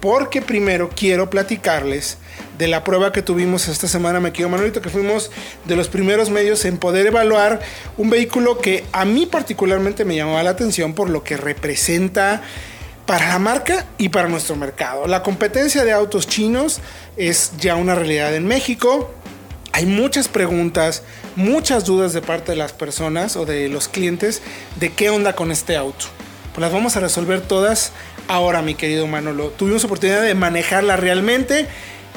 porque 0.00 0.42
primero 0.42 0.90
quiero 0.94 1.30
platicarles 1.30 2.18
de 2.58 2.68
la 2.68 2.84
prueba 2.84 3.12
que 3.12 3.22
tuvimos 3.22 3.68
esta 3.68 3.88
semana, 3.88 4.20
me 4.20 4.32
quedo 4.32 4.48
Manuelito, 4.48 4.80
que 4.80 4.88
fuimos 4.88 5.30
de 5.64 5.76
los 5.76 5.88
primeros 5.88 6.30
medios 6.30 6.64
en 6.64 6.78
poder 6.78 7.06
evaluar 7.06 7.60
un 7.96 8.10
vehículo 8.10 8.58
que 8.58 8.84
a 8.92 9.04
mí 9.04 9.26
particularmente 9.26 10.04
me 10.04 10.16
llamaba 10.16 10.42
la 10.42 10.50
atención 10.50 10.94
por 10.94 11.10
lo 11.10 11.24
que 11.24 11.36
representa 11.36 12.42
para 13.06 13.28
la 13.28 13.38
marca 13.38 13.86
y 13.98 14.08
para 14.08 14.28
nuestro 14.28 14.56
mercado. 14.56 15.06
La 15.06 15.22
competencia 15.22 15.84
de 15.84 15.92
autos 15.92 16.26
chinos 16.26 16.80
es 17.16 17.52
ya 17.58 17.74
una 17.74 17.94
realidad 17.94 18.34
en 18.34 18.46
México. 18.46 19.10
Hay 19.72 19.86
muchas 19.86 20.28
preguntas, 20.28 21.02
muchas 21.36 21.84
dudas 21.84 22.12
de 22.12 22.22
parte 22.22 22.52
de 22.52 22.56
las 22.56 22.72
personas 22.72 23.36
o 23.36 23.44
de 23.44 23.68
los 23.68 23.88
clientes 23.88 24.40
de 24.78 24.92
qué 24.92 25.10
onda 25.10 25.34
con 25.34 25.50
este 25.50 25.76
auto. 25.76 26.06
Pues 26.54 26.62
las 26.62 26.72
vamos 26.72 26.96
a 26.96 27.00
resolver 27.00 27.40
todas 27.40 27.90
ahora, 28.28 28.62
mi 28.62 28.74
querido 28.74 29.06
Manolo. 29.06 29.50
Tuvimos 29.50 29.84
oportunidad 29.84 30.22
de 30.22 30.34
manejarla 30.34 30.96
realmente. 30.96 31.66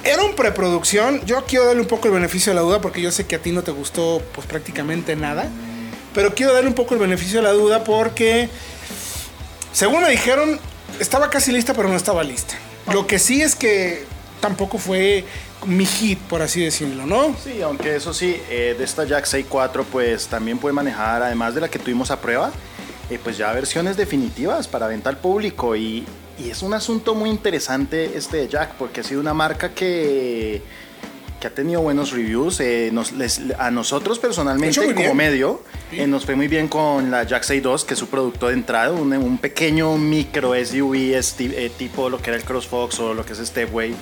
Era 0.03 0.23
un 0.23 0.35
preproducción. 0.35 1.25
Yo 1.25 1.45
quiero 1.45 1.65
darle 1.65 1.81
un 1.81 1.87
poco 1.87 2.07
el 2.07 2.13
beneficio 2.13 2.51
de 2.51 2.55
la 2.55 2.61
duda 2.61 2.81
porque 2.81 3.01
yo 3.01 3.11
sé 3.11 3.25
que 3.25 3.35
a 3.35 3.39
ti 3.39 3.51
no 3.51 3.63
te 3.63 3.71
gustó 3.71 4.21
pues 4.33 4.47
prácticamente 4.47 5.15
nada. 5.15 5.49
Pero 6.13 6.33
quiero 6.33 6.53
darle 6.53 6.69
un 6.69 6.75
poco 6.75 6.93
el 6.93 6.99
beneficio 6.99 7.39
de 7.39 7.43
la 7.43 7.51
duda 7.51 7.83
porque, 7.83 8.49
según 9.71 10.01
me 10.01 10.09
dijeron, 10.09 10.59
estaba 10.99 11.29
casi 11.29 11.51
lista 11.51 11.73
pero 11.73 11.89
no 11.89 11.95
estaba 11.95 12.23
lista. 12.23 12.55
Lo 12.91 13.05
que 13.05 13.19
sí 13.19 13.41
es 13.41 13.55
que 13.55 14.05
tampoco 14.39 14.77
fue 14.77 15.25
mi 15.65 15.85
hit, 15.85 16.19
por 16.19 16.41
así 16.41 16.61
decirlo, 16.61 17.05
¿no? 17.05 17.35
Sí, 17.43 17.61
aunque 17.61 17.95
eso 17.95 18.13
sí, 18.13 18.39
eh, 18.49 18.75
de 18.77 18.83
esta 18.83 19.05
Jack 19.05 19.25
6.4 19.25 19.83
pues 19.91 20.27
también 20.27 20.59
puede 20.59 20.73
manejar, 20.73 21.21
además 21.23 21.55
de 21.55 21.61
la 21.61 21.69
que 21.69 21.79
tuvimos 21.79 22.11
a 22.11 22.21
prueba, 22.21 22.51
eh, 23.09 23.19
pues 23.23 23.37
ya 23.37 23.51
versiones 23.53 23.97
definitivas 23.97 24.67
para 24.67 24.87
venta 24.87 25.09
al 25.09 25.17
público 25.17 25.75
y, 25.75 26.05
y 26.39 26.49
es 26.49 26.61
un 26.61 26.73
asunto 26.73 27.15
muy 27.15 27.29
interesante 27.29 28.17
este 28.17 28.37
de 28.37 28.47
Jack 28.47 28.73
porque 28.77 29.01
ha 29.01 29.03
sido 29.03 29.21
una 29.21 29.33
marca 29.33 29.69
que 29.73 30.61
que 31.39 31.45
ha 31.45 31.51
tenido 31.51 31.81
buenos 31.81 32.13
reviews. 32.13 32.59
eh, 32.61 32.89
nos- 32.91 33.11
les- 33.11 33.39
a 33.59 33.69
nosotros 33.69 34.17
personalmente, 34.17 34.75
como 34.87 34.95
bien. 34.95 35.15
medio, 35.15 35.61
Sí. 35.91 35.99
eh, 35.99 36.07
nos 36.07 36.25
fue 36.25 36.35
muy 36.35 36.47
bien 36.47 36.67
con 36.67 37.11
la 37.11 37.25
Jack 37.25 37.43
62, 37.43 37.85
que 37.85 37.93
es 37.93 37.99
su 37.99 38.07
producto 38.07 38.47
de 38.47 38.53
entrada, 38.55 38.91
un, 38.91 39.13
un 39.13 39.37
pequeño 39.37 39.95
micro 39.99 40.55
SUV 40.55 41.15
tipo 41.77 42.09
lo 42.09 42.19
que 42.19 42.31
era 42.31 42.37
el 42.37 42.43
CrossFox 42.43 42.99
o 43.01 43.13
lo 43.13 43.23
que 43.23 43.33
es 43.33 43.39
Stepway. 43.39 43.93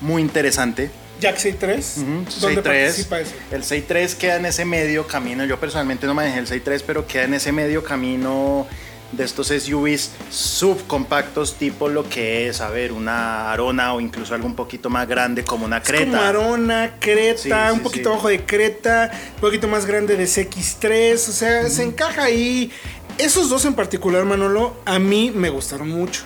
Muy 0.00 0.20
interesante. 0.20 0.90
Jack 1.20 1.36
63. 1.38 1.94
Ujú, 1.98 2.06
¿Dónde 2.40 2.60
6.3. 2.60 2.62
participa 2.62 3.20
ese? 3.20 3.34
El 3.52 3.62
6.3 3.62 4.14
queda 4.16 4.36
en 4.36 4.46
ese 4.46 4.64
medio 4.64 5.06
camino. 5.06 5.44
Yo 5.44 5.58
personalmente 5.60 6.06
no 6.06 6.14
manejé 6.14 6.38
el 6.40 6.46
6.3, 6.46 6.82
pero 6.86 7.06
queda 7.06 7.24
en 7.24 7.34
ese 7.34 7.52
medio 7.52 7.82
camino 7.84 8.66
de 9.12 9.22
estos 9.24 9.46
SUVs 9.48 10.10
subcompactos, 10.30 11.54
tipo 11.54 11.88
lo 11.88 12.08
que 12.08 12.48
es, 12.48 12.60
a 12.60 12.68
ver, 12.70 12.90
una 12.90 13.52
Arona 13.52 13.94
o 13.94 14.00
incluso 14.00 14.34
algo 14.34 14.46
un 14.46 14.56
poquito 14.56 14.90
más 14.90 15.06
grande 15.06 15.44
como 15.44 15.64
una 15.66 15.76
Es 15.78 15.84
Creta. 15.84 16.04
como 16.10 16.20
Arona, 16.22 16.96
Creta, 16.98 17.38
Sí, 17.40 17.50
un 17.72 17.76
sí, 17.78 17.80
poquito 17.84 18.08
sí. 18.08 18.12
abajo 18.12 18.28
de 18.28 18.44
Creta, 18.44 19.10
un 19.36 19.40
poquito 19.40 19.68
más 19.68 19.86
grande 19.86 20.16
de 20.16 20.24
CX3, 20.24 21.14
o 21.14 21.32
sea, 21.32 21.70
se 21.70 21.84
encaja 21.84 22.24
ahí. 22.24 22.72
Esos 23.18 23.48
dos 23.48 23.64
en 23.66 23.74
particular, 23.74 24.24
Manolo, 24.24 24.76
a 24.84 24.98
mí 24.98 25.30
me 25.32 25.48
gustaron 25.48 25.88
mucho. 25.90 26.22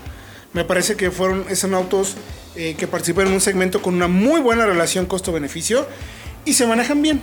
Me 0.55 0.65
parece 0.65 0.97
que 0.97 1.11
fueron, 1.11 1.45
son 1.55 1.75
autos 1.75 2.17
eh, 2.59 2.75
que 2.75 2.89
participan 2.89 3.29
en 3.29 3.35
un 3.35 3.41
segmento 3.41 3.81
con 3.81 3.95
una 3.95 4.09
muy 4.09 4.41
buena 4.41 4.67
relación 4.67 5.07
costo-beneficio 5.07 5.87
y 6.45 6.55
se 6.55 6.67
manejan 6.67 7.01
bien. 7.01 7.23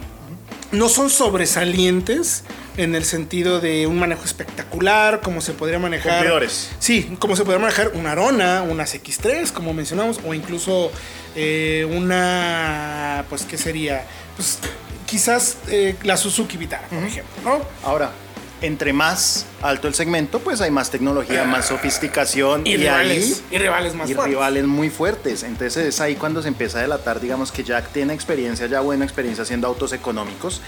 No 0.71 0.88
son 0.88 1.10
sobresalientes 1.10 2.45
en 2.78 2.95
el 2.95 3.04
sentido 3.04 3.60
de 3.60 3.86
un 3.86 4.00
manejo 4.00 4.24
espectacular, 4.24 5.19
como 5.19 5.41
se 5.41 5.52
podría 5.52 5.78
manejar. 5.78 6.13
Cumplidores. 6.13 6.71
Sí, 6.80 7.17
como 7.19 7.36
se 7.36 7.43
podría 7.43 7.60
manejar 7.60 7.91
una 7.95 8.13
Arona, 8.13 8.62
una 8.62 8.86
CX3, 8.86 9.52
como 9.52 9.74
mencionamos, 9.74 10.21
o 10.26 10.34
incluso 10.34 10.89
eh, 11.36 11.86
una, 11.91 13.26
pues, 13.28 13.43
¿qué 13.43 13.58
sería? 13.58 14.06
Pues 14.38 14.60
quizás 15.06 15.58
eh, 15.67 15.98
la 16.04 16.15
Suzuki 16.15 16.56
Vitara, 16.56 16.88
por 16.88 17.04
ejemplo, 17.04 17.34
¿no? 17.43 17.62
Ahora, 17.84 18.13
entre 18.62 18.94
más 18.94 19.46
alto 19.62 19.88
el 19.88 19.94
segmento, 19.94 20.39
pues 20.39 20.62
hay 20.62 20.72
más 20.72 20.89
tecnología, 20.89 21.44
más 21.44 21.68
sofisticación 21.68 22.65
Y, 22.65 22.72
y, 22.72 22.78
rivales, 22.78 23.44
ahí 23.52 23.56
y 23.56 23.60
rivales 23.60 23.94
más 23.96 24.10
y 24.10 24.13
fuertes. 24.13 24.34
rivales 24.34 24.65
muy 24.65 24.89
fuertes. 24.89 25.44
Entonces 25.44 25.86
es 25.86 26.02
ahí 26.02 26.15
cuando 26.15 26.41
se 26.41 26.48
empieza 26.48 26.80
a 26.80 26.82
delatar, 26.82 27.20
digamos 27.20 27.52
que 27.52 27.63
Jack 27.63 27.89
tiene 27.91 28.13
experiencia, 28.13 28.65
ya 28.68 28.80
buena 28.82 29.04
experiencia 29.06 29.44
haciendo 29.44 29.68
autos 29.68 29.94
económicos, 29.94 30.62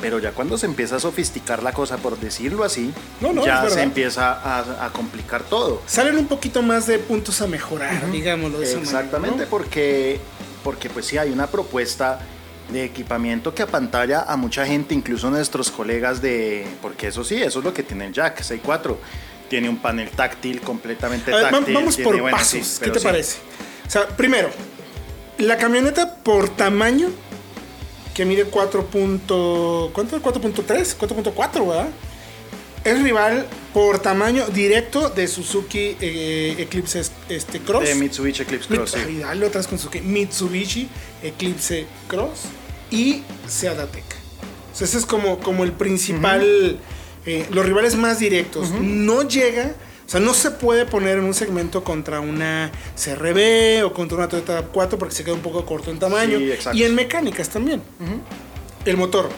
pero 0.00 0.18
ya 0.20 0.30
cuando 0.32 0.56
se 0.56 0.66
empieza 0.66 0.96
a 0.96 1.00
sofisticar 1.00 1.62
la 1.62 1.72
cosa, 1.72 1.96
por 1.98 2.18
decirlo 2.18 2.64
así, 2.64 2.92
No, 3.20 3.44
ya 3.44 3.68
se 3.68 3.82
empieza 3.82 4.32
a, 4.32 4.86
a 4.86 4.92
complicar 4.92 5.42
todo. 5.42 5.82
Salen 5.86 6.16
un 6.18 6.28
poquito 6.28 6.62
más 6.62 6.86
de 6.86 6.98
puntos 6.98 7.40
a 7.42 7.46
mejorar, 7.46 8.10
digámoslo 8.10 8.58
de 8.60 8.64
esa 8.66 8.78
manera, 8.78 8.98
Exactamente, 9.00 9.42
¿no? 9.44 9.50
porque, 9.50 10.20
porque 10.64 10.88
pues 10.88 11.04
sí 11.06 11.18
hay 11.18 11.30
una 11.30 11.48
propuesta 11.48 12.20
de 12.70 12.84
equipamiento 12.84 13.54
que 13.54 13.62
apantalla 13.62 14.22
a 14.22 14.36
mucha 14.36 14.66
gente, 14.66 14.94
incluso 14.94 15.30
nuestros 15.30 15.70
colegas 15.70 16.20
de... 16.20 16.66
Porque 16.82 17.08
eso 17.08 17.24
sí, 17.24 17.36
eso 17.42 17.60
es 17.60 17.64
lo 17.64 17.72
que 17.72 17.82
tiene 17.82 18.06
el 18.06 18.12
Jack 18.12 18.42
6.4. 18.42 18.96
Tiene 19.48 19.68
un 19.68 19.78
panel 19.78 20.10
táctil, 20.10 20.60
completamente 20.60 21.30
ver, 21.30 21.50
táctil. 21.50 21.74
vamos 21.74 21.96
tiene- 21.96 22.10
por 22.10 22.20
bueno, 22.20 22.36
pasos. 22.36 22.66
sí, 22.66 22.80
¿Qué 22.84 22.90
te 22.90 22.98
sí. 23.00 23.04
parece? 23.06 23.38
O 23.86 23.90
sea, 23.90 24.06
primero, 24.08 24.50
la 25.38 25.56
camioneta 25.56 26.16
por 26.16 26.50
tamaño, 26.50 27.08
que 28.14 28.26
mide 28.26 28.44
4. 28.44 28.84
punto- 28.86 29.90
¿Cuánto? 29.94 30.20
4.3, 30.20 30.96
4.4, 30.98 31.66
¿verdad? 31.66 31.88
Es 32.84 33.02
rival 33.02 33.46
por 33.72 33.98
tamaño 34.00 34.46
directo 34.48 35.08
de 35.10 35.26
Suzuki 35.26 35.96
eh, 36.00 36.56
Eclipse 36.58 37.02
este, 37.28 37.60
Cross. 37.60 37.84
De 37.84 37.94
Mitsubishi 37.94 38.42
Eclipse 38.42 38.68
Cross, 38.68 38.90
sí. 38.92 38.98
Ay, 39.06 39.18
dale 39.18 39.46
otras 39.46 39.66
con 39.66 39.78
Suzuki. 39.78 40.00
Mitsubishi 40.00 40.88
Eclipse 41.22 41.86
Cross 42.06 42.42
y 42.90 43.22
Seat 43.46 43.78
Ateca. 43.78 44.16
O 44.72 44.76
sea, 44.76 44.86
ese 44.86 44.98
es 44.98 45.06
como, 45.06 45.38
como 45.40 45.64
el 45.64 45.72
principal, 45.72 46.78
eh, 47.26 47.46
los 47.50 47.66
rivales 47.66 47.96
más 47.96 48.18
directos. 48.18 48.70
No 48.70 49.22
llega, 49.26 49.74
o 50.06 50.08
sea, 50.10 50.20
no 50.20 50.34
se 50.34 50.50
puede 50.52 50.86
poner 50.86 51.18
en 51.18 51.24
un 51.24 51.34
segmento 51.34 51.82
contra 51.84 52.20
una 52.20 52.70
CRB 52.96 53.84
o 53.84 53.92
contra 53.92 54.18
una 54.18 54.28
Toyota 54.28 54.62
4 54.72 54.98
porque 54.98 55.14
se 55.14 55.24
queda 55.24 55.34
un 55.34 55.40
poco 55.42 55.64
corto 55.66 55.90
en 55.90 55.98
tamaño. 55.98 56.38
Sí, 56.38 56.52
y 56.74 56.84
en 56.84 56.94
mecánicas 56.94 57.48
también. 57.48 57.82
El 58.84 58.96
motor 58.96 59.28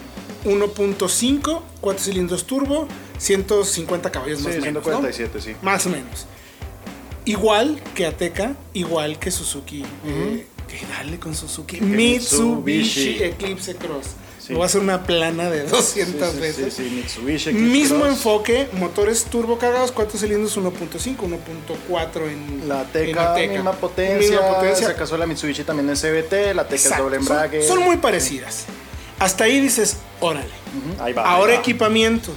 1.5, 0.44 1.62
4 1.80 2.02
cilindros 2.04 2.44
turbo, 2.46 2.86
150 3.18 4.10
caballos 4.10 4.40
más 4.40 4.56
o 4.56 4.60
menos. 4.60 4.74
¿no? 4.86 5.00
147, 5.00 5.40
sí. 5.40 5.56
Más 5.62 5.86
o 5.86 5.90
menos. 5.90 6.26
Igual 7.24 7.80
que 7.94 8.06
Ateca, 8.06 8.56
igual 8.72 9.18
que 9.18 9.30
Suzuki. 9.30 9.84
eh, 10.06 10.46
que 10.78 10.86
dale 10.86 11.18
con 11.18 11.34
Suzuki. 11.34 11.80
Mitsubishi, 11.80 13.10
Mitsubishi. 13.10 13.22
Eclipse 13.24 13.74
Cross. 13.76 14.06
Sí. 14.38 14.52
Me 14.52 14.54
voy 14.56 14.62
a 14.62 14.66
hacer 14.66 14.80
una 14.80 15.02
plana 15.04 15.50
de 15.50 15.64
200 15.66 16.28
Sí, 16.30 16.34
sí, 16.34 16.40
veces. 16.40 16.74
sí, 16.74 16.82
sí, 16.88 16.90
Mitsubishi 16.94 17.50
Eclipse 17.50 17.70
Mismo 17.70 17.98
Cross. 18.00 18.10
enfoque, 18.10 18.68
motores 18.72 19.24
turbo 19.24 19.58
cargados, 19.58 19.92
4 19.92 20.18
cilindros, 20.18 20.56
1.5, 20.56 21.16
1.4 21.16 22.28
en 22.28 22.68
La 22.68 22.82
en 22.82 22.86
Teca, 22.88 23.32
Ateca. 23.32 23.52
misma 23.52 23.72
potencia. 23.72 24.18
Misma 24.30 24.54
potencia. 24.54 24.86
Si 24.86 24.92
acaso 24.92 25.16
la 25.18 25.26
Mitsubishi 25.26 25.64
también 25.64 25.90
es 25.90 26.00
CVT, 26.00 26.54
la 26.54 26.66
Teca 26.68 26.74
es 26.82 26.96
doble 26.96 27.16
Son- 27.16 27.26
embrague. 27.26 27.62
Son, 27.66 27.78
muy 27.80 27.96
parecidas. 27.98 28.64
Hasta 29.18 29.44
ahí 29.44 29.60
dices, 29.60 29.98
órale. 30.20 30.46
Ujú, 30.48 31.02
Ahí 31.02 31.12
va. 31.12 31.22
ahí 31.30 31.36
Ahora 31.36 31.52
va. 31.54 31.58
equipamiento. 31.60 32.32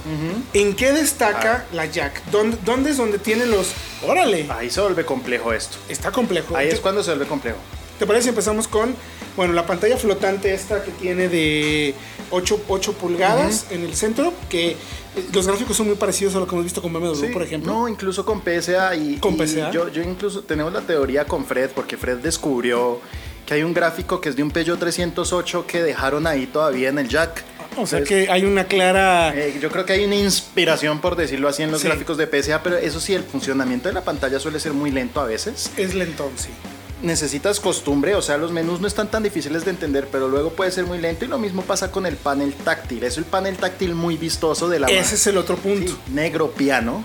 ¿En 0.52 0.76
qué 0.76 0.92
destaca 0.92 1.64
Ah. 1.66 1.74
la 1.74 1.86
Jack? 1.86 2.22
¿Dónde, 2.30 2.58
¿Dónde 2.62 2.90
es 2.90 2.98
donde 2.98 3.18
tiene 3.18 3.46
los... 3.46 3.68
Órale. 4.06 4.46
Ahí 4.50 4.68
se 4.68 4.82
vuelve 4.82 5.06
complejo 5.06 5.54
esto. 5.54 5.78
Está 5.88 6.12
complejo. 6.12 6.54
Ahí 6.54 6.68
¿Te- 6.68 6.74
es 6.74 6.80
cuando 6.80 7.02
se 7.02 7.10
vuelve 7.12 7.26
complejo. 7.26 7.56
¿Te 7.98 8.06
parece 8.06 8.24
si 8.24 8.28
empezamos 8.30 8.66
con, 8.68 8.94
bueno, 9.36 9.52
la 9.52 9.66
pantalla 9.66 9.96
flotante 9.96 10.52
esta 10.52 10.82
que 10.82 10.90
tiene 10.92 11.28
de 11.28 11.94
8, 12.30 12.60
8 12.68 12.92
pulgadas 12.94 13.66
en 13.70 13.84
el 13.84 13.94
centro, 13.94 14.32
que 14.48 14.70
eh, 14.72 14.76
los 15.32 15.46
gráficos 15.46 15.76
son 15.76 15.86
muy 15.86 15.96
parecidos 15.96 16.34
a 16.34 16.40
lo 16.40 16.46
que 16.46 16.52
hemos 16.54 16.64
visto 16.64 16.82
con 16.82 16.92
BMW, 16.92 17.14
Sí, 17.14 17.26
por 17.32 17.42
ejemplo. 17.42 17.72
No, 17.72 17.88
incluso 17.88 18.24
con 18.26 18.42
PSA 18.42 18.96
y, 18.96 19.16
¿Con 19.18 19.34
y 19.34 19.46
PSA? 19.46 19.70
yo, 19.70 19.88
yo 19.90 20.02
incluso 20.02 20.42
tenemos 20.42 20.72
la 20.72 20.80
teoría 20.80 21.24
con 21.24 21.44
Fred 21.46 21.70
porque 21.70 21.96
Fred 21.96 22.18
descubrió 22.18 23.00
que 23.46 23.54
hay 23.54 23.62
un 23.62 23.72
gráfico 23.74 24.20
que 24.20 24.30
es 24.30 24.36
de 24.36 24.42
un 24.42 24.50
Peugeot 24.50 24.78
308 24.80 25.66
que 25.66 25.82
dejaron 25.82 26.26
ahí 26.26 26.46
todavía 26.46 26.88
en 26.88 26.98
el 26.98 27.08
jack. 27.08 27.44
o 27.76 27.86
sea 27.86 27.98
Entonces, 28.00 28.08
que 28.08 28.28
hay 28.32 28.44
una 28.44 28.64
clara... 28.64 29.32
eh, 29.36 29.56
yo 29.60 29.70
creo 29.70 29.84
que 29.86 29.92
hay 29.92 30.04
una 30.04 30.16
inspiración 30.16 31.00
por 31.00 31.14
decirlo 31.14 31.48
así 31.48 31.62
en 31.62 31.70
los 31.70 31.80
Sí. 31.82 31.86
gráficos 31.86 32.16
de 32.16 32.26
PSA, 32.26 32.62
pero 32.62 32.76
eso 32.76 32.98
sí, 33.00 33.14
el 33.14 33.22
funcionamiento 33.22 33.88
de 33.88 33.94
la 33.94 34.02
pantalla 34.02 34.40
suele 34.40 34.58
ser 34.58 34.72
muy 34.72 34.90
lento 34.90 35.20
a 35.20 35.26
veces. 35.26 35.70
Es 35.76 35.94
lentón, 35.94 36.30
sí. 36.36 36.48
Necesitas 37.04 37.60
costumbre, 37.60 38.14
o 38.14 38.22
sea, 38.22 38.38
los 38.38 38.50
menús 38.50 38.80
no 38.80 38.86
están 38.86 39.10
tan 39.10 39.22
difíciles 39.22 39.64
de 39.66 39.70
entender, 39.70 40.08
pero 40.10 40.26
luego 40.28 40.50
puede 40.54 40.70
ser 40.70 40.86
muy 40.86 40.98
lento 40.98 41.26
y 41.26 41.28
lo 41.28 41.38
mismo 41.38 41.60
pasa 41.62 41.90
con 41.90 42.06
el 42.06 42.16
panel 42.16 42.54
táctil. 42.54 43.04
Es 43.04 43.18
el 43.18 43.24
panel 43.24 43.58
táctil 43.58 43.94
muy 43.94 44.16
vistoso 44.16 44.68
de 44.70 44.80
la 44.80 44.86
Ese 44.86 45.16
es 45.16 45.26
el 45.26 45.36
otro 45.36 45.56
punto. 45.56 45.92
Sí, 45.92 46.12
negro 46.12 46.52
piano. 46.52 47.04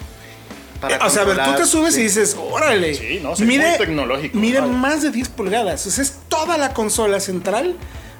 para 0.79 0.95
Eh, 0.95 0.99
o 1.03 1.09
sea, 1.09 1.23
a 1.23 1.25
ver, 1.25 1.43
tú 1.43 1.51
te 1.57 1.65
subes 1.65 1.95
sí. 1.95 1.99
y 1.99 2.03
dices, 2.05 2.37
órale. 2.39 2.93
Sí, 2.95 3.19
no, 3.21 3.35
sí, 3.35 3.43
muy 3.43 3.59
tecnológico. 3.77 4.37
Mide 4.37 4.61
Vale. 4.61 4.71
más 4.71 5.01
de 5.01 5.11
10 5.11 5.27
pulgadas. 5.29 5.85
O 5.85 5.91
sea, 5.91 6.01
es 6.01 6.13
toda 6.29 6.57
la 6.57 6.73
consola 6.73 7.19
central. 7.19 7.75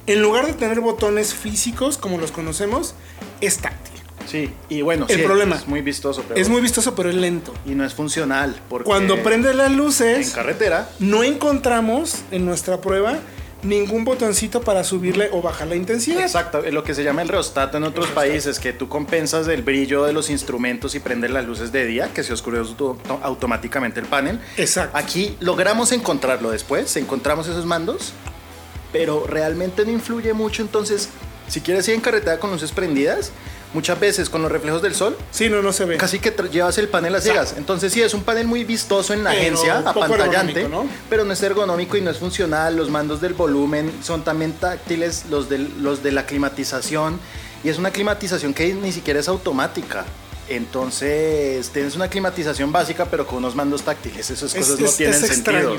En 0.06 0.22
lugar 0.22 0.48
de 0.48 0.54
tener 0.54 0.82
botones 0.82 1.34
físicos 1.34 1.98
como 1.98 2.18
los 2.18 2.34
conocemos, 2.34 2.94
es 3.40 3.60
táctil. 3.60 3.99
Sí, 4.30 4.52
y 4.70 4.82
bueno, 4.82 5.06
El 5.10 5.18
sí, 5.18 5.24
problema. 5.24 5.56
es 5.56 5.68
muy 5.68 5.82
vistoso, 5.82 6.24
pero 6.28 6.40
Es 6.40 6.48
muy 6.50 6.62
vistoso, 6.62 6.94
pero 6.96 7.10
es 7.10 7.16
lento. 7.16 7.54
y 7.66 7.72
no 7.72 7.84
es 7.86 7.94
funcional 7.94 8.56
porque 8.70 8.86
Cuando 8.86 9.18
prende 9.24 9.54
las 9.54 9.72
en 9.72 9.78
luces, 9.78 10.32
carretera 10.32 10.90
no 11.00 11.24
encontramos 11.24 12.18
en 12.32 12.46
nuestra 12.46 12.80
prueba 12.82 13.18
ningún 13.62 14.06
botoncito 14.06 14.62
para 14.62 14.86
subirle 14.86 15.30
o 15.34 15.42
bajar 15.42 15.68
la 15.68 15.76
intensidad. 15.76 16.22
Exacto, 16.22 16.64
es 16.64 16.74
lo 16.74 16.84
que 16.86 16.94
se 16.96 17.04
llama 17.04 17.22
el 17.24 17.28
reostato 17.28 17.76
en 17.78 17.84
otros 17.84 18.08
países, 18.08 18.58
que 18.58 18.72
tú 18.72 18.88
compensas 18.88 19.48
el 19.50 19.64
brillo 19.64 20.06
de 20.06 20.14
los 20.14 20.30
instrumentos 20.30 20.96
y 20.96 21.00
prendes 21.02 21.32
las 21.32 21.44
luces 21.46 21.74
de 21.74 21.86
día, 21.86 22.10
que 22.14 22.24
se 22.24 22.32
oscurece 22.32 22.64
auto- 22.70 22.98
automáticamente 23.22 24.00
el 24.00 24.06
panel. 24.06 24.40
Exacto. 24.56 24.98
Aquí 24.98 25.36
logramos 25.42 25.92
encontrarlo 25.92 26.52
después, 26.52 26.96
encontramos 26.96 27.48
esos 27.50 27.66
mandos, 27.66 28.14
pero 28.94 29.26
realmente 29.28 29.84
no 29.86 29.92
influye 29.92 30.32
mucho. 30.34 30.62
Entonces, 30.62 31.10
si 31.50 31.60
quieres 31.62 31.86
ir 31.90 31.96
en 31.96 32.02
carretera 32.02 32.40
con 32.40 32.52
luces 32.52 32.72
prendidas, 32.72 33.32
muchas 33.74 34.00
veces 34.00 34.30
con 34.30 34.42
los 34.42 34.52
reflejos 34.52 34.82
del 34.82 34.96
sol, 34.96 35.16
Sí, 35.32 35.48
no, 35.50 35.62
no 35.62 35.72
se 35.74 35.86
ve. 35.86 35.98
casi 35.98 36.20
que 36.20 36.34
llevas 36.52 36.78
el 36.80 36.88
panel 36.88 37.14
a 37.16 37.22
ciegas. 37.22 37.54
Entonces 37.58 37.94
sí, 37.94 38.02
es 38.02 38.14
un 38.14 38.24
panel 38.24 38.48
muy 38.48 38.64
vistoso 38.64 39.14
en 39.14 39.24
la 39.24 39.30
Pero 39.32 39.42
agencia, 39.42 39.78
apantallante, 39.80 40.68
¿no? 40.68 40.88
pero 41.10 41.24
no 41.26 41.34
es 41.34 41.44
ergonómico 41.44 41.96
y 41.98 42.02
no 42.02 42.10
es 42.10 42.18
funcional. 42.18 42.76
Los 42.76 42.90
mandos 42.90 43.22
del 43.22 43.34
volumen 43.34 43.92
son 44.04 44.24
también 44.24 44.54
táctiles, 44.54 45.26
los, 45.30 45.50
del- 45.50 45.72
los 45.84 46.02
de 46.04 46.12
la 46.12 46.26
climatización, 46.26 47.20
y 47.64 47.70
es 47.70 47.78
una 47.78 47.92
climatización 47.92 48.54
que 48.54 48.74
ni 48.74 48.92
siquiera 48.92 49.20
es 49.20 49.28
automática. 49.28 50.06
Entonces 50.74 51.70
tienes 51.70 51.96
una 51.96 52.10
climatización 52.10 52.72
básica, 52.72 53.06
pero 53.06 53.26
con 53.28 53.38
unos 53.40 53.56
mandos 53.56 53.82
táctiles. 53.84 54.30
Esas 54.30 54.54
Es- 54.56 54.60
cosas 54.66 54.80
no 54.80 54.86
es- 54.88 54.98
tienen 54.98 55.16
es 55.24 55.28
sentido. 55.30 55.76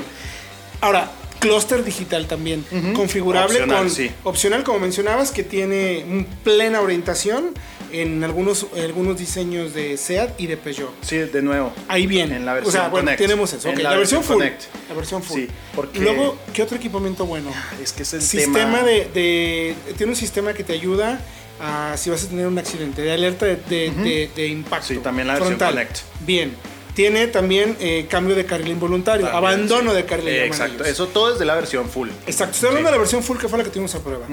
Ahora, 0.79 1.11
clúster 1.39 1.83
digital 1.83 2.27
también, 2.27 2.63
configurable 2.95 3.55
Opcional, 3.61 3.77
con 3.83 3.89
sí. 3.89 4.11
opcional 4.23 4.63
como 4.63 4.79
mencionabas 4.79 5.31
que 5.31 5.43
tiene 5.43 6.25
plena 6.43 6.81
orientación 6.81 7.51
en 7.93 8.23
algunos 8.23 8.65
algunos 8.75 9.17
diseños 9.17 9.73
de 9.73 9.97
Seat 9.97 10.39
y 10.39 10.47
de 10.47 10.57
Peugeot. 10.57 10.91
Sí, 11.01 11.17
de 11.17 11.41
nuevo. 11.41 11.73
Ahí 11.87 12.07
viene. 12.07 12.35
En 12.37 12.45
la 12.45 12.53
versión 12.53 12.69
o 12.69 12.71
sea, 12.71 12.87
bueno, 12.89 13.05
Connect. 13.05 13.21
tenemos 13.21 13.53
eso. 13.53 13.69
En 13.69 13.83
la 13.83 13.91
la, 13.91 13.97
versión 13.97 14.23
full. 14.23 14.35
Connect. 14.37 14.61
La 14.89 14.95
versión 14.95 15.23
full. 15.23 15.39
Sí, 15.41 15.47
porque- 15.75 15.99
luego, 15.99 16.37
¿qué 16.53 16.63
otro 16.63 16.77
equipamiento 16.77 17.25
bueno? 17.25 17.51
Es 17.81 17.93
que 17.93 18.03
es 18.03 18.13
el 18.13 18.21
sistema 18.21 18.59
tema. 18.59 18.83
de, 18.83 19.05
de- 19.13 19.75
Tiene 19.97 20.11
un 20.11 20.17
sistema 20.17 20.53
que 20.53 20.63
te 20.63 20.73
ayuda 20.73 21.19
a 21.59 21.95
si 21.97 22.09
vas 22.09 22.23
a 22.23 22.27
tener 22.27 22.47
un 22.47 22.57
accidente, 22.57 23.01
de 23.01 23.11
alerta 23.11 23.45
de, 23.45 23.55
de- 23.57 23.91
de- 23.91 24.31
de 24.35 24.47
impacto. 24.47 24.87
Sí, 24.87 24.97
también 24.97 25.27
la 25.27 25.33
versión 25.33 25.57
frontal. 25.57 25.73
Connect. 25.75 25.97
Bien. 26.25 26.53
Tiene 26.93 27.27
también 27.27 27.77
eh, 27.79 28.05
cambio 28.09 28.35
de 28.35 28.45
carril 28.45 28.67
involuntario, 28.69 29.25
También, 29.27 29.43
abandono 29.53 29.91
sí. 29.91 29.95
de 29.95 30.05
carril. 30.05 30.25
llaman 30.33 30.47
Exacto, 30.47 30.83
eso 30.83 31.07
todo 31.07 31.31
es 31.33 31.39
de 31.39 31.45
la 31.45 31.55
versión 31.55 31.89
full. 31.89 32.09
Exacto, 32.27 32.53
estoy 32.55 32.67
hablando 32.69 32.89
de 32.89 32.91
la 32.93 32.97
versión 32.99 33.23
full 33.23 33.37
que 33.37 33.47
fue 33.47 33.57
la 33.57 33.63
que 33.63 33.69
tuvimos 33.69 33.95
a 33.95 33.99
prueba. 33.99 34.25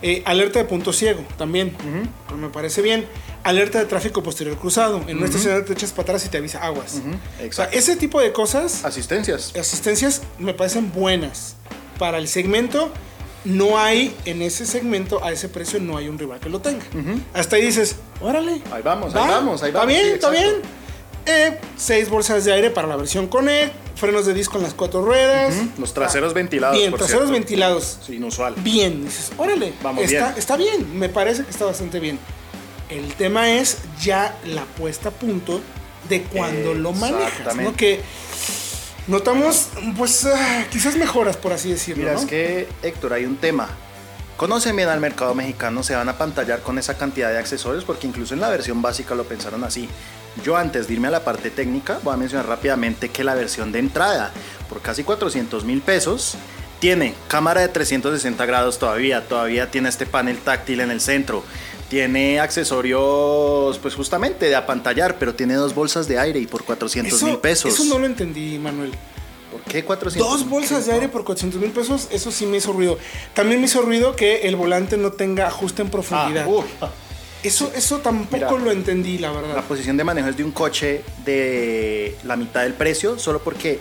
Eh, 0.00 0.22
alerta 0.24 0.60
de 0.60 0.64
punto 0.64 0.92
ciego 0.92 1.24
también, 1.36 1.74
pues 2.28 2.40
me 2.40 2.48
parece 2.50 2.82
bien. 2.82 3.06
Alerta 3.42 3.78
de 3.80 3.84
tráfico 3.86 4.22
posterior 4.22 4.56
cruzado. 4.56 5.02
En 5.08 5.16
una 5.18 5.26
estación 5.26 5.64
te 5.64 5.72
echas 5.72 5.90
para 5.90 6.02
atrás 6.04 6.24
y 6.24 6.28
te 6.28 6.38
avisa 6.38 6.62
aguas. 6.64 6.94
O 6.94 7.02
sea, 7.02 7.44
Exacto. 7.44 7.76
ese 7.76 7.96
tipo 7.96 8.20
de 8.20 8.32
cosas, 8.32 8.84
Asistencias. 8.84 9.52
asistencias 9.56 10.22
me 10.38 10.54
parecen 10.54 10.92
buenas. 10.92 11.56
Para 11.98 12.18
el 12.18 12.26
segmento, 12.28 12.90
no 13.44 13.78
hay 13.78 14.14
en 14.24 14.40
ese 14.40 14.66
segmento, 14.66 15.22
a 15.24 15.30
ese 15.32 15.48
precio, 15.48 15.78
no 15.80 15.96
hay 15.96 16.08
un 16.08 16.18
rival 16.18 16.40
que 16.40 16.48
lo 16.48 16.60
tenga. 16.60 16.84
Hasta 17.34 17.56
ahí 17.56 17.62
dices, 17.62 17.96
órale. 18.20 18.62
Ahí 18.72 18.82
vamos, 18.82 19.14
ahí 19.14 19.28
vamos, 19.28 19.62
ahí 19.62 19.68
Está 19.68 19.80
vamos, 19.80 19.94
bien, 19.94 20.04
sí, 20.06 20.10
está 20.14 20.28
exacto. 20.28 20.50
bien. 20.60 20.83
Eh, 21.26 21.58
seis 21.76 22.08
bolsas 22.10 22.44
de 22.44 22.52
aire 22.52 22.70
para 22.70 22.86
la 22.86 22.96
versión 22.96 23.26
Connect, 23.28 23.72
frenos 23.96 24.26
de 24.26 24.34
disco 24.34 24.58
en 24.58 24.64
las 24.64 24.74
cuatro 24.74 25.02
ruedas. 25.04 25.54
Los 25.78 25.94
traseros 25.94 26.34
ventilados. 26.34 26.76
Bien, 26.76 26.90
por 26.90 26.98
traseros 26.98 27.24
cierto. 27.24 27.38
ventilados. 27.40 27.98
Sí, 28.04 28.16
inusual. 28.16 28.54
Bien, 28.58 29.04
dices, 29.04 29.32
órale, 29.36 29.72
Vamos 29.82 30.04
está, 30.04 30.26
bien. 30.26 30.38
está 30.38 30.56
bien, 30.56 30.98
me 30.98 31.08
parece 31.08 31.44
que 31.44 31.50
está 31.50 31.64
bastante 31.64 31.98
bien. 32.00 32.18
El 32.90 33.14
tema 33.14 33.50
es 33.50 33.78
ya 34.02 34.36
la 34.44 34.64
puesta 34.64 35.08
a 35.08 35.12
punto 35.12 35.60
de 36.08 36.22
cuando 36.22 36.74
lo 36.74 36.92
manejas, 36.92 37.56
¿no? 37.56 37.74
Que 37.74 38.00
notamos, 39.06 39.68
pues, 39.96 40.26
ah, 40.26 40.64
quizás 40.70 40.96
mejoras, 40.96 41.36
por 41.36 41.52
así 41.52 41.70
decirlo, 41.70 42.02
Mira, 42.02 42.14
¿no? 42.14 42.20
es 42.20 42.26
que, 42.26 42.68
Héctor, 42.82 43.14
hay 43.14 43.24
un 43.24 43.36
tema. 43.36 43.68
Conocen 44.36 44.74
bien 44.76 44.88
al 44.88 45.00
mercado 45.00 45.34
mexicano, 45.34 45.82
se 45.82 45.94
van 45.94 46.08
a 46.08 46.18
pantallar 46.18 46.60
con 46.60 46.78
esa 46.78 46.98
cantidad 46.98 47.30
de 47.30 47.38
accesorios 47.38 47.84
porque 47.84 48.06
incluso 48.06 48.34
en 48.34 48.40
la 48.40 48.50
versión 48.50 48.82
básica 48.82 49.14
lo 49.14 49.24
pensaron 49.24 49.62
así. 49.64 49.88
Yo 50.42 50.56
antes 50.56 50.88
de 50.88 50.94
irme 50.94 51.08
a 51.08 51.10
la 51.12 51.24
parte 51.24 51.50
técnica, 51.50 52.00
voy 52.02 52.14
a 52.14 52.16
mencionar 52.16 52.46
rápidamente 52.48 53.08
que 53.08 53.22
la 53.24 53.34
versión 53.34 53.70
de 53.72 53.78
entrada, 53.78 54.32
por 54.68 54.80
casi 54.80 55.04
400 55.04 55.64
mil 55.64 55.80
pesos, 55.80 56.36
tiene 56.80 57.14
cámara 57.28 57.60
de 57.60 57.68
360 57.68 58.44
grados 58.46 58.78
todavía, 58.78 59.26
todavía 59.26 59.70
tiene 59.70 59.88
este 59.88 60.06
panel 60.06 60.38
táctil 60.38 60.80
en 60.80 60.90
el 60.90 61.00
centro, 61.00 61.44
tiene 61.88 62.40
accesorios, 62.40 63.78
pues 63.78 63.94
justamente 63.94 64.46
de 64.46 64.56
apantallar, 64.56 65.16
pero 65.18 65.34
tiene 65.34 65.54
dos 65.54 65.74
bolsas 65.74 66.08
de 66.08 66.18
aire 66.18 66.40
y 66.40 66.46
por 66.46 66.64
400 66.64 67.22
mil 67.22 67.30
Eso, 67.32 67.40
pesos. 67.40 67.72
eso 67.74 67.84
no 67.84 67.98
lo 67.98 68.06
entendí, 68.06 68.58
Manuel. 68.58 68.92
¿Por 69.52 69.62
qué 69.62 69.84
400 69.84 70.30
Dos 70.30 70.48
bolsas 70.48 70.86
de 70.86 70.92
aire 70.94 71.08
por 71.08 71.24
400 71.24 71.60
mil 71.60 71.70
pesos, 71.70 72.08
eso 72.10 72.32
sí 72.32 72.44
me 72.44 72.56
hizo 72.56 72.72
ruido. 72.72 72.98
También 73.34 73.60
me 73.60 73.66
hizo 73.66 73.82
ruido 73.82 74.16
que 74.16 74.48
el 74.48 74.56
volante 74.56 74.96
no 74.96 75.12
tenga 75.12 75.46
ajuste 75.46 75.82
en 75.82 75.90
profundidad. 75.90 76.44
Ah, 76.44 76.48
uf. 76.48 76.64
Eso, 77.44 77.70
eso 77.74 77.98
tampoco 77.98 78.36
Mira, 78.36 78.64
lo 78.64 78.70
entendí, 78.72 79.18
la 79.18 79.32
La 79.32 79.40
verdad. 79.40 79.64
posición 79.64 79.96
de 79.96 80.04
manejo 80.04 80.28
es 80.28 80.36
de 80.36 80.44
un 80.44 80.50
coche 80.52 81.02
de 81.24 82.16
la 82.24 82.36
mitad 82.36 82.62
del 82.62 82.72
precio, 82.74 83.18
solo 83.18 83.40
porque 83.42 83.78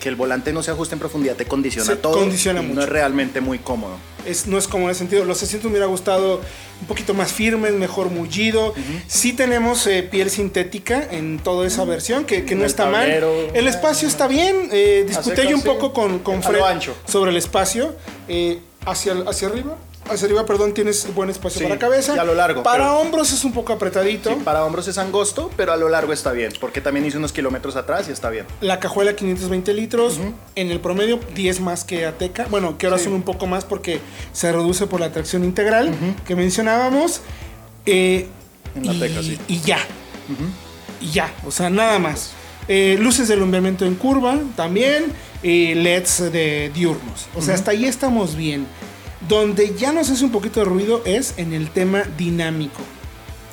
que 0.00 0.08
el 0.08 0.16
volante 0.16 0.52
no 0.52 0.64
se 0.64 0.72
ajuste 0.72 0.96
en 0.96 0.98
profundidad 0.98 1.36
te 1.36 1.44
condiciona 1.44 1.86
Se 1.86 1.94
todo. 1.94 2.14
condiciona 2.14 2.60
y 2.60 2.64
mucho. 2.64 2.74
No 2.74 2.82
es 2.82 2.88
realmente 2.88 3.40
muy 3.40 3.60
cómodo. 3.60 3.94
Es, 4.26 4.48
no 4.48 4.58
es 4.58 4.66
como 4.66 4.86
en 4.86 4.90
ese 4.90 4.98
sentido. 4.98 5.24
Los 5.24 5.40
asientos 5.44 5.66
me 5.66 5.74
hubiera 5.76 5.86
gustado 5.86 6.40
un 6.80 6.86
poquito 6.88 7.14
más 7.14 7.32
firmes, 7.32 7.72
mejor 7.74 8.10
mullido. 8.10 8.74
Sí 9.06 9.32
tenemos 9.32 9.86
eh, 9.86 10.02
piel 10.02 10.28
sintética 10.28 11.06
en 11.08 11.38
toda 11.38 11.68
esa 11.68 11.84
versión, 11.84 12.24
que, 12.24 12.42
no 12.42 12.62
el 12.62 12.66
está 12.66 12.86
mal. 12.86 13.02
tablero. 13.02 13.32
El 13.54 13.68
espacio 13.68 14.08
está 14.08 14.26
bien. 14.26 14.70
Eh, 14.72 15.04
discuté 15.06 15.46
yo 15.48 15.54
un 15.56 15.62
poco 15.62 15.92
con, 15.92 16.18
con 16.18 16.42
Fred 16.42 16.62
ancho. 16.62 16.96
sobre 17.06 17.30
el 17.30 17.36
espacio. 17.36 17.94
Eh, 18.26 18.58
hacia, 18.84 19.12
hacia 19.28 19.46
arriba. 19.46 19.76
Hacia 20.10 20.26
arriba, 20.26 20.44
perdón, 20.44 20.74
tienes 20.74 21.14
buen 21.14 21.30
espacio 21.30 21.60
Sí, 21.60 21.64
para 21.64 21.78
cabeza. 21.78 22.16
y 22.16 22.18
a 22.18 22.24
lo 22.24 22.34
largo, 22.34 22.62
Para 22.62 22.84
pero- 22.84 22.98
hombros 22.98 23.32
es 23.32 23.44
un 23.44 23.52
poco 23.52 23.72
apretadito. 23.72 24.30
Sí, 24.30 24.36
para 24.44 24.64
hombros 24.64 24.88
es 24.88 24.98
angosto, 24.98 25.50
pero 25.56 25.72
a 25.72 25.76
lo 25.76 25.88
largo 25.88 26.12
está 26.12 26.32
bien, 26.32 26.52
porque 26.60 26.80
también 26.80 27.06
hice 27.06 27.18
unos 27.18 27.32
kilómetros 27.32 27.76
atrás 27.76 28.08
y 28.08 28.12
está 28.12 28.28
bien. 28.28 28.44
La 28.60 28.80
cajuela 28.80 29.14
520 29.14 29.72
litros, 29.72 30.18
en 30.56 30.70
el 30.70 30.80
promedio 30.80 31.20
10 31.34 31.60
más 31.60 31.84
que 31.84 32.04
Ateca. 32.04 32.46
Bueno, 32.50 32.76
que 32.78 32.86
ahora 32.86 32.98
Sí. 32.98 33.04
son 33.04 33.12
un 33.14 33.22
poco 33.22 33.46
más 33.46 33.64
porque 33.64 34.00
se 34.32 34.50
reduce 34.52 34.86
por 34.86 35.00
la 35.00 35.12
tracción 35.12 35.44
integral 35.44 35.94
que 36.26 36.34
mencionábamos. 36.36 37.20
Eh, 37.86 38.26
En 38.74 38.86
la 38.86 38.92
y, 38.94 38.96
Ateca, 38.96 39.22
sí. 39.22 39.38
y 39.48 39.60
ya. 39.60 39.78
Y 41.00 41.10
ya, 41.10 41.32
o 41.46 41.50
sea, 41.50 41.70
nada 41.70 41.98
más. 41.98 42.32
Eh, 42.68 42.96
luces 43.00 43.28
de 43.28 43.34
alumbramiento 43.34 43.84
en 43.84 43.94
curva 43.94 44.38
también. 44.56 45.12
Y 45.44 45.74
LEDs 45.74 46.30
de 46.32 46.70
diurnos. 46.72 47.26
O 47.34 47.42
sea, 47.42 47.54
hasta 47.54 47.72
ahí 47.72 47.84
estamos 47.86 48.36
bien. 48.36 48.64
Donde 49.28 49.74
ya 49.76 49.92
nos 49.92 50.10
hace 50.10 50.24
un 50.24 50.32
poquito 50.32 50.60
de 50.60 50.66
ruido 50.66 51.02
es 51.04 51.34
en 51.36 51.52
el 51.52 51.70
tema 51.70 52.02
dinámico. 52.16 52.82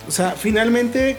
O 0.08 0.12
sea, 0.12 0.32
finalmente 0.32 1.18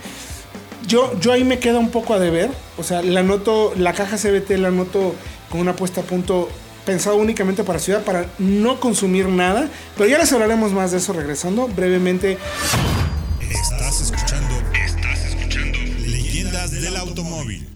yo, 0.86 1.18
yo 1.20 1.32
ahí 1.32 1.44
me 1.44 1.58
queda 1.58 1.78
un 1.78 1.90
poco 1.90 2.14
a 2.14 2.18
deber. 2.18 2.50
O 2.76 2.82
sea, 2.82 3.02
la 3.02 3.22
noto, 3.22 3.72
la 3.76 3.92
caja 3.92 4.16
CBT 4.16 4.50
la 4.58 4.70
noto 4.70 5.14
con 5.50 5.60
una 5.60 5.76
puesta 5.76 6.00
a 6.00 6.04
punto 6.04 6.48
pensado 6.84 7.16
únicamente 7.16 7.62
para 7.62 7.78
ciudad, 7.78 8.02
para 8.02 8.26
no 8.38 8.80
consumir 8.80 9.28
nada. 9.28 9.68
Pero 9.96 10.10
ya 10.10 10.18
les 10.18 10.32
hablaremos 10.32 10.72
más 10.72 10.90
de 10.90 10.98
eso 10.98 11.12
regresando 11.12 11.68
brevemente. 11.68 12.38
Estás 13.40 14.00
escuchando. 14.00 14.54
Estás 14.74 15.24
escuchando. 15.26 15.78
Leyendas 16.06 16.72
del 16.72 16.96
automóvil. 16.96 17.69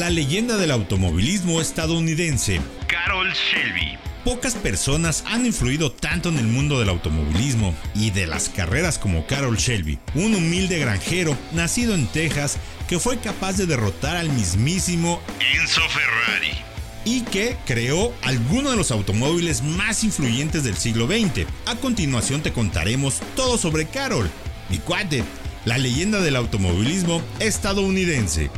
La 0.00 0.08
leyenda 0.08 0.56
del 0.56 0.70
automovilismo 0.70 1.60
estadounidense, 1.60 2.58
Carol 2.86 3.30
Shelby. 3.34 3.98
Pocas 4.24 4.54
personas 4.54 5.24
han 5.26 5.44
influido 5.44 5.92
tanto 5.92 6.30
en 6.30 6.38
el 6.38 6.46
mundo 6.46 6.80
del 6.80 6.88
automovilismo 6.88 7.74
y 7.94 8.08
de 8.08 8.26
las 8.26 8.48
carreras 8.48 8.98
como 8.98 9.26
Carol 9.26 9.58
Shelby, 9.58 9.98
un 10.14 10.34
humilde 10.34 10.78
granjero 10.78 11.36
nacido 11.52 11.94
en 11.94 12.06
Texas 12.06 12.56
que 12.88 12.98
fue 12.98 13.18
capaz 13.18 13.58
de 13.58 13.66
derrotar 13.66 14.16
al 14.16 14.30
mismísimo 14.30 15.20
Enzo 15.54 15.82
Ferrari 15.90 16.56
y 17.04 17.20
que 17.24 17.58
creó 17.66 18.14
algunos 18.22 18.70
de 18.70 18.78
los 18.78 18.92
automóviles 18.92 19.62
más 19.62 20.02
influyentes 20.02 20.64
del 20.64 20.78
siglo 20.78 21.08
XX. 21.08 21.46
A 21.66 21.76
continuación 21.76 22.40
te 22.40 22.54
contaremos 22.54 23.20
todo 23.36 23.58
sobre 23.58 23.84
Carol, 23.84 24.30
mi 24.70 24.78
cuate, 24.78 25.24
la 25.66 25.76
leyenda 25.76 26.20
del 26.20 26.36
automovilismo 26.36 27.20
estadounidense. 27.38 28.50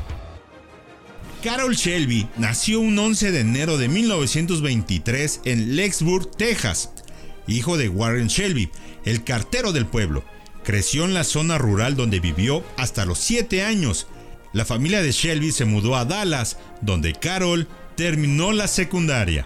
Carol 1.43 1.75
Shelby 1.75 2.29
nació 2.37 2.79
un 2.79 2.97
11 2.97 3.33
de 3.33 3.41
enero 3.41 3.77
de 3.77 3.89
1923 3.89 5.41
en 5.45 5.75
Lexburg, 5.75 6.31
Texas. 6.31 6.91
Hijo 7.49 7.77
de 7.77 7.89
Warren 7.89 8.29
Shelby, 8.29 8.71
el 9.05 9.25
cartero 9.25 9.73
del 9.73 9.87
pueblo. 9.87 10.25
Creció 10.63 11.05
en 11.05 11.15
la 11.15 11.25
zona 11.25 11.59
rural 11.59 11.97
donde 11.97 12.21
vivió 12.21 12.65
hasta 12.77 13.05
los 13.05 13.19
7 13.19 13.65
años. 13.65 14.07
La 14.53 14.65
familia 14.65 15.03
de 15.03 15.11
Shelby 15.11 15.51
se 15.51 15.65
mudó 15.65 15.97
a 15.97 16.05
Dallas, 16.05 16.59
donde 16.81 17.13
Carol 17.13 17.67
terminó 17.97 18.53
la 18.53 18.69
secundaria. 18.69 19.45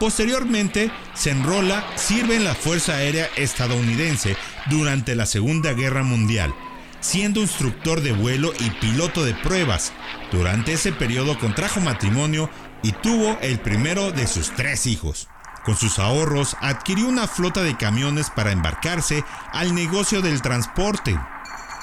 Posteriormente, 0.00 0.90
se 1.14 1.30
enrola, 1.30 1.86
sirve 1.96 2.34
en 2.34 2.42
la 2.42 2.56
Fuerza 2.56 2.96
Aérea 2.96 3.28
estadounidense 3.36 4.36
durante 4.68 5.14
la 5.14 5.26
Segunda 5.26 5.72
Guerra 5.72 6.02
Mundial. 6.02 6.52
Siendo 7.00 7.40
instructor 7.40 8.00
de 8.00 8.12
vuelo 8.12 8.52
y 8.58 8.70
piloto 8.70 9.24
de 9.24 9.34
pruebas. 9.34 9.92
Durante 10.32 10.72
ese 10.72 10.92
periodo 10.92 11.38
contrajo 11.38 11.80
matrimonio 11.80 12.50
y 12.82 12.92
tuvo 12.92 13.38
el 13.40 13.58
primero 13.60 14.12
de 14.12 14.26
sus 14.26 14.54
tres 14.54 14.86
hijos. 14.86 15.28
Con 15.64 15.76
sus 15.76 15.98
ahorros 15.98 16.56
adquirió 16.60 17.08
una 17.08 17.26
flota 17.26 17.62
de 17.62 17.76
camiones 17.76 18.30
para 18.30 18.52
embarcarse 18.52 19.24
al 19.52 19.74
negocio 19.74 20.22
del 20.22 20.40
transporte. 20.40 21.18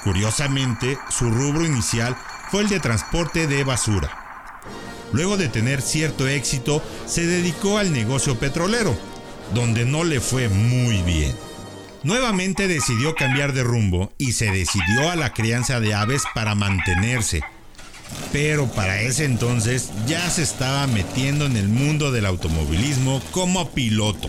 Curiosamente, 0.02 0.98
su 1.08 1.30
rubro 1.30 1.64
inicial 1.64 2.16
fue 2.50 2.62
el 2.62 2.68
de 2.68 2.80
transporte 2.80 3.46
de 3.46 3.64
basura. 3.64 4.10
Luego 5.12 5.36
de 5.36 5.48
tener 5.48 5.82
cierto 5.82 6.26
éxito, 6.26 6.82
se 7.06 7.26
dedicó 7.26 7.78
al 7.78 7.92
negocio 7.92 8.38
petrolero, 8.38 8.96
donde 9.54 9.84
no 9.84 10.04
le 10.04 10.20
fue 10.20 10.48
muy 10.48 11.02
bien. 11.02 11.45
Nuevamente 12.06 12.68
decidió 12.68 13.16
cambiar 13.16 13.52
de 13.52 13.64
rumbo 13.64 14.12
y 14.16 14.30
se 14.30 14.52
decidió 14.52 15.10
a 15.10 15.16
la 15.16 15.32
crianza 15.32 15.80
de 15.80 15.92
aves 15.92 16.22
para 16.36 16.54
mantenerse. 16.54 17.42
Pero 18.30 18.68
para 18.68 19.00
ese 19.00 19.24
entonces 19.24 19.90
ya 20.06 20.30
se 20.30 20.44
estaba 20.44 20.86
metiendo 20.86 21.46
en 21.46 21.56
el 21.56 21.66
mundo 21.68 22.12
del 22.12 22.26
automovilismo 22.26 23.20
como 23.32 23.70
piloto. 23.72 24.28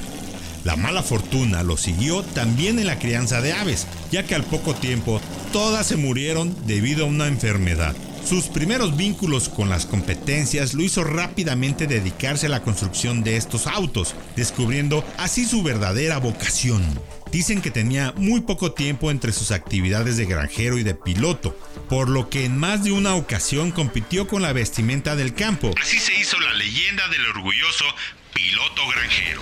La 0.63 0.75
mala 0.75 1.03
fortuna 1.03 1.61
lo 1.61 1.77
siguió 1.77 2.23
también 2.23 2.79
en 2.79 2.87
la 2.87 2.97
crianza 2.97 3.41
de 3.41 3.53
aves, 3.53 3.85
ya 4.11 4.23
que 4.23 4.33
al 4.33 4.43
poco 4.43 4.73
tiempo 4.73 5.21
todas 5.53 5.85
se 5.85 5.97
murieron 5.97 6.55
debido 6.65 7.05
a 7.05 7.09
una 7.09 7.27
enfermedad. 7.27 7.95
Sus 8.27 8.45
primeros 8.45 8.97
vínculos 8.97 9.49
con 9.49 9.69
las 9.69 9.85
competencias 9.85 10.73
lo 10.73 10.81
hizo 10.81 11.03
rápidamente 11.03 11.85
dedicarse 11.85 12.47
a 12.47 12.49
la 12.49 12.63
construcción 12.63 13.23
de 13.23 13.37
estos 13.37 13.67
autos, 13.67 14.15
descubriendo 14.35 15.05
así 15.19 15.45
su 15.45 15.61
verdadera 15.61 16.17
vocación. 16.17 16.83
Dicen 17.31 17.61
que 17.61 17.71
tenía 17.71 18.13
muy 18.15 18.41
poco 18.41 18.71
tiempo 18.71 19.11
entre 19.11 19.33
sus 19.33 19.51
actividades 19.51 20.17
de 20.17 20.25
granjero 20.25 20.77
y 20.77 20.83
de 20.83 20.95
piloto, 20.95 21.57
por 21.89 22.09
lo 22.09 22.29
que 22.29 22.45
en 22.45 22.57
más 22.57 22.83
de 22.83 22.91
una 22.91 23.15
ocasión 23.15 23.71
compitió 23.71 24.27
con 24.27 24.41
la 24.41 24.53
vestimenta 24.53 25.15
del 25.15 25.33
campo. 25.33 25.73
Así 25.81 25.99
se 25.99 26.17
hizo 26.19 26.39
la 26.39 26.53
leyenda 26.53 27.07
del 27.09 27.25
orgulloso 27.27 27.85
piloto 28.33 28.81
granjero. 28.89 29.41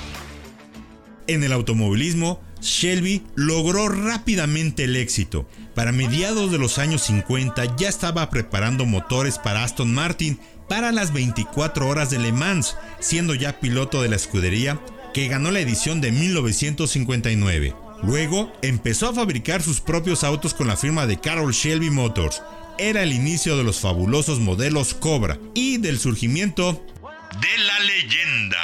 En 1.28 1.44
el 1.44 1.54
automovilismo, 1.54 2.42
Shelby 2.62 3.24
logró 3.36 3.90
rápidamente 3.90 4.86
el 4.86 4.96
éxito. 4.96 5.48
Para 5.74 5.92
mediados 5.92 6.52
de 6.52 6.58
los 6.58 6.78
años 6.78 7.04
50 7.04 7.76
ya 7.76 7.90
estaba 7.90 8.30
preparando 8.30 8.86
motores 8.86 9.38
para 9.38 9.64
Aston 9.64 9.94
Martin 9.94 10.40
para 10.70 10.92
las 10.92 11.14
24 11.14 11.88
horas 11.88 12.10
de 12.10 12.20
Le 12.20 12.32
Mans, 12.32 12.76
siendo 13.00 13.36
ya 13.36 13.60
piloto 13.60 14.02
de 14.02 14.10
la 14.10 14.16
escudería 14.16 14.80
que 15.16 15.30
ganó 15.30 15.50
la 15.50 15.62
edición 15.62 16.02
de 16.02 16.12
1959. 16.12 17.74
Luego 18.04 18.52
empezó 18.62 19.08
a 19.08 19.14
fabricar 19.14 19.64
sus 19.64 19.80
propios 19.80 20.26
autos 20.26 20.54
con 20.54 20.68
la 20.68 20.76
firma 20.76 21.08
de 21.08 21.22
Carroll 21.22 21.54
Shelby 21.54 21.90
Motors. 21.90 22.44
Era 22.78 23.02
el 23.02 23.14
inicio 23.14 23.56
de 23.56 23.64
los 23.64 23.80
fabulosos 23.80 24.42
modelos 24.42 24.94
Cobra 24.94 25.40
y 25.54 25.78
del 25.78 26.00
surgimiento 26.00 26.74
de 26.74 27.64
la 27.64 27.80
leyenda. 27.80 28.58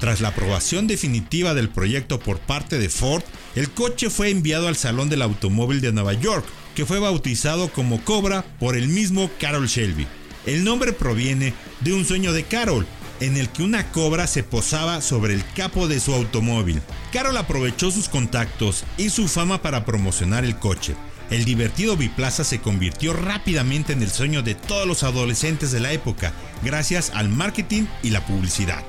Tras 0.00 0.20
la 0.20 0.30
aprobación 0.30 0.88
definitiva 0.88 1.54
del 1.54 1.68
proyecto 1.68 2.18
por 2.18 2.40
parte 2.40 2.80
de 2.80 2.88
Ford, 2.88 3.22
el 3.54 3.70
coche 3.70 4.10
fue 4.10 4.30
enviado 4.30 4.66
al 4.66 4.74
Salón 4.74 5.08
del 5.08 5.22
Automóvil 5.22 5.80
de 5.80 5.92
Nueva 5.92 6.14
York, 6.14 6.44
que 6.74 6.86
fue 6.86 6.98
bautizado 6.98 7.68
como 7.68 8.02
Cobra 8.02 8.44
por 8.58 8.76
el 8.76 8.88
mismo 8.88 9.30
Carroll 9.38 9.68
Shelby. 9.68 10.08
El 10.44 10.64
nombre 10.64 10.92
proviene 10.92 11.54
de 11.82 11.92
un 11.92 12.04
sueño 12.04 12.32
de 12.32 12.42
Carroll, 12.42 12.84
en 13.20 13.36
el 13.36 13.48
que 13.48 13.62
una 13.62 13.90
cobra 13.92 14.26
se 14.26 14.42
posaba 14.42 15.00
sobre 15.00 15.34
el 15.34 15.44
capo 15.54 15.88
de 15.88 16.00
su 16.00 16.12
automóvil. 16.14 16.82
Carroll 17.12 17.36
aprovechó 17.36 17.90
sus 17.90 18.08
contactos 18.08 18.84
y 18.96 19.10
su 19.10 19.28
fama 19.28 19.62
para 19.62 19.84
promocionar 19.84 20.44
el 20.44 20.58
coche. 20.58 20.94
El 21.30 21.44
divertido 21.44 21.96
biplaza 21.96 22.44
se 22.44 22.60
convirtió 22.60 23.12
rápidamente 23.12 23.92
en 23.92 24.02
el 24.02 24.10
sueño 24.10 24.42
de 24.42 24.54
todos 24.54 24.86
los 24.86 25.02
adolescentes 25.02 25.72
de 25.72 25.80
la 25.80 25.92
época, 25.92 26.32
gracias 26.62 27.10
al 27.14 27.28
marketing 27.28 27.84
y 28.02 28.10
la 28.10 28.24
publicidad. 28.24 28.84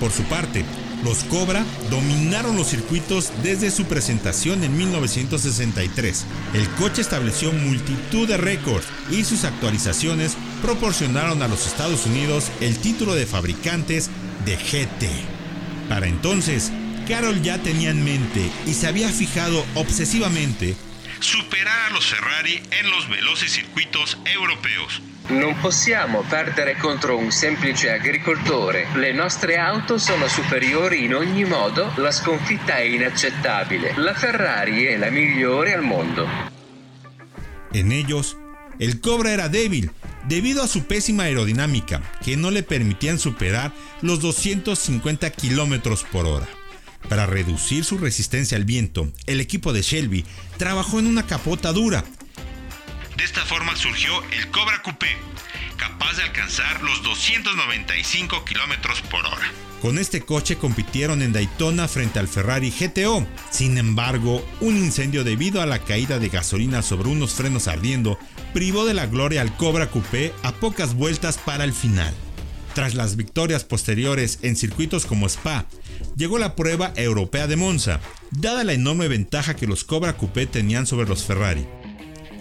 Por 0.00 0.10
su 0.10 0.22
parte, 0.24 0.64
los 1.04 1.24
Cobra 1.24 1.64
dominaron 1.90 2.56
los 2.56 2.68
circuitos 2.68 3.32
desde 3.42 3.70
su 3.70 3.84
presentación 3.84 4.62
en 4.62 4.76
1963. 4.76 6.24
El 6.54 6.68
coche 6.70 7.02
estableció 7.02 7.52
multitud 7.52 8.28
de 8.28 8.36
récords 8.36 8.86
y 9.10 9.24
sus 9.24 9.44
actualizaciones 9.44 10.36
proporcionaron 10.62 11.42
a 11.42 11.48
los 11.48 11.66
Estados 11.66 12.06
Unidos 12.06 12.50
el 12.60 12.78
título 12.78 13.14
de 13.14 13.26
fabricantes 13.26 14.10
de 14.46 14.56
GT. 14.56 15.08
Para 15.88 16.06
entonces, 16.06 16.72
Carroll 17.06 17.42
ya 17.42 17.58
tenía 17.58 17.90
en 17.90 18.04
mente 18.04 18.50
y 18.64 18.72
se 18.72 18.86
había 18.86 19.08
fijado 19.08 19.66
obsesivamente 19.74 20.76
superar 21.22 21.90
a 21.90 21.92
los 21.92 22.06
Ferrari 22.06 22.60
en 22.70 22.90
los 22.90 23.08
veloces 23.08 23.52
circuitos 23.52 24.18
europeos. 24.24 25.00
Non 25.30 25.54
possiamo 25.62 26.24
perdere 26.28 26.76
contro 26.76 27.16
un 27.16 27.30
semplice 27.30 27.92
agricoltore. 27.92 28.88
Le 28.96 29.12
nostre 29.12 29.56
auto 29.56 29.98
sono 29.98 30.26
superiori 30.26 31.04
in 31.04 31.14
ogni 31.14 31.44
modo, 31.44 31.92
la 31.96 32.10
sconfitta 32.10 32.76
è 32.76 32.82
inaccettabile. 32.82 33.94
La 33.96 34.14
Ferrari 34.14 34.84
è 34.84 34.96
la 34.96 35.10
migliore 35.10 35.74
al 35.74 35.82
mondo. 35.82 36.26
En 37.72 37.92
ellos, 37.92 38.36
el 38.78 39.00
Cobra 39.00 39.30
era 39.30 39.48
débil 39.48 39.92
debido 40.28 40.62
a 40.62 40.68
su 40.68 40.84
pésima 40.84 41.24
aerodinámica, 41.24 42.02
que 42.24 42.36
no 42.36 42.50
le 42.50 42.62
permitían 42.62 43.18
superar 43.18 43.72
los 44.00 44.20
250 44.20 45.30
km 45.30 46.04
por 46.10 46.26
hora. 46.26 46.48
Para 47.08 47.26
reducir 47.26 47.84
su 47.84 47.98
resistencia 47.98 48.56
al 48.56 48.64
viento, 48.64 49.10
el 49.26 49.40
equipo 49.40 49.72
de 49.72 49.82
Shelby 49.82 50.24
trabajó 50.56 50.98
en 50.98 51.06
una 51.06 51.26
capota 51.26 51.72
dura. 51.72 52.04
De 53.16 53.24
esta 53.24 53.44
forma 53.44 53.76
surgió 53.76 54.22
el 54.32 54.48
Cobra 54.50 54.80
Coupé, 54.82 55.08
capaz 55.76 56.16
de 56.16 56.22
alcanzar 56.22 56.82
los 56.82 57.02
295 57.02 58.44
km 58.44 59.02
por 59.10 59.26
hora. 59.26 59.52
Con 59.82 59.98
este 59.98 60.20
coche 60.20 60.56
compitieron 60.56 61.22
en 61.22 61.32
Daytona 61.32 61.88
frente 61.88 62.20
al 62.20 62.28
Ferrari 62.28 62.70
GTO. 62.70 63.26
Sin 63.50 63.78
embargo, 63.78 64.46
un 64.60 64.76
incendio 64.76 65.24
debido 65.24 65.60
a 65.60 65.66
la 65.66 65.80
caída 65.80 66.20
de 66.20 66.28
gasolina 66.28 66.82
sobre 66.82 67.08
unos 67.08 67.34
frenos 67.34 67.66
ardiendo 67.66 68.16
privó 68.52 68.84
de 68.84 68.94
la 68.94 69.06
gloria 69.06 69.40
al 69.40 69.56
Cobra 69.56 69.88
Coupé 69.90 70.32
a 70.42 70.52
pocas 70.52 70.94
vueltas 70.94 71.38
para 71.38 71.64
el 71.64 71.72
final. 71.72 72.12
Tras 72.74 72.94
las 72.94 73.16
victorias 73.16 73.64
posteriores 73.64 74.38
en 74.42 74.56
circuitos 74.56 75.04
como 75.04 75.26
Spa, 75.26 75.66
llegó 76.16 76.38
la 76.38 76.54
prueba 76.54 76.92
europea 76.96 77.46
de 77.46 77.56
Monza, 77.56 78.00
dada 78.30 78.64
la 78.64 78.72
enorme 78.72 79.08
ventaja 79.08 79.54
que 79.54 79.66
los 79.66 79.84
Cobra 79.84 80.14
Coupé 80.16 80.46
tenían 80.46 80.86
sobre 80.86 81.08
los 81.08 81.24
Ferrari. 81.24 81.66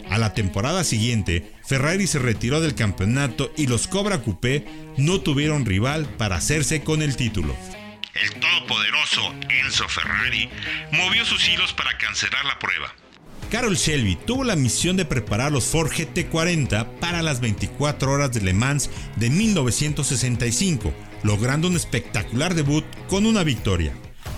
A 0.10 0.18
la 0.18 0.34
temporada 0.34 0.84
siguiente, 0.84 1.54
Ferrari 1.66 2.06
se 2.08 2.20
retiró 2.20 2.60
del 2.60 2.76
campeonato 2.76 3.52
y 3.58 3.68
los 3.68 3.88
Cobra 3.88 4.22
Coupé 4.22 4.66
no 4.98 5.22
tuvieron 5.22 5.66
rival 5.66 6.06
para 6.18 6.36
hacerse 6.36 6.84
con 6.84 7.02
el 7.02 7.16
título. 7.16 7.56
El 8.14 8.40
todopoderoso 8.40 9.34
Enzo 9.50 9.88
Ferrari 9.88 10.50
movió 10.92 11.24
sus 11.24 11.48
hilos 11.48 11.74
para 11.74 11.98
cancelar 11.98 12.44
la 12.46 12.60
prueba. 12.60 12.94
Carol 13.52 13.76
Shelby 13.76 14.16
tuvo 14.16 14.46
la 14.46 14.56
misión 14.56 14.96
de 14.96 15.04
preparar 15.04 15.52
los 15.52 15.66
Ford 15.66 15.92
GT40 15.92 16.88
para 17.02 17.22
las 17.22 17.42
24 17.42 18.10
horas 18.10 18.32
de 18.32 18.40
Le 18.40 18.54
Mans 18.54 18.90
de 19.18 19.30
1965, 19.30 20.94
logrando 21.24 21.68
un 21.68 21.76
espectacular 21.76 22.56
debut 22.56 22.86
con 23.10 23.26
una 23.26 23.44
victoria. 23.44 23.94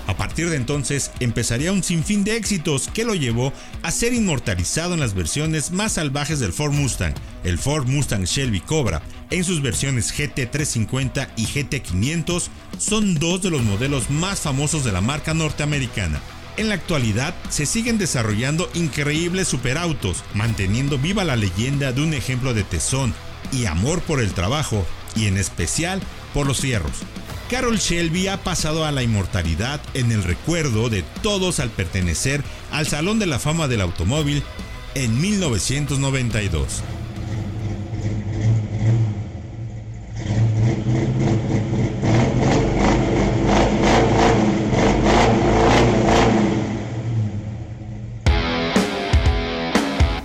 A 0.07 0.17
partir 0.17 0.49
de 0.49 0.55
entonces 0.55 1.11
empezaría 1.19 1.71
un 1.71 1.83
sinfín 1.83 2.23
de 2.23 2.37
éxitos 2.37 2.89
que 2.91 3.05
lo 3.05 3.13
llevó 3.13 3.53
a 3.83 3.91
ser 3.91 4.13
inmortalizado 4.15 4.95
en 4.95 4.99
las 4.99 5.13
versiones 5.13 5.69
más 5.69 5.93
salvajes 5.93 6.39
del 6.39 6.51
Ford 6.51 6.73
Mustang, 6.73 7.13
el 7.43 7.59
Ford 7.59 7.85
Mustang 7.85 8.23
Shelby 8.23 8.61
Cobra. 8.61 9.03
En 9.29 9.43
sus 9.43 9.61
versiones 9.61 10.11
GT350 10.11 11.29
y 11.37 11.45
GT500 11.45 12.47
son 12.79 13.13
dos 13.13 13.43
de 13.43 13.51
los 13.51 13.61
modelos 13.61 14.09
más 14.09 14.39
famosos 14.39 14.83
de 14.83 14.91
la 14.91 15.01
marca 15.01 15.35
norteamericana. 15.35 16.19
En 16.55 16.69
la 16.69 16.75
actualidad 16.75 17.33
se 17.49 17.65
siguen 17.65 17.97
desarrollando 17.97 18.69
increíbles 18.75 19.47
superautos, 19.47 20.23
manteniendo 20.35 20.99
viva 20.99 21.23
la 21.23 21.35
leyenda 21.35 21.91
de 21.91 22.01
un 22.01 22.13
ejemplo 22.13 22.53
de 22.53 22.63
tesón 22.63 23.13
y 23.51 23.65
amor 23.65 24.01
por 24.01 24.19
el 24.19 24.33
trabajo 24.33 24.85
y 25.15 25.25
en 25.25 25.37
especial 25.37 25.99
por 26.33 26.45
los 26.45 26.59
fierros. 26.59 26.93
Carol 27.49 27.77
Shelby 27.77 28.27
ha 28.27 28.43
pasado 28.43 28.85
a 28.85 28.91
la 28.91 29.03
inmortalidad 29.03 29.81
en 29.95 30.11
el 30.11 30.23
recuerdo 30.23 30.89
de 30.89 31.03
todos 31.21 31.59
al 31.59 31.69
pertenecer 31.69 32.43
al 32.71 32.87
Salón 32.87 33.19
de 33.19 33.25
la 33.25 33.39
Fama 33.39 33.67
del 33.67 33.81
Automóvil 33.81 34.43
en 34.95 35.19
1992. 35.19 36.83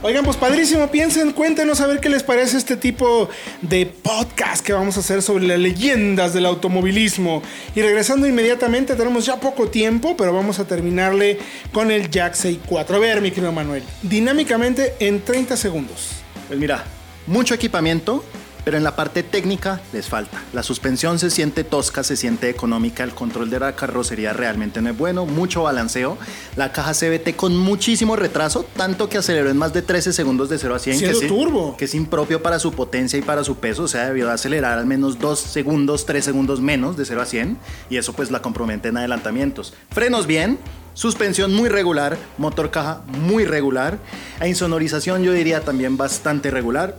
Oigan, 0.01 0.25
pues 0.25 0.37
padrísimo, 0.37 0.87
piensen, 0.93 1.33
cuéntenos 1.33 1.81
a 1.81 1.89
ver 1.89 1.99
qué 1.99 2.09
les 2.09 2.23
parece 2.23 2.57
este 2.57 2.77
tipo 2.77 3.29
de 3.63 3.85
podcast 3.85 4.65
que 4.65 4.73
vamos 4.73 4.97
a 4.97 5.01
hacer 5.01 5.23
sobre 5.23 5.49
las 5.49 5.59
leyendas 5.59 6.33
del 6.33 6.47
automovilismo. 6.47 7.43
Y 7.75 7.83
regresando 7.83 8.29
inmediatamente, 8.29 8.95
tenemos 8.95 9.27
ya 9.27 9.41
poco 9.41 9.67
tiempo, 9.67 10.17
pero 10.17 10.33
vamos 10.33 10.61
a 10.61 10.69
terminarle 10.69 11.41
con 11.73 11.91
el 11.91 12.11
Jack 12.11 12.35
64. 12.35 12.95
A 12.95 13.01
ver, 13.01 13.21
mi 13.21 13.33
querido 13.33 13.51
Manuel, 13.51 13.83
dinámicamente 14.03 14.95
en 15.01 15.21
30 15.21 15.57
segundos. 15.57 16.11
Pues 16.47 16.61
mira, 16.61 16.85
mucho 17.27 17.55
equipamiento, 17.55 18.25
pero 18.69 18.77
en 18.77 18.85
la 18.85 18.95
parte 18.97 19.23
técnica 19.23 19.81
les 19.95 20.11
falta. 20.11 20.43
La 20.53 20.63
suspensión 20.63 21.19
se 21.19 21.31
siente 21.31 21.65
tosca, 21.65 22.05
se 22.05 22.19
siente 22.19 22.51
económica, 22.51 23.03
el 23.03 23.13
control 23.13 23.49
de 23.49 23.59
la 23.59 23.75
carrocería 23.75 24.35
realmente 24.35 24.83
no 24.83 24.91
es 24.91 24.99
bueno, 24.99 25.25
mucho 25.25 25.63
balanceo. 25.63 26.19
La 26.55 26.71
caja 26.71 26.93
CVT 26.93 27.35
con 27.35 27.57
muchísimo 27.57 28.15
retraso, 28.15 28.67
tanto 28.77 29.09
que 29.09 29.17
aceleró 29.17 29.49
en 29.49 29.57
más 29.57 29.73
de 29.73 29.81
13 29.81 30.13
segundos 30.13 30.51
de 30.51 30.59
0 30.59 30.75
a 30.75 30.79
100, 30.81 31.01
que 31.01 31.09
es, 31.09 31.27
turbo. 31.27 31.79
que 31.79 31.87
es 31.87 31.95
impropio 31.95 32.43
para 32.43 32.59
su 32.59 32.73
potencia 32.73 33.19
y 33.19 33.23
para 33.23 33.43
su 33.43 33.57
peso, 33.57 33.85
o 33.85 33.89
sea, 33.89 34.05
debió 34.05 34.27
de 34.27 34.33
acelerar 34.33 34.79
al 34.79 34.85
menos 34.85 35.19
2 35.19 35.39
segundos, 35.39 36.05
3 36.05 36.23
segundos 36.23 36.61
menos 36.61 36.99
de 36.99 37.07
0 37.07 37.23
a 37.23 37.25
100, 37.25 37.57
y 37.89 37.97
eso 37.97 38.13
pues 38.13 38.31
la 38.31 38.43
compromete 38.43 38.89
en 38.89 38.99
adelantamientos. 38.99 39.73
Frenos 39.89 40.27
bien, 40.27 40.59
Suspensión 40.99 41.55
muy 41.55 41.69
regular, 41.69 42.19
motor 42.39 42.73
caja 42.73 43.03
muy 43.07 43.45
regular, 43.45 44.01
e 44.41 44.49
insonorización 44.49 45.23
yo 45.23 45.33
diría 45.33 45.61
también 45.61 45.97
bastante 45.97 46.51
regular, 46.51 46.99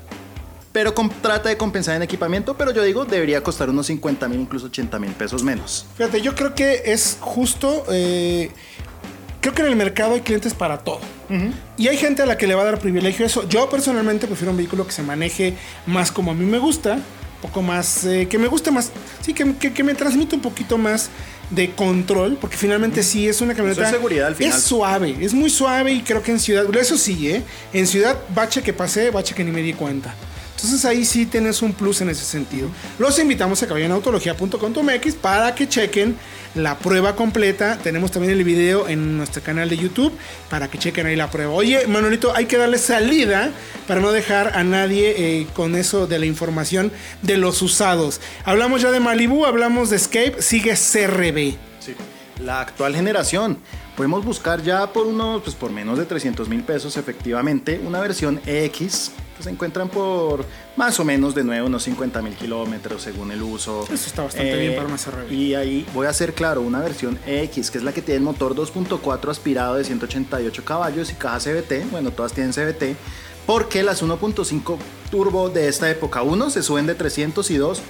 pero 0.71 0.93
trata 1.21 1.49
de 1.49 1.57
compensar 1.57 1.95
en 1.95 2.03
equipamiento, 2.03 2.55
pero 2.55 2.71
yo 2.71 2.83
digo 2.83 3.05
debería 3.05 3.41
costar 3.43 3.69
unos 3.69 3.87
50 3.87 4.27
mil, 4.27 4.39
incluso 4.41 4.67
80 4.67 4.99
mil 4.99 5.11
pesos 5.11 5.43
menos. 5.43 5.85
Fíjate, 5.97 6.21
yo 6.21 6.35
creo 6.35 6.53
que 6.55 6.83
es 6.85 7.17
justo. 7.19 7.85
eh, 7.91 8.51
creo 9.41 9.53
que 9.55 9.61
en 9.61 9.67
el 9.69 9.75
mercado 9.75 10.13
hay 10.15 10.21
clientes 10.21 10.53
para 10.53 10.79
todo. 10.79 10.99
Y 11.77 11.87
hay 11.87 11.95
gente 11.97 12.23
a 12.23 12.25
la 12.25 12.37
que 12.37 12.47
le 12.47 12.55
va 12.55 12.63
a 12.63 12.65
dar 12.65 12.79
privilegio 12.79 13.25
eso. 13.25 13.47
Yo 13.47 13.69
personalmente 13.69 14.25
prefiero 14.27 14.51
un 14.51 14.57
vehículo 14.57 14.85
que 14.85 14.91
se 14.91 15.03
maneje 15.03 15.53
más 15.85 16.11
como 16.11 16.31
a 16.31 16.33
mí 16.33 16.43
me 16.45 16.57
gusta. 16.57 16.93
Un 16.95 17.41
poco 17.43 17.61
más. 17.61 18.03
eh, 18.05 18.27
que 18.29 18.37
me 18.37 18.47
guste 18.47 18.69
más. 18.71 18.91
Sí, 19.21 19.33
que, 19.33 19.55
que- 19.55 19.71
que 19.71 19.83
me 19.83 19.93
transmita 19.95 20.35
un 20.35 20.41
poquito 20.41 20.77
más 20.77 21.09
de 21.51 21.71
control. 21.71 22.37
Porque 22.41 22.57
finalmente 22.57 23.01
sí 23.03 23.27
es 23.29 23.39
una 23.41 23.53
camioneta. 23.53 23.83
es 23.83 23.91
seguridad 23.91 24.27
al 24.27 24.35
final. 24.35 24.57
Es 24.57 24.63
suave. 24.63 25.15
Es 25.21 25.33
muy 25.33 25.49
suave 25.49 25.93
y 25.93 26.01
creo 26.01 26.21
que 26.21 26.31
en 26.31 26.39
ciudad. 26.39 26.65
Eso 26.75 26.97
sí, 26.97 27.29
¿eh? 27.29 27.43
En 27.71 27.87
ciudad, 27.87 28.17
bache 28.35 28.61
que 28.61 28.73
pasé, 28.73 29.09
bache 29.11 29.33
que 29.35 29.43
ni 29.43 29.51
me 29.51 29.61
di 29.61 29.73
cuenta. 29.73 30.13
Entonces 30.61 30.83
ahí 30.83 31.05
sí 31.05 31.25
tienes 31.25 31.61
un 31.61 31.71
plus 31.71 32.01
en 32.01 32.09
ese 32.09 32.25
sentido. 32.25 32.67
Los 32.97 33.17
invitamos 33.17 33.63
a 33.63 33.67
que 33.67 33.73
para 35.15 35.55
que 35.55 35.69
chequen 35.69 36.17
la 36.55 36.77
prueba 36.77 37.15
completa. 37.15 37.77
Tenemos 37.81 38.11
también 38.11 38.33
el 38.33 38.43
video 38.43 38.89
en 38.89 39.17
nuestro 39.17 39.41
canal 39.41 39.69
de 39.69 39.77
YouTube 39.77 40.11
para 40.49 40.67
que 40.69 40.77
chequen 40.77 41.05
ahí 41.05 41.15
la 41.15 41.31
prueba. 41.31 41.53
Oye, 41.53 41.87
Manuelito, 41.87 42.35
hay 42.35 42.45
que 42.45 42.57
darle 42.57 42.77
salida 42.77 43.51
para 43.87 44.01
no 44.01 44.11
dejar 44.11 44.57
a 44.57 44.63
nadie 44.63 45.13
eh, 45.17 45.47
con 45.53 45.75
eso 45.75 46.07
de 46.07 46.19
la 46.19 46.25
información 46.25 46.91
de 47.21 47.37
los 47.37 47.61
usados. 47.61 48.19
Hablamos 48.43 48.81
ya 48.81 48.91
de 48.91 48.99
Malibu, 48.99 49.45
hablamos 49.45 49.89
de 49.89 49.95
Escape, 49.95 50.41
sigue 50.41 50.73
CRB. 50.73 51.55
La 52.43 52.61
actual 52.61 52.95
generación. 52.95 53.59
Podemos 53.99 54.23
buscar 54.23 54.63
ya 54.63 54.93
por 54.93 55.07
unos, 55.07 55.41
pues 55.41 55.57
por 55.57 55.73
menos 55.73 55.97
de 55.97 56.05
300 56.05 56.47
mil 56.47 56.63
pesos 56.63 56.95
efectivamente, 56.95 57.81
una 57.85 57.99
versión 57.99 58.39
EX 58.45 59.11
que 59.35 59.43
se 59.43 59.49
encuentran 59.49 59.89
por 59.89 60.45
más 60.77 60.97
o 61.01 61.03
menos 61.03 61.35
de 61.35 61.43
nuevo 61.43 61.67
unos 61.67 61.83
50 61.83 62.21
mil 62.21 62.33
kilómetros 62.33 63.01
según 63.01 63.29
el 63.33 63.41
uso. 63.41 63.83
Eso 63.91 64.07
está 64.07 64.23
bastante 64.23 64.57
bien 64.57 64.77
para 64.77 64.87
una 64.87 64.95
CRB. 64.95 65.33
Y 65.33 65.53
ahí 65.53 65.85
voy 65.93 66.07
a 66.07 66.11
hacer 66.11 66.33
claro, 66.33 66.61
una 66.61 66.79
versión 66.79 67.19
EX 67.27 67.69
que 67.69 67.77
es 67.77 67.83
la 67.83 67.91
que 67.91 68.01
tiene 68.01 68.19
el 68.19 68.23
motor 68.23 68.55
2.4 68.55 69.31
aspirado 69.31 69.75
de 69.75 69.83
188 69.83 70.63
caballos 70.63 71.11
y 71.11 71.15
caja 71.15 71.39
CVT, 71.39 71.91
bueno, 71.91 72.11
todas 72.11 72.31
tienen 72.31 72.53
CVT, 72.53 72.95
porque 73.45 73.83
las 73.83 74.01
1.5 74.01 74.77
turbo 75.11 75.49
de 75.49 75.67
esta 75.67 75.91
época, 75.91 76.21
uno, 76.21 76.49
se 76.49 76.63
suben 76.63 76.87
de 76.87 76.95
300 76.95 77.51
y 77.51 77.57
dos, 77.57 77.81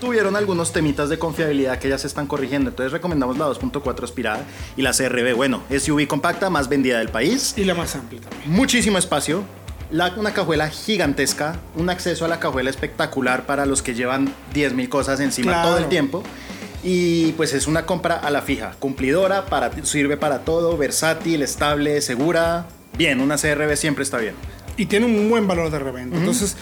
tuvieron 0.00 0.34
algunos 0.34 0.72
temitas 0.72 1.08
de 1.08 1.18
confiabilidad 1.18 1.78
que 1.78 1.88
ya 1.88 1.98
se 1.98 2.06
están 2.06 2.26
corrigiendo. 2.26 2.70
Entonces 2.70 2.92
recomendamos 2.92 3.38
la 3.38 3.46
2.4 3.46 4.02
aspirada 4.04 4.44
y 4.76 4.82
la 4.82 4.92
CRB, 4.92 5.34
bueno, 5.34 5.62
SUV 5.70 6.06
compacta 6.06 6.50
más 6.50 6.68
vendida 6.68 6.98
del 6.98 7.08
país. 7.10 7.54
Y 7.56 7.64
la 7.64 7.74
más 7.74 7.94
amplia 7.94 8.20
también. 8.22 8.50
Muchísimo 8.50 8.98
espacio. 8.98 9.44
La- 9.90 10.14
una 10.16 10.32
cajuela 10.32 10.68
gigantesca, 10.70 11.58
un 11.76 11.90
acceso 11.90 12.24
a 12.24 12.28
la 12.28 12.38
cajuela 12.40 12.70
espectacular 12.70 13.44
para 13.46 13.66
los 13.66 13.82
que 13.82 13.94
llevan 13.94 14.32
10.000 14.54 14.88
cosas 14.88 15.20
encima 15.20 15.52
Claro. 15.52 15.68
todo 15.68 15.78
el 15.78 15.88
tiempo. 15.88 16.22
Y 16.82 17.32
pues 17.32 17.52
es 17.52 17.66
una 17.66 17.84
compra 17.84 18.16
a 18.16 18.30
la 18.30 18.40
fija, 18.40 18.72
cumplidora, 18.78 19.46
para, 19.46 19.70
sirve 19.84 20.16
para 20.16 20.40
todo, 20.44 20.76
versátil, 20.78 21.42
estable, 21.42 22.00
segura. 22.00 22.66
Bien, 22.96 23.20
una 23.20 23.36
CRB 23.36 23.76
siempre 23.76 24.02
está 24.04 24.18
bien. 24.18 24.34
y 24.76 24.86
tiene 24.86 25.04
un 25.04 25.28
buen 25.28 25.46
valor 25.46 25.70
de 25.70 25.78
reventa. 25.78 26.16
Entonces, 26.16 26.56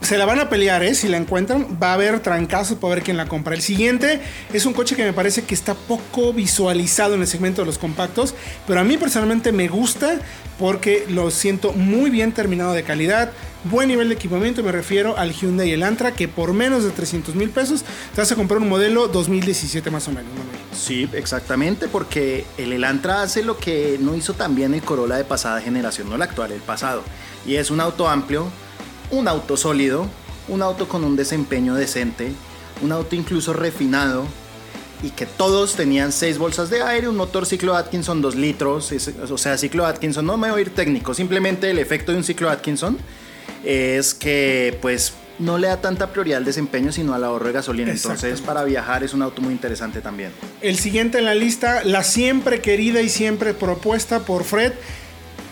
se 0.00 0.16
la 0.16 0.26
van 0.26 0.38
a 0.38 0.48
pelear, 0.48 0.82
¿eh? 0.82 0.94
Si 0.94 1.08
la 1.08 1.16
encuentran, 1.16 1.78
va 1.82 1.90
a 1.90 1.94
haber 1.94 2.20
trancazos 2.20 2.78
para 2.78 2.94
ver 2.94 3.02
quién 3.02 3.16
la 3.16 3.26
compra. 3.26 3.54
El 3.54 3.62
siguiente 3.62 4.20
es 4.52 4.64
un 4.64 4.72
coche 4.72 4.96
que 4.96 5.04
me 5.04 5.12
parece 5.12 5.42
que 5.42 5.54
está 5.54 5.74
poco 5.74 6.32
visualizado 6.32 7.14
en 7.14 7.20
el 7.20 7.26
segmento 7.26 7.62
de 7.62 7.66
los 7.66 7.78
compactos, 7.78 8.34
pero 8.66 8.80
a 8.80 8.84
mí 8.84 8.96
personalmente 8.96 9.52
me 9.52 9.68
gusta 9.68 10.20
porque 10.58 11.04
lo 11.08 11.30
siento 11.30 11.72
muy 11.72 12.10
bien 12.10 12.32
terminado 12.32 12.72
de 12.72 12.82
calidad, 12.82 13.32
buen 13.64 13.88
nivel 13.88 14.08
de 14.08 14.14
equipamiento, 14.14 14.62
me 14.62 14.72
refiero 14.72 15.16
al 15.16 15.32
Hyundai 15.32 15.70
Elantra, 15.70 16.12
que 16.12 16.26
por 16.26 16.52
menos 16.52 16.84
de 16.84 16.90
300 16.90 17.34
mil 17.34 17.50
pesos 17.50 17.84
te 18.14 18.20
vas 18.20 18.30
a 18.32 18.36
comprar 18.36 18.60
un 18.60 18.68
modelo 18.68 19.08
2017 19.08 19.90
más 19.90 20.08
o 20.08 20.12
menos. 20.12 20.30
Sí, 20.76 21.08
exactamente, 21.12 21.88
porque 21.88 22.44
el 22.56 22.72
Elantra 22.72 23.22
hace 23.22 23.42
lo 23.42 23.58
que 23.58 23.98
no 24.00 24.14
hizo 24.14 24.34
también 24.34 24.74
el 24.74 24.82
Corolla 24.82 25.16
de 25.16 25.24
pasada 25.24 25.60
generación, 25.60 26.08
no 26.08 26.16
el 26.16 26.22
actual, 26.22 26.52
el 26.52 26.60
pasado. 26.60 27.02
Y 27.46 27.56
es 27.56 27.70
un 27.70 27.80
auto 27.80 28.08
amplio, 28.08 28.48
un 29.10 29.28
auto 29.28 29.56
sólido, 29.56 30.06
un 30.48 30.62
auto 30.62 30.88
con 30.88 31.04
un 31.04 31.16
desempeño 31.16 31.74
decente, 31.74 32.32
un 32.82 32.92
auto 32.92 33.16
incluso 33.16 33.52
refinado 33.52 34.26
y 35.02 35.10
que 35.10 35.26
todos 35.26 35.76
tenían 35.76 36.10
seis 36.12 36.38
bolsas 36.38 36.70
de 36.70 36.82
aire, 36.82 37.08
un 37.08 37.16
motor 37.16 37.46
ciclo 37.46 37.76
Atkinson 37.76 38.20
2 38.20 38.34
litros, 38.34 38.92
o 39.30 39.38
sea, 39.38 39.56
ciclo 39.56 39.86
Atkinson, 39.86 40.26
no 40.26 40.36
me 40.36 40.50
voy 40.50 40.58
a 40.58 40.62
ir 40.62 40.70
técnico, 40.74 41.14
simplemente 41.14 41.70
el 41.70 41.78
efecto 41.78 42.12
de 42.12 42.18
un 42.18 42.24
ciclo 42.24 42.50
Atkinson 42.50 42.98
es 43.64 44.14
que 44.14 44.76
pues 44.80 45.12
no 45.38 45.56
le 45.56 45.68
da 45.68 45.80
tanta 45.80 46.10
prioridad 46.10 46.38
al 46.38 46.44
desempeño 46.44 46.90
sino 46.90 47.14
al 47.14 47.22
ahorro 47.22 47.46
de 47.46 47.52
gasolina, 47.52 47.92
entonces 47.92 48.40
para 48.40 48.64
viajar 48.64 49.04
es 49.04 49.14
un 49.14 49.22
auto 49.22 49.40
muy 49.40 49.52
interesante 49.52 50.00
también. 50.00 50.32
El 50.60 50.76
siguiente 50.78 51.18
en 51.18 51.26
la 51.26 51.34
lista, 51.34 51.84
la 51.84 52.02
siempre 52.02 52.60
querida 52.60 53.00
y 53.00 53.08
siempre 53.08 53.54
propuesta 53.54 54.20
por 54.20 54.42
Fred, 54.42 54.72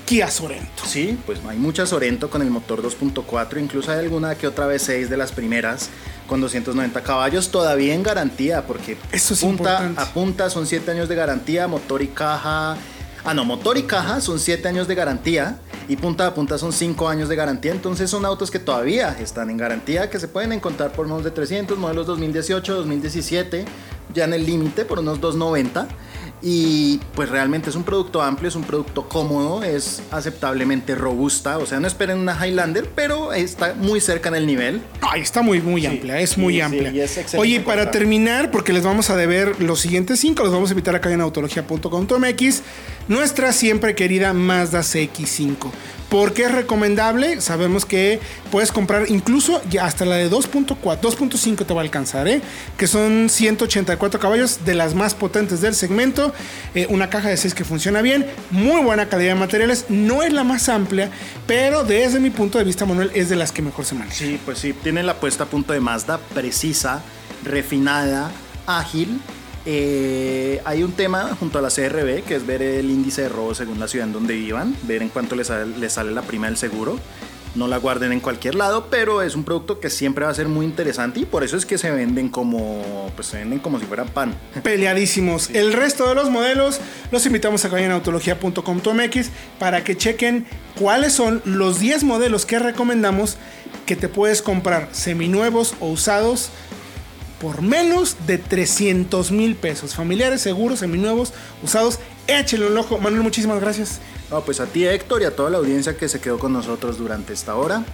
Kia 0.07 0.31
Sorento. 0.31 0.85
Sí, 0.87 1.19
pues 1.27 1.41
hay 1.49 1.59
mucha 1.59 1.85
Sorento 1.85 2.31
con 2.31 2.41
el 2.41 2.49
motor 2.49 2.81
2.4, 2.81 3.61
incluso 3.61 3.91
hay 3.91 3.99
alguna 3.99 4.37
que 4.37 4.47
otra 4.47 4.67
vez 4.67 4.83
6 4.83 5.11
de 5.11 5.17
las 5.17 5.33
primeras 5.33 5.91
con 6.29 6.41
290 6.41 7.03
caballos 7.03 7.51
todavía 7.51 7.93
en 7.93 8.05
garantía, 8.05 8.65
porque 8.69 8.97
Eso 9.11 9.35
es 9.35 9.41
punta 9.41 9.93
a 9.97 10.07
punta 10.07 10.49
son 10.49 10.67
7 10.69 10.93
años 10.93 11.09
de 11.09 11.17
garantía, 11.17 11.67
motor 11.67 12.03
y 12.03 12.07
caja. 12.07 12.77
Ah, 13.25 13.35
no, 13.35 13.45
motor 13.45 13.77
y 13.79 13.83
caja 13.83 14.21
son 14.21 14.39
7 14.39 14.69
años 14.69 14.87
de 14.87 14.95
garantía 14.95 15.59
y 15.89 15.97
punta 15.97 16.29
a 16.29 16.35
punta 16.35 16.57
son 16.57 16.73
5 16.73 17.09
años 17.09 17.29
de 17.29 17.35
garantía. 17.35 17.73
Entonces 17.73 18.09
son 18.09 18.25
autos 18.25 18.53
que 18.53 18.61
todavía 18.61 19.17
están 19.21 19.51
en 19.51 19.57
garantía, 19.57 20.09
que 20.09 20.21
se 20.21 20.29
pueden 20.29 20.53
encontrar 20.53 20.93
por 20.93 21.09
menos 21.09 21.25
de 21.25 21.33
300, 21.33 21.77
modelos 21.79 22.07
2018, 22.07 22.77
2017, 22.77 23.65
ya 24.15 24.25
en 24.25 24.35
el 24.35 24.47
límite 24.47 24.85
por 24.85 25.01
unos 25.01 25.21
290. 25.21 25.89
Y 26.43 27.01
pues 27.15 27.31
realmente 27.31 27.71
es 27.71 27.77
un 27.77 27.83
producto 27.85 28.21
amplio, 28.23 28.49
es 28.49 28.57
un 28.57 28.65
producto 28.65 29.09
cómodo, 29.09 29.63
es 29.63 30.03
aceptablemente 30.11 30.95
robusta. 30.95 31.59
O 31.59 31.67
sea, 31.67 31.81
no 31.81 31.87
esperen 31.89 32.19
una 32.19 32.35
Highlander, 32.47 32.91
pero 32.95 33.33
está 33.33 33.75
muy 33.75 34.01
cerca 34.01 34.29
en 34.29 34.35
el 34.37 34.47
nivel. 34.47 34.83
Ay, 35.01 35.23
está 35.23 35.41
muy, 35.43 35.61
muy 35.61 35.81
Sí, 35.81 35.87
amplia, 35.87 36.21
es 36.21 36.31
sí, 36.31 36.41
muy 36.41 36.55
sí, 36.55 36.61
amplia. 36.61 36.91
y 36.91 37.01
es 37.01 37.35
Oye, 37.37 37.61
para 37.61 37.91
terminar, 37.91 38.51
porque 38.51 38.73
les 38.73 38.85
vamos 38.85 39.09
a 39.11 39.17
deber 39.17 39.61
los 39.63 39.81
siguientes 39.81 40.21
cinco, 40.21 40.43
los 40.43 40.53
vamos 40.53 40.71
a 40.71 40.73
invitar 40.73 40.95
acá 40.95 41.11
en 41.11 41.21
autología.com.mx, 41.21 42.63
nuestra 43.09 43.53
siempre 43.53 43.95
querida 43.95 44.33
Mazda 44.33 44.81
CX5. 44.81 45.71
¿Por 46.09 46.35
qué 46.35 46.45
es 46.45 46.53
recomendable? 46.53 47.41
Sabemos 47.41 47.85
que 47.85 48.21
puedes 48.53 48.71
comprar 48.71 49.11
incluso 49.11 49.61
hasta 49.81 50.05
la 50.05 50.17
de 50.17 50.31
2.4, 50.31 50.77
2.5 51.01 51.67
te 51.67 51.75
va 51.75 51.81
a 51.81 51.85
alcanzar, 51.85 52.29
¿eh? 52.29 52.41
que 52.77 52.87
son 52.87 53.29
184 53.29 54.21
caballos 54.21 54.65
de 54.65 54.75
las 54.75 54.95
más 54.95 55.15
potentes 55.15 55.61
del 55.61 55.75
segmento, 55.75 56.33
eh, 56.75 56.87
una 56.91 57.11
caja 57.11 57.29
de 57.29 57.37
6 57.37 57.55
que 57.55 57.65
funciona 57.65 58.03
bien, 58.03 58.27
muy 58.51 58.83
buena 58.83 59.09
calidad 59.09 59.35
de 59.35 59.41
materiales, 59.41 59.87
no 59.89 60.23
es 60.23 60.33
la 60.33 60.45
más 60.45 60.69
amplia, 60.69 61.11
pero 61.47 61.83
desde 61.83 62.21
mi 62.21 62.31
punto 62.31 62.59
de 62.59 62.65
vista, 62.65 62.87
Manuel, 62.87 63.11
es 63.15 63.29
de 63.29 63.37
las 63.37 63.51
que 63.51 63.63
mejor 63.63 63.85
se 63.85 63.97
maneja. 63.97 64.15
Sí, 64.15 64.41
pues 64.45 64.59
sí, 64.59 64.73
tiene 64.73 65.03
la 65.03 65.15
puesta 65.15 65.45
a 65.45 65.47
punto 65.47 65.73
de 65.73 65.81
Mazda 65.81 66.19
precisa, 66.35 67.03
refinada, 67.45 68.31
ágil. 68.67 69.21
Eh, 69.69 70.63
hay 70.65 70.85
un 70.85 70.93
tema 70.93 71.37
junto 71.41 71.59
a 71.59 71.63
la 71.63 71.71
CRB 71.71 72.23
que 72.23 72.37
es 72.37 72.47
ver 72.47 72.63
el 72.63 72.89
índice 72.89 73.23
de 73.23 73.29
robo 73.29 73.53
según 73.53 73.81
la 73.81 73.89
ciudad 73.89 74.07
en 74.07 74.13
donde 74.13 74.35
vivan, 74.35 74.77
ver 74.85 75.03
en 75.03 75.09
cuánto 75.09 75.35
les 75.35 75.49
sale, 75.49 75.77
les 75.79 75.93
sale 75.93 76.13
la 76.13 76.23
prima 76.23 76.47
del 76.47 76.57
seguro. 76.57 77.01
no 77.57 77.67
la 77.67 77.79
guarden 77.79 78.13
en 78.13 78.21
cualquier 78.21 78.55
lado, 78.55 78.89
pero 78.91 79.23
es 79.23 79.35
un 79.35 79.43
producto 79.43 79.81
que 79.81 79.91
siempre 79.91 80.25
va 80.25 80.31
a 80.31 80.35
ser 80.35 80.47
muy 80.47 80.67
interesante 80.67 81.21
y 81.21 81.25
por 81.25 81.43
eso 81.43 81.57
es 81.57 81.67
que 81.67 81.79
se 81.79 81.91
venden 81.91 82.29
como, 82.29 83.11
pues 83.17 83.29
se 83.29 83.39
venden 83.39 83.59
como 83.59 83.81
si 83.81 83.87
fueran 83.87 84.09
pan. 84.09 84.35
Peleadísimos. 84.63 85.51
El 85.51 85.73
resto 85.73 86.09
de 86.09 86.15
los 86.15 86.31
modelos 86.31 86.81
los 87.11 87.27
invitamos 87.27 87.65
a 87.65 87.69
que 87.69 87.75
vayan 87.75 87.91
a 87.91 87.95
autología.com.mx 87.95 89.31
para 89.59 89.83
que 89.83 89.97
chequen 89.97 90.47
cuáles 90.79 91.15
son 91.15 91.43
los 91.45 91.81
10 91.81 92.05
modelos 92.05 92.47
que 92.47 92.59
recomendamos 92.59 93.37
que 93.87 93.97
te 93.97 94.09
puedes 94.09 94.43
comprar 94.43 94.91
seminuevos 94.93 95.75
o 95.81 95.89
usados 95.89 96.51
por 97.41 97.63
menos 97.63 98.17
de 98.27 98.39
300 98.39 99.31
mil 99.31 99.57
pesos. 99.57 99.95
Familiares, 99.95 100.41
seguros, 100.41 100.81
seminuevos, 100.81 101.33
usados. 101.63 101.99
Échenle 102.27 102.67
un 102.67 102.79
ojo. 102.79 102.99
Manuel, 102.99 103.23
muchísimas 103.23 103.61
gracias. 103.61 104.01
No, 104.31 104.41
pues 104.43 104.61
a 104.61 104.67
ti 104.67 104.85
Héctor 104.87 105.23
y 105.23 105.25
a 105.25 105.37
toda 105.37 105.51
la 105.51 105.59
audiencia 105.59 105.97
que 105.97 106.09
se 106.09 106.21
quedó 106.21 106.39
con 106.39 106.53
nosotros 106.53 106.99
durante 106.99 107.33
esta 107.33 107.55
hora. 107.55 107.85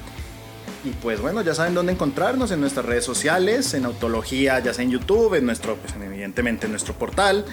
Y 0.84 0.90
pues 0.90 1.20
bueno, 1.20 1.43
ya 1.43 1.55
saben 1.55 1.74
dónde 1.74 1.93
encontrarnos 1.93 2.51
en 2.51 2.61
nuestras 2.61 2.84
redes 2.86 3.05
sociales, 3.05 3.72
en 3.74 3.84
Autología, 3.84 4.59
ya 4.59 4.74
sea 4.74 4.84
en 4.84 4.90
YouTube, 4.90 5.34
en 5.34 5.47
nuestro, 5.47 5.76
pues 5.76 5.95
evidentemente 5.95 6.66
en 6.66 6.72
nuestro 6.72 6.95
portal 6.95 7.45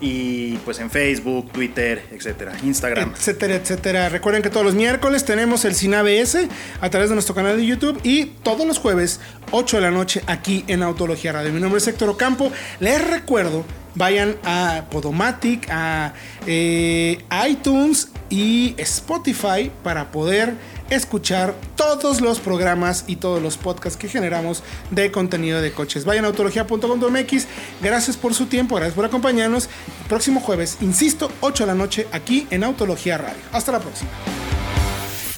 y 0.00 0.56
pues 0.58 0.78
en 0.78 0.90
Facebook, 0.90 1.50
Twitter, 1.52 2.04
etcétera, 2.12 2.52
Instagram. 2.62 3.12
Etcétera, 3.16 3.54
etcétera. 3.54 4.08
Recuerden 4.08 4.42
que 4.42 4.50
todos 4.50 4.66
los 4.66 4.74
miércoles 4.74 5.24
tenemos 5.24 5.64
el 5.64 5.74
Cine 5.74 5.96
ABS 5.96 6.48
a 6.80 6.90
través 6.90 7.08
de 7.08 7.14
nuestro 7.14 7.34
canal 7.34 7.56
de 7.56 7.64
YouTube 7.64 7.98
y 8.02 8.26
todos 8.42 8.66
los 8.66 8.78
jueves, 8.78 9.20
8 9.52 9.76
de 9.78 9.82
la 9.82 9.90
noche, 9.90 10.22
aquí 10.26 10.64
en 10.68 10.82
Autología 10.82 11.32
Radio. 11.32 11.52
Mi 11.52 11.60
nombre 11.60 11.78
es 11.78 11.86
Héctor 11.86 12.10
Ocampo. 12.10 12.52
Les 12.80 13.02
recuerdo, 13.06 13.64
vayan 13.94 14.36
a 14.44 14.84
Podomatic, 14.90 15.66
a 15.70 16.12
eh, 16.46 17.18
iTunes 17.48 18.10
y 18.28 18.74
Spotify 18.78 19.70
para 19.82 20.10
poder 20.10 20.54
escuchar 20.90 21.54
todos 21.76 22.20
los 22.20 22.40
programas 22.40 23.04
y 23.06 23.16
todos 23.16 23.42
los 23.42 23.56
podcasts 23.56 23.98
que 23.98 24.08
generamos 24.08 24.62
de 24.90 25.10
contenido 25.10 25.60
de 25.60 25.72
coches. 25.72 26.04
Vayan 26.04 26.24
a 26.24 26.28
autología.com.mx. 26.28 27.46
Gracias 27.82 28.16
por 28.16 28.34
su 28.34 28.46
tiempo, 28.46 28.76
gracias 28.76 28.94
por 28.94 29.04
acompañarnos. 29.04 29.68
próximo 30.08 30.40
jueves, 30.40 30.78
insisto, 30.80 31.30
8 31.40 31.64
de 31.64 31.66
la 31.66 31.74
noche 31.74 32.06
aquí 32.12 32.46
en 32.50 32.64
Autología 32.64 33.18
Radio. 33.18 33.42
Hasta 33.52 33.72
la 33.72 33.80
próxima. 33.80 34.10